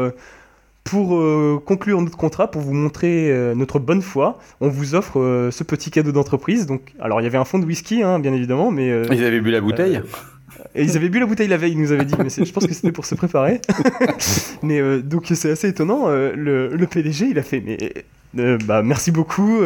pour 0.91 1.15
euh, 1.15 1.63
conclure 1.65 2.03
notre 2.03 2.17
contrat, 2.17 2.51
pour 2.51 2.63
vous 2.63 2.73
montrer 2.73 3.31
euh, 3.31 3.55
notre 3.55 3.79
bonne 3.79 4.03
foi, 4.03 4.41
on 4.61 4.69
vous 4.69 4.97
offre 4.97 5.21
euh, 5.21 5.53
ce 5.53 5.63
petit 5.63 5.93
cadeau 5.93 6.11
d'entreprise. 6.11 6.67
Donc, 6.67 6.95
alors 6.99 7.21
il 7.21 7.25
y 7.25 7.29
avait 7.29 7.39
un 7.39 7.45
fond 7.45 7.61
de 7.61 7.65
whisky, 7.65 8.03
hein, 8.03 8.19
bien 8.19 8.33
évidemment, 8.33 8.73
mais 8.73 8.89
ils 9.13 9.25
avaient 9.25 9.41
bu 9.41 9.53
la 9.53 9.61
bouteille. 9.61 10.01
Et 10.75 10.83
ils 10.83 10.97
avaient 10.97 11.09
bu 11.09 11.21
la 11.21 11.27
bouteille 11.27 11.47
la 11.47 11.59
veille, 11.59 11.73
ils 11.73 11.81
nous 11.81 11.93
avaient 11.93 12.05
dit, 12.05 12.15
mais 12.19 12.29
je 12.29 12.53
pense 12.53 12.67
que 12.67 12.75
c'était 12.75 12.91
pour 12.91 13.07
se 13.07 13.15
préparer. 13.15 13.61
mais 14.65 15.01
donc 15.01 15.27
c'est 15.33 15.53
assez 15.53 15.69
étonnant. 15.69 16.09
Le, 16.09 16.67
le, 16.69 16.87
PDG, 16.89 17.29
il 17.31 17.39
a 17.39 17.43
fait, 17.43 17.63
mais 17.65 18.59
bah, 18.67 18.83
merci 18.83 19.13
beaucoup. 19.13 19.61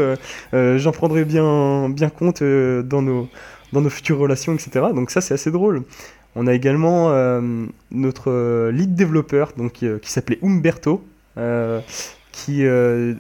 J'en 0.53 0.93
prendrai 0.93 1.25
bien, 1.25 1.89
bien 1.89 2.11
compte 2.11 2.43
dans 2.43 3.01
nos 3.01 3.29
dans 3.73 3.81
nos 3.81 3.91
futures 3.91 4.19
relations, 4.19 4.53
etc. 4.53 4.87
Donc 4.95 5.11
ça, 5.11 5.23
c'est 5.23 5.35
assez 5.35 5.51
drôle. 5.51 5.85
On 6.37 6.47
a 6.47 6.53
également 6.53 7.11
notre 7.91 8.69
lead 8.71 8.95
développeur 8.95 9.53
donc, 9.57 9.73
qui, 9.73 10.13
s'appelait 10.13 10.39
Umberto, 10.43 11.03
qui 12.33 12.65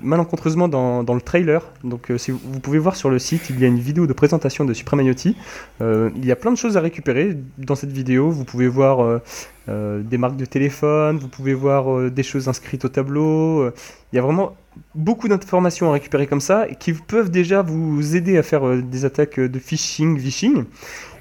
malencontreusement 0.02 0.66
dans, 0.66 1.04
dans, 1.04 1.14
le 1.14 1.20
trailer, 1.20 1.62
donc 1.84 2.10
si 2.16 2.32
vous, 2.32 2.60
pouvez 2.60 2.78
voir 2.78 2.96
sur 2.96 3.10
le 3.10 3.18
site, 3.20 3.48
il 3.48 3.60
y 3.60 3.64
a 3.64 3.68
une 3.68 3.78
vidéo 3.78 4.06
de 4.08 4.12
présentation 4.12 4.64
de 4.64 4.74
Supreme 4.74 5.02
IoT. 5.02 5.34
il 5.80 6.24
y 6.24 6.32
a 6.32 6.36
plein 6.36 6.50
de 6.50 6.56
choses 6.56 6.76
à 6.76 6.80
récupérer 6.80 7.36
dans 7.58 7.76
cette 7.76 7.92
vidéo. 7.92 8.30
Vous 8.30 8.44
pouvez 8.44 8.66
voir 8.66 9.20
des 9.68 10.18
marques 10.18 10.36
de 10.36 10.44
téléphone, 10.44 11.18
vous 11.18 11.28
pouvez 11.28 11.54
voir 11.54 12.10
des 12.10 12.22
choses 12.24 12.48
inscrites 12.48 12.84
au 12.84 12.88
tableau. 12.88 13.68
il 14.12 14.16
y 14.16 14.18
a 14.18 14.22
vraiment 14.22 14.56
beaucoup 14.94 15.28
d'informations 15.28 15.90
à 15.90 15.92
récupérer 15.92 16.26
comme 16.26 16.40
ça 16.40 16.66
qui 16.78 16.92
peuvent 16.92 17.30
déjà 17.30 17.62
vous 17.62 18.16
aider 18.16 18.38
à 18.38 18.42
faire 18.42 18.82
des 18.82 19.04
attaques 19.04 19.40
de 19.40 19.58
phishing, 19.58 20.18
phishing. 20.18 20.64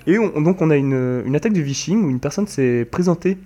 Et 0.08 0.18
donc 0.18 0.62
on 0.62 0.70
a 0.70 0.76
une, 0.76 1.24
une, 1.26 1.36
attaque 1.36 1.54
de 1.54 1.64
phishing 1.64 2.04
où 2.04 2.10
une 2.10 2.20
personne 2.20 2.48
s'est 2.48 2.86
présentée 2.86 3.38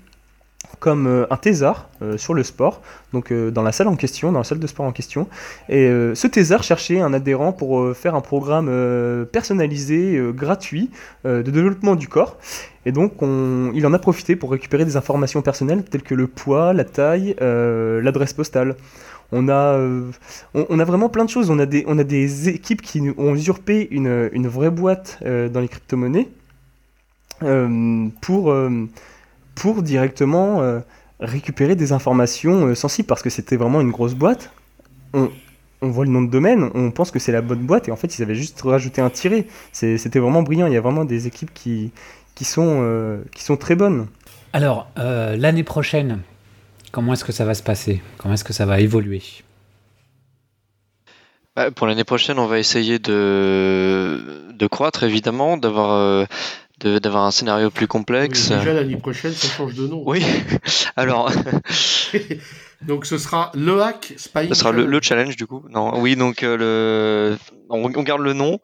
comme 0.80 1.08
euh, 1.08 1.26
un 1.30 1.38
thésard 1.38 1.90
euh, 2.02 2.18
sur 2.18 2.34
le 2.34 2.44
sport, 2.44 2.82
donc 3.14 3.32
euh, 3.32 3.50
dans 3.52 3.64
la 3.64 3.72
salle 3.72 3.88
en 3.88 3.96
question, 3.96 4.32
dans 4.32 4.40
la 4.40 4.44
salle 4.44 4.60
de 4.60 4.68
sport 4.68 4.86
en 4.86 4.92
question. 4.92 5.28
Et 5.70 5.88
ce 6.14 6.28
thésard 6.28 6.64
cherchait 6.64 7.00
un 7.00 7.14
adhérent 7.14 7.52
pour 7.52 7.96
faire 7.96 8.16
un 8.16 8.22
programme 8.22 8.70
personnalisé, 9.32 10.22
gratuit, 10.34 10.90
de 11.26 11.42
développement 11.42 11.96
du 11.96 12.08
corps. 12.08 12.38
Et 12.86 12.92
donc 12.92 13.22
on, 13.22 13.72
il 13.74 13.86
en 13.86 13.94
a 13.94 14.00
profité 14.00 14.36
pour 14.36 14.52
récupérer 14.52 14.86
des 14.86 14.98
informations 14.98 15.42
personnelles 15.42 15.84
telles 15.84 16.04
que 16.04 16.16
le 16.16 16.28
poids, 16.28 16.74
la 16.74 16.84
taille, 16.84 17.36
l'adresse 17.40 18.34
postale. 18.34 18.76
On 19.32 19.50
a, 19.50 19.78
on, 20.54 20.80
a 20.80 20.86
vraiment 20.86 21.10
plein 21.10 21.26
de 21.26 21.30
choses. 21.30 21.50
On 21.50 21.60
a 21.60 21.66
des, 21.66 21.84
on 21.88 21.98
a 21.98 22.04
des 22.04 22.50
équipes 22.50 22.82
qui 22.82 23.02
ont 23.18 23.36
usurpé 23.36 23.88
une, 23.92 24.30
une 24.32 24.48
vraie 24.48 24.72
boîte 24.72 25.20
dans 25.24 25.60
les 25.60 25.68
crypto-monnaies 25.68 26.30
pour, 28.22 28.54
pour 29.58 29.82
directement 29.82 30.62
euh, 30.62 30.80
récupérer 31.20 31.76
des 31.76 31.92
informations 31.92 32.76
sensibles 32.76 33.08
parce 33.08 33.24
que 33.24 33.32
c'était 33.32 33.58
vraiment 33.58 33.82
une 33.82 33.90
grosse 33.90 34.14
boîte. 34.14 34.52
On, 35.14 35.32
on 35.82 35.90
voit 35.90 36.06
le 36.06 36.12
nom 36.12 36.22
de 36.22 36.30
domaine, 36.30 36.70
on 36.76 36.92
pense 36.92 37.10
que 37.10 37.18
c'est 37.18 37.32
la 37.32 37.42
bonne 37.42 37.66
boîte 37.66 37.88
et 37.88 37.92
en 37.92 37.96
fait 37.96 38.18
ils 38.18 38.22
avaient 38.22 38.36
juste 38.36 38.62
rajouté 38.62 39.02
un 39.02 39.10
tiré. 39.10 39.48
C'était 39.72 40.20
vraiment 40.20 40.44
brillant, 40.44 40.68
il 40.68 40.74
y 40.74 40.78
a 40.78 40.82
vraiment 40.82 41.06
des 41.06 41.26
équipes 41.26 41.52
qui, 41.54 41.92
qui, 42.36 42.46
sont, 42.46 43.20
qui 43.34 43.44
sont 43.44 43.58
très 43.58 43.76
bonnes. 43.76 44.08
Alors, 44.54 44.88
l'année 44.96 45.64
prochaine, 45.64 46.22
comment 46.92 47.14
est-ce 47.14 47.26
que 47.26 47.32
ça 47.32 47.46
va 47.46 47.54
se 47.54 47.64
passer? 47.64 48.02
Comment 48.18 48.36
est-ce 48.36 48.44
que 48.44 48.54
ça 48.54 48.66
va 48.66 48.80
évoluer? 48.80 49.22
Bah, 51.56 51.72
Pour 51.72 51.88
l'année 51.88 52.04
prochaine, 52.04 52.38
on 52.38 52.48
va 52.48 52.60
essayer 52.60 53.00
de, 53.00 54.52
de 54.54 54.68
croître 54.68 55.04
évidemment, 55.04 55.58
d'avoir 55.58 56.28
d'avoir 56.80 57.24
un 57.26 57.32
scénario 57.32 57.70
plus 57.70 57.88
complexe. 57.88 58.50
déjà 58.50 58.74
l'année 58.74 58.98
prochaine, 58.98 59.34
ça 59.34 59.48
change 59.48 59.74
de 59.74 59.88
nom. 59.88 60.04
Oui. 60.06 60.24
alors. 60.96 61.32
donc 62.82 63.06
ce 63.06 63.18
sera 63.18 63.52
le 63.56 63.82
hack 63.82 64.14
Spy. 64.18 64.48
Ce 64.50 64.54
sera 64.54 64.72
le, 64.72 65.00
challenge 65.02 65.36
du 65.36 65.48
coup. 65.48 65.64
Non, 65.70 66.00
oui, 66.00 66.16
donc 66.16 66.44
euh, 66.44 66.58
le, 66.58 67.38
on, 67.70 67.90
garde 67.90 68.22
le 68.22 68.34
nom, 68.34 68.60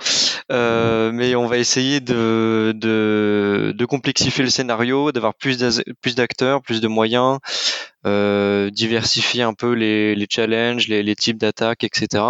euh, 0.51 1.11
mais 1.11 1.35
on 1.35 1.47
va 1.47 1.57
essayer 1.57 1.99
de, 1.99 2.73
de, 2.75 3.73
de 3.75 3.85
complexifier 3.85 4.43
le 4.43 4.49
scénario, 4.49 5.11
d'avoir 5.11 5.33
plus 5.33 5.81
plus 6.01 6.15
d'acteurs, 6.15 6.61
plus 6.61 6.81
de 6.81 6.87
moyens, 6.87 7.39
euh, 8.05 8.69
diversifier 8.69 9.43
un 9.43 9.53
peu 9.53 9.73
les, 9.73 10.13
les 10.15 10.27
challenges, 10.29 10.87
les, 10.87 11.03
les 11.03 11.15
types 11.15 11.37
d'attaques, 11.37 11.83
etc. 11.83 12.23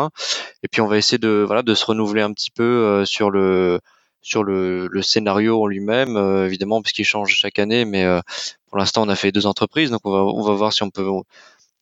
Et 0.64 0.68
puis 0.68 0.82
on 0.82 0.88
va 0.88 0.98
essayer 0.98 1.18
de 1.18 1.44
voilà 1.46 1.64
de 1.64 1.74
se 1.74 1.86
renouveler 1.86 2.22
un 2.22 2.32
petit 2.32 2.52
peu 2.52 2.64
euh, 2.64 3.06
sur 3.06 3.30
le 3.30 3.80
sur 4.24 4.44
le, 4.44 4.88
le 4.88 5.02
scénario 5.04 5.62
en 5.62 5.68
lui-même, 5.68 6.18
euh, 6.18 6.48
évidemment, 6.48 6.82
puisqu'il 6.82 7.04
change 7.04 7.36
chaque 7.36 7.60
année. 7.60 7.86
Mais 7.86 8.04
euh, 8.06 8.22
pour 8.70 8.80
l'instant, 8.80 9.04
on 9.04 9.10
a 9.10 9.16
fait 9.16 9.32
deux 9.32 9.46
entreprises, 9.46 9.92
donc 9.92 10.02
on 10.06 10.12
va, 10.12 10.24
on 10.24 10.42
va 10.42 10.54
voir 10.54 10.74
si 10.74 10.82
on 10.82 10.90
peut 10.90 11.08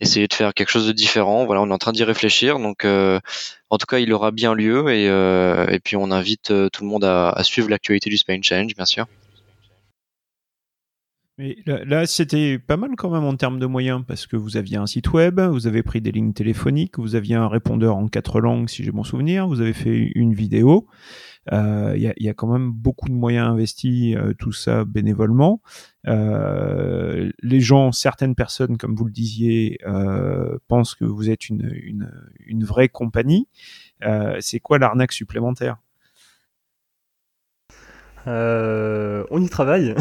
essayer 0.02 0.28
de 0.28 0.34
faire 0.34 0.54
quelque 0.54 0.70
chose 0.70 0.88
de 0.88 0.92
différent. 0.92 1.46
Voilà, 1.46 1.62
on 1.62 1.70
est 1.70 1.74
en 1.74 1.78
train 1.78 1.94
d'y 1.94 2.04
réfléchir. 2.04 2.60
Donc, 2.60 2.84
euh, 2.84 3.20
en 3.70 3.78
tout 3.78 3.86
cas, 3.86 4.00
il 4.00 4.12
aura 4.12 4.32
bien 4.32 4.54
lieu. 4.54 4.92
Et, 4.92 5.06
et 5.06 5.80
puis, 5.80 5.96
on 5.96 6.12
invite 6.12 6.48
tout 6.74 6.84
le 6.84 6.90
monde 6.90 7.06
à, 7.06 7.30
à 7.30 7.44
suivre 7.44 7.70
l'actualité 7.70 8.10
du 8.10 8.18
Spain 8.18 8.40
Challenge, 8.42 8.76
bien 8.76 8.86
sûr. 8.86 9.06
Là, 11.66 12.06
c'était 12.06 12.60
pas 12.60 12.78
mal 12.78 12.92
quand 12.98 13.10
même 13.10 13.24
en 13.24 13.36
termes 13.36 13.60
de 13.60 13.66
moyens, 13.66 14.04
parce 14.08 14.28
que 14.28 14.36
vous 14.36 14.58
aviez 14.58 14.78
un 14.78 14.86
site 14.86 15.12
web, 15.14 15.40
vous 15.40 15.68
avez 15.68 15.84
pris 15.84 16.02
des 16.02 16.12
lignes 16.12 16.34
téléphoniques, 16.34 17.00
vous 17.00 17.16
aviez 17.16 17.36
un 17.36 17.48
répondeur 17.48 17.96
en 17.96 18.08
quatre 18.08 18.40
langues, 18.40 18.70
si 18.70 18.84
j'ai 18.84 18.92
bon 18.92 19.04
souvenir, 19.04 19.48
vous 19.48 19.62
avez 19.62 19.74
fait 19.74 20.12
une 20.16 20.34
vidéo. 20.34 20.88
Il 21.48 21.58
euh, 21.58 21.98
y, 21.98 22.08
a, 22.08 22.14
y, 22.18 22.30
a, 22.30 22.36
quand 22.36 22.48
même 22.48 22.72
beaucoup 22.72 23.10
de 23.10 23.14
moyens 23.14 23.48
investis, 23.48 24.16
euh, 24.16 24.34
tout 24.38 24.52
ça 24.52 24.86
bénévolement. 24.86 25.62
Euh, 26.08 27.32
les 27.42 27.60
gens, 27.60 27.92
certaines 27.92 28.36
personnes, 28.36 28.78
comme 28.78 28.96
vous 28.96 29.06
le 29.06 29.12
disiez, 29.12 29.80
pensent 30.68 30.94
que 30.94 31.06
vous 31.06 31.30
êtes 31.30 31.50
une, 31.50 31.72
une, 31.74 32.12
une 32.46 32.64
vraie 32.64 32.90
compagnie. 32.90 33.48
C'est 34.40 34.60
quoi 34.60 34.78
l'arnaque 34.78 35.14
supplémentaire? 35.14 35.78
Euh, 38.28 39.24
on 39.32 39.42
y 39.42 39.50
travaille. 39.50 39.96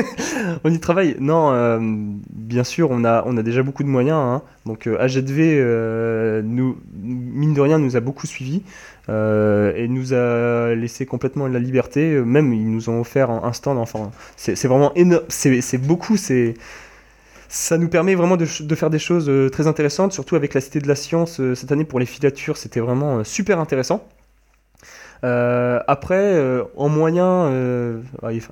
on 0.64 0.70
y 0.70 0.78
travaille. 0.78 1.16
Non, 1.20 1.52
euh, 1.52 1.78
bien 1.80 2.64
sûr, 2.64 2.90
on 2.90 3.04
a, 3.04 3.22
on 3.26 3.36
a 3.36 3.42
déjà 3.42 3.62
beaucoup 3.62 3.82
de 3.82 3.88
moyens. 3.88 4.18
Hein. 4.18 4.42
Donc 4.66 4.86
euh, 4.86 5.00
AGV, 5.00 6.42
nous, 6.44 6.76
mine 6.94 7.54
de 7.54 7.60
rien, 7.60 7.78
nous 7.78 7.96
a 7.96 8.00
beaucoup 8.00 8.26
suivis 8.26 8.62
et 9.08 9.86
nous 9.88 10.14
a 10.14 10.74
laissé 10.74 11.06
complètement 11.06 11.46
la 11.46 11.58
liberté. 11.58 12.20
Même, 12.20 12.52
ils 12.52 12.70
nous 12.70 12.88
ont 12.88 13.00
offert 13.00 13.30
un, 13.30 13.52
stand. 13.52 13.78
Enfin, 13.78 14.10
c'est 14.36 14.66
vraiment 14.66 14.92
énorme. 14.94 15.24
C'est 15.28 15.78
beaucoup. 15.78 16.16
C'est 16.16 16.54
ça 17.48 17.78
nous 17.78 17.88
permet 17.88 18.16
vraiment 18.16 18.36
de, 18.36 18.46
faire 18.46 18.90
des 18.90 18.98
choses 18.98 19.30
très 19.52 19.68
intéressantes, 19.68 20.12
surtout 20.12 20.34
avec 20.34 20.54
la 20.54 20.60
Cité 20.60 20.80
de 20.80 20.88
la 20.88 20.96
Science 20.96 21.40
cette 21.54 21.70
année 21.70 21.84
pour 21.84 22.00
les 22.00 22.06
filatures. 22.06 22.56
C'était 22.56 22.80
vraiment 22.80 23.22
super 23.22 23.60
intéressant. 23.60 24.04
Euh, 25.24 25.80
après, 25.86 26.34
euh, 26.34 26.64
en 26.76 26.90
moyen, 26.90 27.46
euh, 27.46 28.00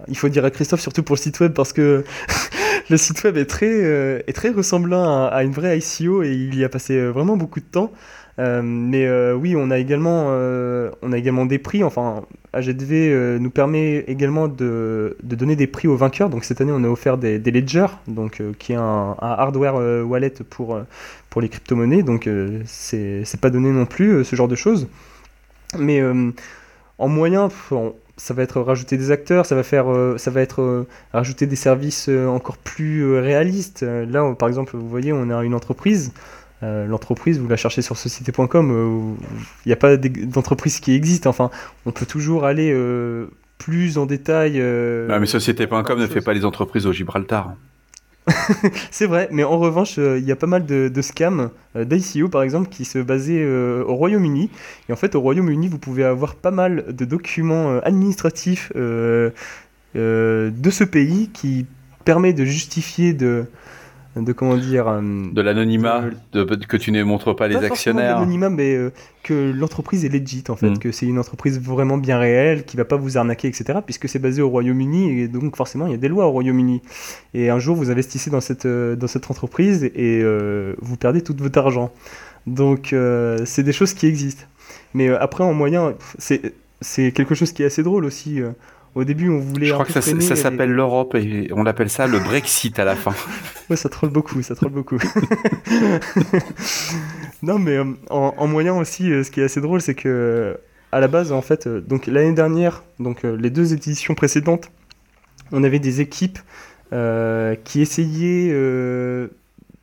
il 0.08 0.16
faut 0.16 0.28
dire 0.30 0.44
à 0.44 0.50
Christophe 0.50 0.80
surtout 0.80 1.02
pour 1.02 1.16
le 1.16 1.20
site 1.20 1.38
web 1.40 1.52
parce 1.52 1.74
que 1.74 2.02
le 2.90 2.96
site 2.96 3.22
web 3.24 3.36
est 3.36 3.44
très, 3.44 4.22
est 4.26 4.32
très 4.32 4.50
ressemblant 4.50 5.26
à, 5.26 5.42
une 5.42 5.52
vraie 5.52 5.78
ICO 5.78 6.22
et 6.22 6.32
il 6.32 6.58
y 6.58 6.64
a 6.64 6.70
passé 6.70 6.98
vraiment 7.08 7.36
beaucoup 7.36 7.60
de 7.60 7.66
temps. 7.66 7.92
mais 8.38 9.32
oui, 9.32 9.54
on 9.56 9.70
a 9.70 9.78
également, 9.78 10.28
on 10.28 11.12
a 11.12 11.18
également 11.18 11.44
des 11.44 11.58
prix. 11.58 11.84
Enfin, 11.84 12.22
AGDV 12.54 13.38
nous 13.38 13.50
permet 13.50 13.98
également 14.08 14.48
de, 14.48 15.16
de, 15.22 15.36
donner 15.36 15.56
des 15.56 15.66
prix 15.66 15.88
aux 15.88 15.96
vainqueurs. 15.96 16.30
Donc 16.30 16.44
cette 16.44 16.60
année, 16.62 16.72
on 16.74 16.84
a 16.84 16.88
offert 16.88 17.18
des, 17.18 17.38
des 17.38 17.50
Ledger, 17.50 17.86
donc 18.06 18.42
qui 18.58 18.72
est 18.72 18.76
un, 18.76 19.14
hardware 19.20 20.06
wallet 20.06 20.34
pour 20.48 20.80
pour 21.28 21.40
les 21.42 21.50
crypto-monnaies. 21.50 22.02
Donc 22.02 22.28
c'est 22.64 23.40
pas 23.40 23.50
donné 23.50 23.70
non 23.70 23.84
plus 23.84 24.24
ce 24.24 24.36
genre 24.36 24.48
de 24.48 24.56
choses. 24.56 24.88
Mais 25.78 26.02
en 27.02 27.08
moyen, 27.08 27.48
ça 28.16 28.32
va 28.32 28.44
être 28.44 28.60
rajouter 28.60 28.96
des 28.96 29.10
acteurs, 29.10 29.44
ça 29.44 29.56
va 29.56 29.64
faire, 29.64 29.90
euh, 29.90 30.16
ça 30.18 30.30
va 30.30 30.40
être 30.40 30.62
euh, 30.62 30.86
rajouter 31.12 31.46
des 31.46 31.56
services 31.56 32.08
euh, 32.08 32.28
encore 32.28 32.58
plus 32.58 33.18
réalistes. 33.18 33.82
Là, 33.82 34.32
par 34.38 34.48
exemple, 34.48 34.76
vous 34.76 34.88
voyez, 34.88 35.12
on 35.12 35.28
a 35.30 35.42
une 35.44 35.54
entreprise. 35.54 36.12
L'entreprise, 36.64 37.40
vous 37.40 37.48
la 37.48 37.56
cherchez 37.56 37.82
sur 37.82 37.96
société.com, 37.96 39.16
il 39.66 39.68
n'y 39.68 39.72
a 39.72 39.76
pas 39.76 39.96
d'entreprise 39.96 40.78
qui 40.78 40.94
existe. 40.94 41.26
Enfin, 41.26 41.50
on 41.86 41.90
peut 41.90 42.06
toujours 42.06 42.44
aller 42.44 42.72
plus 43.58 43.98
en 43.98 44.06
détail. 44.06 44.60
non, 44.60 45.18
mais 45.18 45.26
société.com 45.26 45.98
ne 45.98 46.06
fait 46.06 46.20
pas 46.20 46.34
les 46.34 46.44
entreprises 46.44 46.86
au 46.86 46.92
Gibraltar. 46.92 47.56
c'est 48.90 49.06
vrai, 49.06 49.28
mais 49.32 49.44
en 49.44 49.58
revanche, 49.58 49.98
euh, 49.98 50.18
il 50.18 50.24
y 50.24 50.32
a 50.32 50.36
pas 50.36 50.46
mal 50.46 50.64
de, 50.64 51.02
scams 51.02 51.50
euh, 51.76 51.84
d'ICO 51.84 52.28
par 52.28 52.42
exemple 52.42 52.68
qui 52.68 52.84
se 52.84 52.98
basaient 52.98 53.42
euh, 53.42 53.84
au 53.84 53.94
Royaume-Uni. 53.96 54.50
Et 54.88 54.92
en 54.92 54.96
fait, 54.96 55.14
au 55.14 55.20
Royaume-Uni, 55.20 55.68
vous 55.68 55.78
pouvez 55.78 56.04
avoir 56.04 56.36
pas 56.36 56.50
mal 56.50 56.94
de 56.94 57.04
documents 57.04 57.78
administratifs 57.80 58.72
de 58.74 59.32
ce 59.94 60.84
pays 60.84 61.30
qui 61.32 61.66
permet 62.04 62.32
de 62.32 62.44
justifier 62.44 63.12
de, 63.12 63.46
de 64.16 64.32
comment 64.32 64.56
dire 64.56 64.88
euh, 64.88 65.00
de 65.32 65.40
l'anonymat 65.40 66.04
que 66.32 66.76
tu 66.76 66.92
ne 66.92 67.02
montres 67.02 67.34
pas 67.34 67.48
les 67.48 67.56
actionnaires. 67.56 68.16
l'anonymat 68.16 68.50
mais 68.50 68.74
euh, 68.74 68.92
que 69.22 69.52
l'entreprise 69.52 70.04
est 70.04 70.10
legit 70.10 70.44
en 70.50 70.56
fait 70.56 70.70
mm. 70.70 70.78
que 70.78 70.92
c'est 70.92 71.06
une 71.06 71.18
entreprise 71.18 71.58
vraiment 71.60 71.96
bien 71.96 72.18
réelle 72.18 72.64
qui 72.64 72.76
va 72.76 72.84
pas 72.84 72.96
vous 72.96 73.16
arnaquer 73.16 73.48
etc 73.48 73.78
puisque 73.84 74.10
c'est 74.10 74.18
basé 74.18 74.42
au 74.42 74.50
Royaume-Uni 74.50 75.20
et 75.20 75.28
donc 75.28 75.56
forcément 75.56 75.86
il 75.86 75.92
y 75.92 75.94
a 75.94 75.98
des 75.98 76.08
lois 76.08 76.26
au 76.26 76.30
Royaume-Uni. 76.30 76.82
Et 77.32 77.48
un 77.48 77.58
jour 77.58 77.74
vous 77.74 77.90
investissez 77.90 78.30
dans 78.30 78.42
cette 78.42 78.66
euh, 78.66 78.96
dans 78.96 79.06
cette 79.06 79.30
entreprise 79.30 79.84
et 79.84 80.22
vous 80.80 80.96
perdez 80.96 81.22
tout 81.22 81.34
votre 81.38 81.58
argent. 81.58 81.90
Donc 82.46 82.94
c'est 83.44 83.62
des 83.62 83.72
choses 83.72 83.94
qui 83.94 84.06
existent. 84.06 84.44
Mais 84.94 85.08
après 85.08 85.44
en 85.44 85.54
moyen 85.54 85.94
c'est 86.18 86.54
c'est 86.80 87.12
quelque 87.12 87.34
chose 87.34 87.52
qui 87.52 87.62
est 87.62 87.66
assez 87.66 87.82
drôle 87.82 88.04
aussi 88.04 88.40
au 88.94 89.04
début, 89.04 89.30
on 89.30 89.38
voulait. 89.38 89.68
Je 89.68 89.72
crois 89.72 89.86
que 89.86 89.92
ça, 89.92 90.02
ça 90.02 90.36
s'appelle 90.36 90.70
l'Europe 90.70 91.14
et 91.14 91.48
on 91.52 91.64
appelle 91.64 91.88
ça 91.88 92.06
le 92.06 92.18
Brexit 92.18 92.78
à 92.78 92.84
la 92.84 92.94
fin. 92.94 93.14
ouais, 93.70 93.76
ça 93.76 93.88
troll 93.88 94.10
beaucoup, 94.10 94.42
ça 94.42 94.54
troll 94.54 94.70
beaucoup. 94.70 94.98
non, 97.42 97.58
mais 97.58 97.78
euh, 97.78 97.84
en, 98.10 98.46
moyen 98.46 98.74
aussi, 98.74 99.10
euh, 99.10 99.24
ce 99.24 99.30
qui 99.30 99.40
est 99.40 99.44
assez 99.44 99.62
drôle, 99.62 99.80
c'est 99.80 99.94
que 99.94 100.58
à 100.92 101.00
la 101.00 101.08
base, 101.08 101.32
en 101.32 101.40
fait, 101.40 101.66
euh, 101.66 101.80
donc 101.80 102.06
l'année 102.06 102.34
dernière, 102.34 102.84
donc 103.00 103.22
les 103.22 103.48
deux 103.48 103.72
éditions 103.72 104.14
précédentes, 104.14 104.70
on 105.52 105.64
avait 105.64 105.78
des 105.78 106.00
équipes 106.00 106.38
qui 107.64 107.80
essayaient 107.80 108.54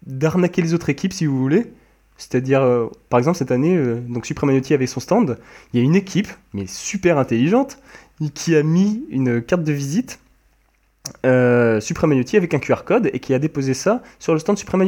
d'arnaquer 0.05 0.61
les 0.61 0.75
autres 0.75 0.89
équipes, 0.89 1.13
si 1.13 1.25
vous 1.25 1.39
voulez. 1.39 1.73
C'est-à-dire, 2.17 2.89
par 3.09 3.17
exemple, 3.17 3.37
cette 3.37 3.49
année, 3.49 3.81
donc 4.07 4.27
Supremaiotti 4.27 4.75
avait 4.75 4.85
son 4.85 4.99
stand. 4.99 5.39
Il 5.73 5.79
y 5.79 5.81
a 5.81 5.85
une 5.85 5.95
équipe, 5.95 6.27
mais 6.53 6.67
super 6.67 7.17
intelligente, 7.17 7.79
qui 8.27 8.55
a 8.55 8.63
mis 8.63 9.03
une 9.09 9.41
carte 9.41 9.63
de 9.63 9.71
visite 9.71 10.19
euh, 11.25 11.79
avec 12.37 12.53
un 12.53 12.59
QR 12.59 12.83
code 12.85 13.09
et 13.13 13.19
qui 13.19 13.33
a 13.33 13.39
déposé 13.39 13.73
ça 13.73 14.03
sur 14.19 14.33
le 14.33 14.39
stand 14.39 14.57
Supreme 14.57 14.83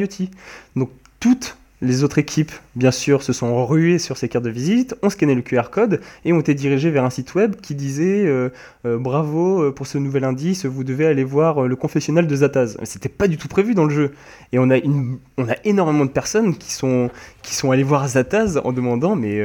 Donc 0.75 0.89
toutes 1.19 1.57
les 1.81 2.03
autres 2.03 2.19
équipes, 2.19 2.51
bien 2.75 2.91
sûr, 2.91 3.23
se 3.23 3.33
sont 3.33 3.65
ruées 3.65 3.97
sur 3.97 4.15
ces 4.15 4.29
cartes 4.29 4.45
de 4.45 4.51
visite, 4.51 4.95
ont 5.01 5.09
scanné 5.09 5.33
le 5.33 5.41
QR 5.41 5.69
code 5.71 5.99
et 6.25 6.31
ont 6.31 6.39
été 6.39 6.53
dirigées 6.53 6.91
vers 6.91 7.03
un 7.03 7.09
site 7.09 7.33
web 7.33 7.55
qui 7.55 7.73
disait 7.73 8.23
euh, 8.27 8.49
euh, 8.85 8.99
Bravo 8.99 9.63
euh, 9.63 9.71
pour 9.71 9.87
ce 9.87 9.97
nouvel 9.97 10.23
indice, 10.23 10.65
vous 10.65 10.83
devez 10.83 11.07
aller 11.07 11.23
voir 11.23 11.67
le 11.67 11.75
confessionnal 11.75 12.27
de 12.27 12.35
Zataz. 12.35 12.77
C'était 12.83 13.09
pas 13.09 13.27
du 13.27 13.37
tout 13.37 13.47
prévu 13.47 13.73
dans 13.73 13.85
le 13.85 13.89
jeu. 13.89 14.11
Et 14.51 14.59
on 14.59 14.69
a, 14.69 14.77
une, 14.77 15.17
on 15.39 15.49
a 15.49 15.55
énormément 15.63 16.05
de 16.05 16.11
personnes 16.11 16.55
qui 16.55 16.71
sont, 16.71 17.09
qui 17.41 17.55
sont 17.55 17.71
allées 17.71 17.81
voir 17.81 18.07
Zataz 18.07 18.61
en 18.63 18.73
demandant 18.73 19.15
Mais 19.15 19.41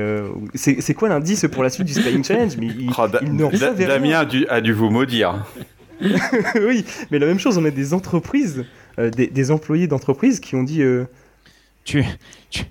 c'est 0.54 0.94
quoi 0.94 1.08
l'indice 1.08 1.46
pour 1.50 1.62
la 1.62 1.70
suite 1.70 1.86
du 1.86 1.94
Spying 1.94 2.22
Challenge? 2.22 2.56
Mais 2.58 2.66
il, 2.66 2.90
oh, 2.98 3.06
Damien 3.08 4.20
a 4.20 4.24
dû, 4.26 4.46
a 4.48 4.60
dû 4.60 4.74
vous 4.74 4.90
maudire. 4.90 5.46
oui, 6.02 6.84
mais 7.10 7.18
la 7.18 7.24
même 7.24 7.38
chose, 7.38 7.56
on 7.56 7.64
a 7.64 7.70
des 7.70 7.94
entreprises, 7.94 8.66
des, 8.98 9.28
des, 9.28 9.50
employés 9.50 9.86
d'entreprises 9.86 10.40
qui 10.40 10.54
ont 10.54 10.62
dit 10.62 10.82
tu, 11.86 12.04
tu, 12.50 12.64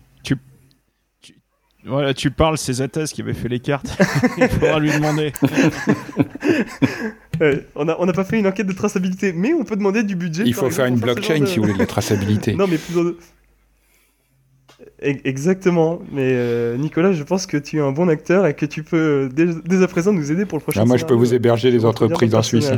voilà, 1.86 2.16
tu 2.16 2.32
parles, 2.32 2.57
c'est 2.57 2.74
Zatas 2.74 3.11
qui 3.13 3.22
avait 3.22 3.36
fait 3.36 3.47
les 3.47 3.59
cartes. 3.59 3.95
Il 4.38 4.47
faudra 4.47 4.80
lui 4.80 4.91
demander. 4.91 5.34
on 7.76 7.86
n'a 7.86 7.95
on 7.99 8.07
a 8.07 8.13
pas 8.13 8.24
fait 8.24 8.39
une 8.39 8.47
enquête 8.47 8.66
de 8.66 8.74
traçabilité, 8.74 9.34
mais 9.34 9.53
on 9.53 9.63
peut 9.63 9.76
demander 9.76 10.01
du 10.01 10.16
budget. 10.16 10.43
Il 10.47 10.55
faut 10.55 10.70
faire 10.72 10.88
une 10.88 10.99
blockchain 10.99 11.45
si 11.45 11.57
vous 11.57 11.63
voulez 11.63 11.76
de 11.76 11.80
la 11.80 11.86
traçabilité. 11.86 12.53
non, 12.55 12.66
mais 12.68 12.78
plus 12.78 12.95
Exactement, 14.99 15.99
mais 16.11 16.32
euh, 16.34 16.78
Nicolas, 16.78 17.13
je 17.13 17.22
pense 17.22 17.45
que 17.45 17.57
tu 17.57 17.78
es 17.78 17.82
un 17.82 17.91
bon 17.91 18.09
acteur 18.09 18.47
et 18.47 18.55
que 18.55 18.66
tu 18.66 18.82
peux 18.82 19.30
dès, 19.32 19.47
dès 19.66 19.84
à 19.84 19.88
présent 19.88 20.11
nous 20.11 20.32
aider 20.32 20.45
pour 20.45 20.57
le 20.57 20.63
prochain. 20.63 20.82
Ah, 20.82 20.86
moi, 20.86 20.97
je 20.97 21.05
peux 21.05 21.13
vous 21.13 21.34
héberger 21.34 21.70
les 21.70 21.86
entreprises 21.86 22.34
en 22.34 22.41
Suisse. 22.41 22.72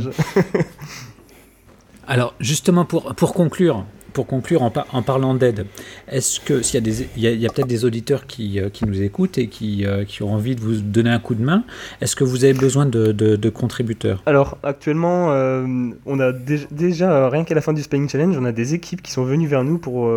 Alors, 2.08 2.34
justement, 2.40 2.86
pour, 2.86 3.16
pour 3.16 3.34
conclure, 3.34 3.86
pour 4.18 4.26
conclure 4.26 4.64
en, 4.64 4.72
parlant 5.04 5.36
d'aide, 5.36 5.68
est-ce 6.08 6.40
que 6.40 6.64
s'il 6.64 6.88
y 7.18 7.28
a 7.28 7.36
des, 7.36 7.48
peut-être 7.50 7.68
des 7.68 7.86
auditeurs 7.86 8.26
qui, 8.26 8.60
euh, 8.60 8.70
nous 8.88 9.04
écoutent 9.04 9.38
et 9.38 9.46
qui, 9.46 9.86
euh, 9.86 10.06
qui, 10.06 10.24
ont 10.24 10.34
envie 10.34 10.56
de 10.56 10.62
vous 10.62 10.82
donner 10.82 11.12
un 11.12 11.20
coup 11.20 11.36
de 11.36 11.44
main, 11.44 11.64
est-ce 12.02 12.16
que 12.16 12.24
vous 12.24 12.44
avez 12.44 12.56
besoin 12.56 12.88
de, 12.88 13.12
de, 13.12 13.50
contributeurs? 13.52 14.24
Alors 14.26 14.58
actuellement, 14.64 15.28
euh, 15.34 15.68
on 16.08 16.20
a 16.20 16.32
déjà 16.32 17.30
rien 17.30 17.44
qu'à 17.44 17.54
la 17.54 17.62
fin 17.62 17.74
du 17.74 17.84
Spelling 17.84 18.10
Challenge, 18.10 18.36
on 18.36 18.46
a 18.46 18.52
des 18.52 18.74
équipes 18.74 19.04
qui 19.04 19.12
sont 19.12 19.24
venues 19.24 19.46
vers 19.46 19.64
nous 19.64 19.78
pour 19.78 20.12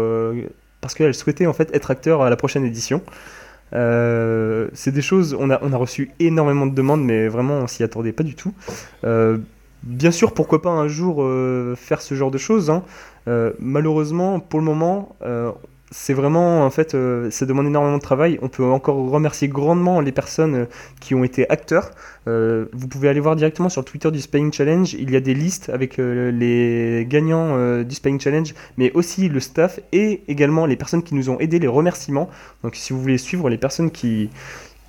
parce 0.80 0.94
qu'elles 0.94 1.14
souhaitaient 1.14 1.44
en 1.44 1.52
fait 1.52 1.68
être 1.74 1.90
acteurs 1.90 2.22
à 2.22 2.30
la 2.30 2.36
prochaine 2.36 2.64
édition. 2.64 3.02
c'est 3.70 4.92
des 4.92 5.02
choses, 5.02 5.36
on 5.38 5.50
a, 5.50 5.58
on 5.60 5.74
a 5.74 5.76
reçu 5.76 6.10
énormément 6.20 6.64
de 6.64 6.74
demandes, 6.74 7.04
mais 7.04 7.28
vraiment 7.28 7.58
on 7.58 7.66
s'y 7.66 7.82
attendait 7.82 8.12
pas 8.12 8.24
du 8.24 8.34
tout. 8.34 8.54
Bien 9.82 10.10
sûr, 10.10 10.32
pourquoi 10.34 10.62
pas 10.62 10.70
un 10.70 10.88
jour 10.88 11.26
faire 11.76 12.02
ce 12.02 12.14
genre 12.14 12.30
de 12.30 12.38
choses. 12.38 12.70
Hein. 12.70 12.82
Euh, 13.28 13.52
malheureusement, 13.58 14.40
pour 14.40 14.60
le 14.60 14.64
moment, 14.64 15.16
euh, 15.22 15.52
c'est 15.90 16.14
vraiment, 16.14 16.64
en 16.64 16.70
fait, 16.70 16.94
euh, 16.94 17.30
ça 17.30 17.46
demande 17.46 17.66
énormément 17.66 17.96
de 17.96 18.02
travail. 18.02 18.38
On 18.42 18.48
peut 18.48 18.64
encore 18.64 18.96
remercier 19.10 19.48
grandement 19.48 20.00
les 20.00 20.12
personnes 20.12 20.66
qui 21.00 21.14
ont 21.14 21.24
été 21.24 21.48
acteurs. 21.50 21.90
vous 22.26 22.86
pouvez 22.88 23.08
aller 23.08 23.18
voir 23.18 23.34
directement 23.34 23.68
sur 23.68 23.80
le 23.80 23.86
Twitter 23.86 24.10
du 24.12 24.20
Spying 24.20 24.52
Challenge. 24.52 24.94
Il 24.94 25.10
y 25.10 25.16
a 25.16 25.20
des 25.20 25.34
listes 25.34 25.68
avec 25.68 25.96
les 25.96 27.06
gagnants 27.08 27.82
du 27.82 27.94
Spying 27.94 28.20
Challenge, 28.20 28.54
mais 28.78 28.92
aussi 28.92 29.28
le 29.28 29.40
staff 29.40 29.80
et 29.90 30.22
également 30.28 30.64
les 30.66 30.76
personnes 30.76 31.02
qui 31.02 31.16
nous 31.16 31.28
ont 31.28 31.40
aidés, 31.40 31.58
les 31.58 31.66
remerciements. 31.66 32.30
Donc, 32.62 32.76
si 32.76 32.92
vous 32.92 33.00
voulez 33.00 33.18
suivre 33.18 33.48
les 33.48 33.58
personnes 33.58 33.90
qui, 33.90 34.30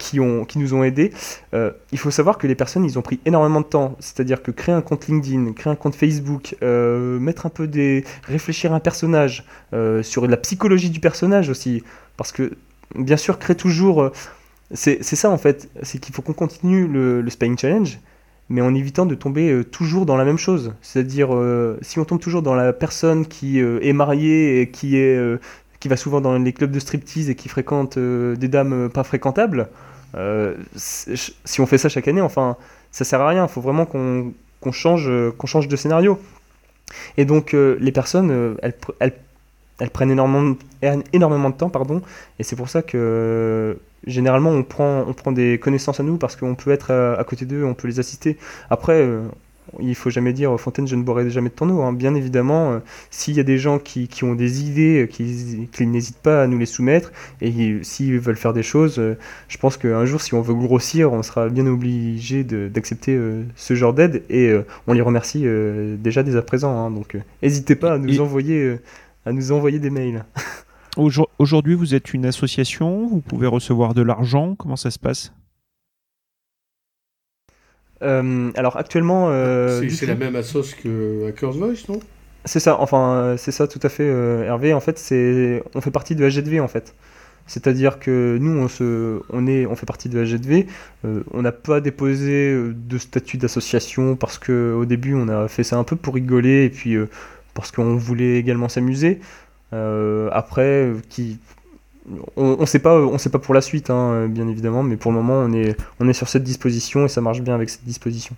qui, 0.01 0.19
ont, 0.19 0.43
qui 0.45 0.57
nous 0.59 0.73
ont 0.73 0.83
aidés. 0.83 1.11
Euh, 1.53 1.71
il 1.91 1.99
faut 1.99 2.11
savoir 2.11 2.37
que 2.37 2.47
les 2.47 2.55
personnes, 2.55 2.83
ils 2.83 2.97
ont 2.97 3.01
pris 3.01 3.19
énormément 3.25 3.61
de 3.61 3.65
temps. 3.65 3.95
C'est-à-dire 3.99 4.41
que 4.41 4.51
créer 4.51 4.73
un 4.73 4.81
compte 4.81 5.07
LinkedIn, 5.07 5.53
créer 5.53 5.71
un 5.71 5.75
compte 5.75 5.95
Facebook, 5.95 6.55
euh, 6.63 7.19
mettre 7.19 7.45
un 7.45 7.49
peu 7.49 7.67
des... 7.67 8.03
réfléchir 8.23 8.73
à 8.73 8.77
un 8.77 8.79
personnage, 8.79 9.45
euh, 9.73 10.03
sur 10.03 10.27
la 10.27 10.37
psychologie 10.37 10.89
du 10.89 10.99
personnage 10.99 11.49
aussi. 11.49 11.83
Parce 12.17 12.31
que, 12.31 12.51
bien 12.95 13.17
sûr, 13.17 13.37
créer 13.37 13.55
toujours... 13.55 14.11
c'est 14.73 15.03
ça, 15.03 15.29
en 15.29 15.37
fait. 15.37 15.69
C'est 15.83 15.99
qu'il 15.99 16.13
faut 16.15 16.23
qu'on 16.23 16.33
continue 16.33 16.87
le, 16.87 17.21
le 17.21 17.29
Spying 17.29 17.57
Challenge, 17.57 17.99
mais 18.49 18.61
en 18.61 18.73
évitant 18.73 19.05
de 19.05 19.15
tomber 19.15 19.63
toujours 19.71 20.05
dans 20.05 20.17
la 20.17 20.25
même 20.25 20.39
chose. 20.39 20.73
C'est-à-dire, 20.81 21.29
si 21.81 21.99
on 21.99 22.05
tombe 22.05 22.19
toujours 22.19 22.41
dans 22.41 22.55
la 22.55 22.73
personne 22.73 23.27
qui 23.27 23.59
est 23.59 23.93
mariée 23.93 24.61
et 24.61 24.71
qui 24.71 24.97
est 24.97 25.39
qui 25.79 25.87
va 25.87 25.97
souvent 25.97 26.21
dans 26.21 26.37
les 26.37 26.53
clubs 26.53 26.69
de 26.69 26.79
striptease 26.79 27.29
et 27.29 27.35
qui 27.35 27.49
fréquente 27.49 27.97
des 27.97 28.47
dames 28.47 28.89
pas 28.89 29.03
fréquentables, 29.03 29.67
euh, 30.15 30.55
si 30.75 31.61
on 31.61 31.65
fait 31.65 31.77
ça 31.77 31.89
chaque 31.89 32.07
année, 32.07 32.21
enfin, 32.21 32.57
ça 32.91 33.05
sert 33.05 33.21
à 33.21 33.27
rien. 33.27 33.45
Il 33.45 33.49
faut 33.49 33.61
vraiment 33.61 33.85
qu'on 33.85 34.71
change, 34.71 35.09
qu'on 35.37 35.47
change 35.47 35.67
de 35.67 35.75
scénario. 35.75 36.19
Et 37.17 37.25
donc, 37.25 37.53
euh, 37.53 37.77
les 37.79 37.91
personnes, 37.91 38.31
euh, 38.31 38.55
elles, 38.99 39.89
prennent 39.91 40.11
énormément, 40.11 40.55
énormément 41.13 41.49
de 41.49 41.55
temps, 41.55 41.69
pardon. 41.69 42.01
Et 42.39 42.43
c'est 42.43 42.55
pour 42.55 42.69
ça 42.69 42.81
que 42.81 43.77
généralement, 44.05 44.49
on 44.49 44.63
prend, 44.63 45.05
on 45.07 45.13
prend 45.13 45.31
des 45.31 45.59
connaissances 45.59 45.99
à 45.99 46.03
nous 46.03 46.17
parce 46.17 46.35
qu'on 46.35 46.55
peut 46.55 46.71
être 46.71 46.91
à, 46.91 47.13
à 47.13 47.23
côté 47.23 47.45
d'eux, 47.45 47.63
on 47.63 47.73
peut 47.73 47.87
les 47.87 47.99
assister. 47.99 48.37
Après, 48.69 49.07
il 49.79 49.95
faut 49.95 50.09
jamais 50.09 50.33
dire 50.33 50.59
Fontaine, 50.59 50.87
je 50.87 50.95
ne 50.95 51.03
boirai 51.03 51.29
jamais 51.29 51.49
de 51.49 51.53
ton 51.53 51.69
eau. 51.69 51.81
Hein. 51.81 51.93
Bien 51.93 52.15
évidemment, 52.15 52.73
euh, 52.73 52.79
s'il 53.09 53.35
y 53.35 53.39
a 53.39 53.43
des 53.43 53.57
gens 53.57 53.79
qui, 53.79 54.07
qui 54.07 54.23
ont 54.23 54.35
des 54.35 54.63
idées, 54.63 55.03
euh, 55.03 55.05
qui, 55.07 55.69
qui 55.71 55.87
n'hésitent 55.87 56.19
pas 56.19 56.43
à 56.43 56.47
nous 56.47 56.57
les 56.57 56.65
soumettre, 56.65 57.11
et 57.41 57.79
s'ils 57.83 58.19
veulent 58.19 58.37
faire 58.37 58.53
des 58.53 58.63
choses, 58.63 58.99
euh, 58.99 59.17
je 59.47 59.57
pense 59.57 59.77
qu'un 59.77 60.05
jour, 60.05 60.21
si 60.21 60.33
on 60.33 60.41
veut 60.41 60.53
grossir, 60.53 61.13
on 61.13 61.23
sera 61.23 61.49
bien 61.49 61.67
obligé 61.67 62.43
d'accepter 62.43 63.19
ce 63.55 63.73
genre 63.73 63.93
d'aide, 63.93 64.23
et 64.29 64.53
on 64.87 64.93
les 64.93 65.01
remercie 65.01 65.45
déjà 65.99 66.23
dès 66.23 66.35
à 66.35 66.41
présent. 66.41 66.85
Hein. 66.85 66.91
donc, 66.91 67.17
n'hésitez 67.41 67.75
pas 67.75 67.93
à 67.93 67.97
nous 67.97 68.19
envoyer, 68.21 68.77
à 69.25 69.31
nous 69.31 69.51
envoyer 69.51 69.79
des 69.79 69.89
mails. 69.89 70.25
Aujourd'hui, 70.97 71.75
vous 71.75 71.95
êtes 71.95 72.13
une 72.13 72.25
association, 72.25 73.07
vous 73.07 73.21
pouvez 73.21 73.47
recevoir 73.47 73.93
de 73.93 74.01
l'argent, 74.01 74.55
comment 74.55 74.75
ça 74.75 74.91
se 74.91 74.99
passe? 74.99 75.33
Euh, 78.01 78.51
alors 78.55 78.77
actuellement. 78.77 79.27
Euh, 79.29 79.87
c'est 79.89 80.05
la 80.05 80.15
même 80.15 80.35
assoce 80.35 80.73
que 80.73 81.27
Hackers 81.27 81.53
Voice, 81.53 81.85
non? 81.89 81.99
C'est 82.45 82.59
ça, 82.59 82.79
enfin, 82.79 83.13
euh, 83.13 83.37
c'est 83.37 83.51
ça 83.51 83.67
tout 83.67 83.79
à 83.83 83.89
fait, 83.89 84.07
Hervé. 84.07 84.73
En 84.73 84.79
fait, 84.79 84.97
c'est, 84.97 85.63
on 85.75 85.81
fait 85.81 85.91
partie 85.91 86.15
de 86.15 86.27
HZV 86.27 86.59
en 86.59 86.67
fait. 86.67 86.95
C'est-à-dire 87.47 87.99
que 87.99 88.37
nous, 88.39 88.57
on, 88.57 88.67
se, 88.67 89.19
on, 89.29 89.45
est, 89.45 89.65
on 89.65 89.75
fait 89.75 89.85
partie 89.85 90.09
de 90.09 90.23
HZV. 90.23 90.67
on 91.03 91.41
n'a 91.41 91.51
pas 91.51 91.81
déposé 91.81 92.55
de 92.73 92.97
statut 92.97 93.37
d'association 93.37 94.15
parce 94.15 94.37
qu'au 94.37 94.85
début, 94.85 95.15
on 95.15 95.27
a 95.27 95.47
fait 95.47 95.63
ça 95.63 95.77
un 95.77 95.83
peu 95.83 95.95
pour 95.95 96.13
rigoler 96.13 96.65
et 96.65 96.69
puis 96.69 96.95
parce 97.53 97.71
qu'on 97.71 97.95
voulait 97.95 98.37
également 98.37 98.69
s'amuser. 98.69 99.19
après, 99.71 100.91
qui, 101.09 101.39
on 102.35 102.57
ne 102.59 102.65
sait 102.65 102.79
pas, 102.79 102.99
on 102.99 103.17
sait 103.17 103.29
pas 103.29 103.39
pour 103.39 103.53
la 103.53 103.61
suite, 103.61 103.89
hein, 103.89 104.27
bien 104.27 104.47
évidemment, 104.47 104.83
mais 104.83 104.97
pour 104.97 105.11
le 105.11 105.17
moment, 105.17 105.35
on 105.35 105.53
est, 105.53 105.75
on 105.99 106.07
est 106.07 106.13
sur 106.13 106.27
cette 106.27 106.43
disposition 106.43 107.05
et 107.05 107.07
ça 107.07 107.21
marche 107.21 107.41
bien 107.41 107.55
avec 107.55 107.69
cette 107.69 107.83
disposition. 107.83 108.35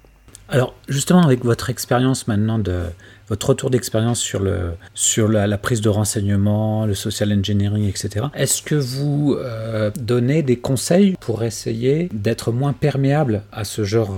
Alors, 0.49 0.75
justement, 0.87 1.23
avec 1.23 1.43
votre 1.45 1.69
expérience 1.69 2.27
maintenant 2.27 2.59
de 2.59 2.83
votre 3.29 3.49
retour 3.49 3.69
d'expérience 3.69 4.19
sur, 4.19 4.41
le, 4.41 4.73
sur 4.93 5.29
la, 5.29 5.57
prise 5.57 5.81
de 5.81 5.89
renseignements, 5.89 6.85
le 6.85 6.93
social 6.93 7.31
engineering, 7.31 7.87
etc. 7.87 8.27
Est-ce 8.35 8.61
que 8.61 8.75
vous 8.75 9.35
euh, 9.39 9.89
donnez 9.97 10.43
des 10.43 10.57
conseils 10.57 11.15
pour 11.21 11.43
essayer 11.43 12.09
d'être 12.11 12.51
moins 12.51 12.73
perméable 12.73 13.43
à 13.51 13.63
ce 13.63 13.83
genre 13.83 14.13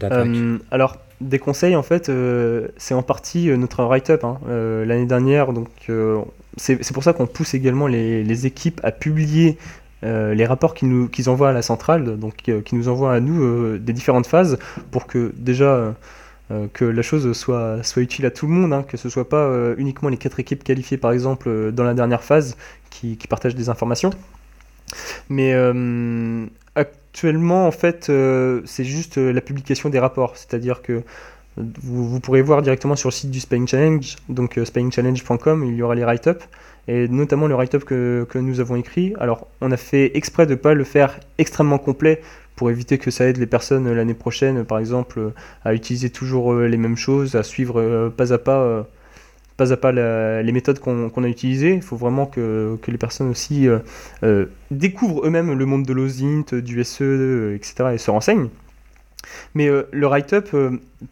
d'attaque? 0.00 0.28
Alors, 0.70 0.96
des 1.20 1.38
conseils, 1.38 1.76
en 1.76 1.82
fait, 1.82 2.10
c'est 2.76 2.94
en 2.94 3.02
partie 3.02 3.48
notre 3.48 3.82
write-up. 3.82 4.24
Hein. 4.24 4.38
L'année 4.46 5.06
dernière, 5.06 5.52
donc 5.52 5.68
c'est 6.58 6.92
pour 6.92 7.04
ça 7.04 7.12
qu'on 7.12 7.26
pousse 7.26 7.54
également 7.54 7.86
les, 7.86 8.46
équipes 8.46 8.80
à 8.82 8.92
publier 8.92 9.58
euh, 10.04 10.34
les 10.34 10.46
rapports 10.46 10.74
qu'ils 10.74 11.30
envoient 11.30 11.50
à 11.50 11.52
la 11.52 11.62
centrale, 11.62 12.18
donc 12.18 12.48
euh, 12.48 12.60
qui 12.62 12.76
nous 12.76 12.88
envoient 12.88 13.12
à 13.12 13.20
nous 13.20 13.42
euh, 13.42 13.78
des 13.78 13.92
différentes 13.92 14.26
phases, 14.26 14.58
pour 14.90 15.06
que 15.06 15.32
déjà 15.36 15.94
que 16.72 16.86
la 16.86 17.02
chose 17.02 17.30
soit, 17.36 17.82
soit 17.82 18.00
utile 18.00 18.24
à 18.24 18.30
tout 18.30 18.46
le 18.46 18.52
monde, 18.54 18.72
hein, 18.72 18.82
que 18.82 18.96
ce 18.96 19.10
soit 19.10 19.28
pas 19.28 19.74
uniquement 19.76 20.08
les 20.08 20.16
quatre 20.16 20.40
équipes 20.40 20.64
qualifiées 20.64 20.96
par 20.96 21.12
exemple 21.12 21.72
dans 21.72 21.84
la 21.84 21.92
dernière 21.92 22.24
phase 22.24 22.56
qui, 22.88 23.18
qui 23.18 23.28
partagent 23.28 23.54
des 23.54 23.68
informations. 23.68 24.08
Mais 25.28 25.52
actuellement 27.18 27.66
en 27.66 27.72
fait 27.72 28.12
c'est 28.64 28.84
juste 28.84 29.16
la 29.16 29.40
publication 29.40 29.88
des 29.88 29.98
rapports, 29.98 30.36
c'est-à-dire 30.36 30.82
que 30.82 31.02
vous, 31.56 32.08
vous, 32.08 32.20
pourrez 32.20 32.42
voir 32.42 32.62
directement 32.62 32.94
sur 32.94 33.08
le 33.08 33.14
site 33.14 33.32
du 33.32 33.40
Spying 33.40 33.66
Challenge, 33.66 34.14
donc 34.28 34.60
spyingchallenge.com, 34.62 35.64
il 35.64 35.74
y 35.74 35.82
aura 35.82 35.96
les 35.96 36.04
write-up 36.04 36.44
et 36.88 37.06
notamment 37.06 37.46
le 37.46 37.54
write-up 37.54 37.84
que, 37.84 38.26
que, 38.28 38.38
nous 38.38 38.60
avons 38.60 38.76
écrit. 38.76 39.14
Alors, 39.20 39.46
on 39.60 39.70
a 39.70 39.76
fait 39.76 40.16
exprès 40.16 40.46
de 40.46 40.52
ne 40.52 40.56
pas 40.56 40.74
le 40.74 40.84
faire 40.84 41.20
extrêmement 41.36 41.78
complet 41.78 42.22
pour 42.56 42.70
éviter 42.70 42.98
que 42.98 43.10
ça 43.10 43.26
aide 43.26 43.36
les 43.36 43.46
personnes 43.46 43.92
l'année 43.92 44.14
prochaine, 44.14 44.64
par 44.64 44.78
exemple, 44.78 45.32
à 45.64 45.74
utiliser 45.74 46.10
toujours 46.10 46.52
euh, 46.52 46.66
les 46.66 46.78
mêmes 46.78 46.96
choses, 46.96 47.36
à 47.36 47.42
suivre 47.42 47.80
euh, 47.80 48.08
pas 48.08 48.32
à 48.32 48.38
pas, 48.38 48.60
euh, 48.62 48.82
pas, 49.58 49.72
à 49.72 49.76
pas 49.76 49.92
les 49.92 50.52
méthodes 50.52 50.78
qu'on 50.78 51.24
a 51.24 51.28
utilisées. 51.28 51.74
Il 51.74 51.82
faut 51.82 51.96
vraiment 51.96 52.24
que, 52.24 52.78
les 52.86 52.98
personnes 52.98 53.28
aussi 53.28 53.68
découvrent 54.70 55.26
eux-mêmes 55.26 55.52
le 55.52 55.66
monde 55.66 55.84
de 55.84 55.92
l'OSINT, 55.92 56.54
du 56.54 56.82
SE, 56.84 57.54
etc. 57.54 57.90
et 57.92 57.98
se 57.98 58.10
renseignent. 58.10 58.48
Mais 59.54 59.68
le 59.68 60.06
write-up 60.06 60.48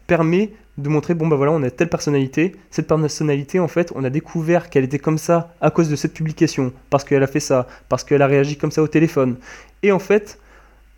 permet 0.07 0.53
de 0.79 0.89
montrer 0.89 1.15
bon 1.15 1.27
bah 1.27 1.37
voilà 1.37 1.53
on 1.53 1.63
a 1.63 1.71
telle 1.71 1.89
personnalité 1.89 2.55
cette 2.71 2.87
personnalité 2.87 3.61
en 3.61 3.69
fait 3.69 3.93
on 3.95 4.05
a 4.05 4.11
découvert 4.11 4.69
qu'elle 4.69 4.85
était 4.85 4.99
comme 4.99 5.19
ça 5.19 5.55
à 5.61 5.71
cause 5.71 5.89
de 5.89 5.97
cette 5.97 6.13
publication 6.13 6.73
parce 6.91 7.05
qu'elle 7.05 7.23
a 7.23 7.27
fait 7.27 7.41
ça 7.41 7.67
parce 7.89 8.05
qu'elle 8.05 8.23
a 8.23 8.27
réagi 8.27 8.57
comme 8.57 8.71
ça 8.71 8.83
au 8.83 8.89
téléphone 8.89 9.37
et 9.83 9.91
en 9.91 9.99
fait 9.99 10.39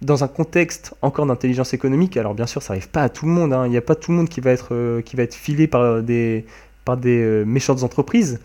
dans 0.02 0.24
un 0.24 0.28
contexte 0.28 0.94
encore 1.02 1.26
d'intelligence 1.26 1.74
économique 1.74 2.16
alors 2.16 2.34
bien 2.34 2.46
sûr 2.46 2.60
ça 2.60 2.72
arrive 2.72 2.88
pas 2.88 3.02
à 3.02 3.08
tout 3.08 3.26
le 3.26 3.32
monde 3.32 3.52
hein. 3.52 3.66
il 3.66 3.70
n'y 3.70 3.76
a 3.76 3.82
pas 3.82 3.94
tout 3.94 4.10
le 4.10 4.16
monde 4.16 4.28
euh, 4.70 5.00
qui 5.02 5.16
va 5.16 5.22
être 5.22 5.34
filé 5.34 5.68
par 5.68 6.02
des 6.02 6.44
par 6.88 6.96
des 6.96 7.20
euh, 7.20 7.44
méchantes 7.44 7.82
entreprises 7.82 8.40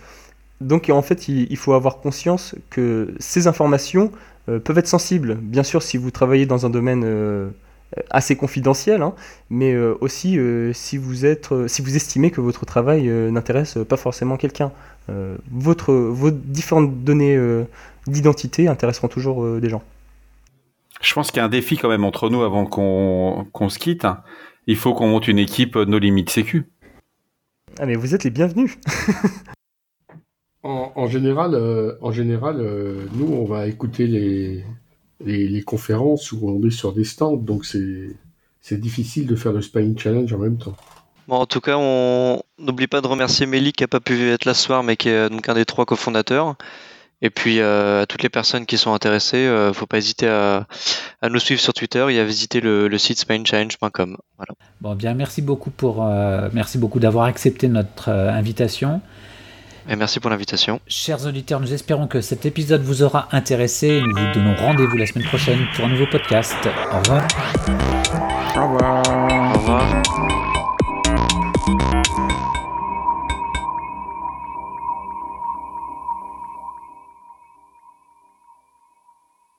donc 0.59 0.89
en 0.89 1.01
fait 1.01 1.29
il, 1.29 1.55
faut 1.55 1.71
avoir 1.71 1.99
conscience 2.01 2.55
que 2.69 3.13
ces 3.17 3.47
informations 3.47 4.11
euh, 4.49 4.59
peuvent 4.59 4.77
être 4.77 4.93
sensibles 4.97 5.35
bien 5.35 5.63
sûr 5.63 5.81
si 5.81 5.95
vous 5.95 6.11
travaillez 6.11 6.45
dans 6.45 6.65
un 6.65 6.69
domaine 6.69 7.03
euh, 7.05 7.49
assez 8.09 8.35
confidentiel, 8.35 9.03
hein, 9.03 9.13
mais 9.51 9.77
aussi 9.77 10.39
si, 10.73 10.97
vous 10.97 11.25
êtes, 11.27 11.49
si 11.67 11.83
vous 11.83 11.95
estimez 11.95 12.31
que 12.31 12.41
votre 12.41 12.65
travail 12.65 13.07
n'intéresse 13.07 13.77
pas 13.87 13.97
forcément 13.97 14.35
quelqu'un. 14.35 14.71
vos 15.51 16.31
différentes 16.31 17.03
données 17.03 17.37
d'identité 18.07 18.67
intéresseront 18.67 19.09
toujours 19.09 19.59
des 19.59 19.69
gens. 19.69 19.83
Je 21.01 21.13
pense 21.13 21.29
qu'il 21.29 21.37
y 21.37 21.41
a 21.41 21.45
un 21.45 21.49
défi 21.59 21.77
quand 21.77 21.89
même 21.89 22.03
entre 22.03 22.31
nous 22.31 22.41
avant 22.41 22.65
qu'on 22.65 23.69
se 23.69 23.77
quitte. 23.77 24.07
Il 24.65 24.75
faut 24.75 24.95
qu'on 24.95 25.09
monte 25.09 25.27
une 25.27 25.37
équipe 25.37 25.75
No 25.75 25.99
Limit 25.99 26.25
Sécu. 26.29 26.72
Ah 27.79 27.85
mais 27.85 27.95
vous 27.95 28.13
êtes 28.13 28.23
les 28.23 28.29
bienvenus 28.29 28.77
en, 30.63 31.07
général, 31.07 31.55
en 32.01 32.11
général 32.11 32.57
nous, 33.13 33.33
on 33.33 33.45
va 33.45 33.67
écouter 33.67 34.07
les, 34.07 34.63
les, 35.25 35.63
conférences 35.63 36.31
où 36.31 36.39
on 36.43 36.65
est 36.65 36.71
sur 36.71 36.93
des 36.93 37.03
stands, 37.03 37.35
donc 37.35 37.65
c'est 37.65 38.79
difficile 38.79 39.27
de 39.27 39.35
faire 39.35 39.51
le 39.51 39.61
Spying 39.61 39.97
Challenge 39.97 40.31
en 40.33 40.37
même 40.37 40.57
temps. 40.57 40.75
Bon, 41.27 41.35
en 41.35 41.45
tout 41.45 41.61
cas, 41.61 41.77
on 41.77 42.41
n'oublie 42.59 42.87
pas 42.87 43.01
de 43.01 43.07
remercier 43.07 43.45
Mélie 43.45 43.71
qui 43.71 43.83
n'a 43.83 43.87
pas 43.87 44.01
pu 44.01 44.29
être 44.29 44.45
là 44.45 44.53
ce 44.53 44.63
soir, 44.63 44.83
mais 44.83 44.97
qui 44.97 45.09
est 45.09 45.29
donc 45.29 45.47
un 45.47 45.53
des 45.53 45.65
trois 45.65 45.85
cofondateurs. 45.85 46.55
Et 47.23 47.29
puis 47.29 47.61
euh, 47.61 48.01
à 48.01 48.05
toutes 48.05 48.21
les 48.21 48.29
personnes 48.29 48.65
qui 48.65 48.77
sont 48.77 48.93
intéressées, 48.93 49.45
ne 49.45 49.49
euh, 49.49 49.73
faut 49.73 49.87
pas 49.87 49.97
hésiter 49.97 50.27
à, 50.27 50.67
nous 51.27 51.39
suivre 51.39 51.61
sur 51.61 51.73
Twitter 51.73 52.05
et 52.09 52.19
à 52.19 52.25
visiter 52.25 52.59
le, 52.59 52.97
site 52.97 53.17
spinechallenge.com. 53.17 54.17
Voilà. 54.37 54.53
Bon, 54.81 54.93
bien, 54.93 55.13
merci 55.13 55.41
beaucoup 55.41 55.71
pour, 55.71 56.05
euh, 56.05 56.49
merci 56.51 56.77
beaucoup 56.77 56.99
d'avoir 56.99 57.25
accepté 57.25 57.69
notre 57.69 58.09
invitation. 58.09 59.01
Et 59.89 59.95
merci 59.95 60.19
pour 60.19 60.29
l'invitation. 60.29 60.79
Chers 60.85 61.25
auditeurs, 61.25 61.61
nous 61.61 61.73
espérons 61.73 62.07
que 62.07 62.19
cet 62.19 62.45
épisode 62.45 62.81
vous 62.83 63.03
aura 63.03 63.29
intéressé. 63.31 64.01
Nous 64.01 64.15
vous 64.15 64.33
donnons 64.33 64.55
rendez-vous 64.55 64.97
la 64.97 65.05
semaine 65.05 65.27
prochaine 65.27 65.59
pour 65.75 65.85
un 65.85 65.89
nouveau 65.89 66.07
podcast. 66.07 66.55
Au 66.91 66.99
revoir. 66.99 67.27
Au 68.55 68.73
revoir. 68.73 69.42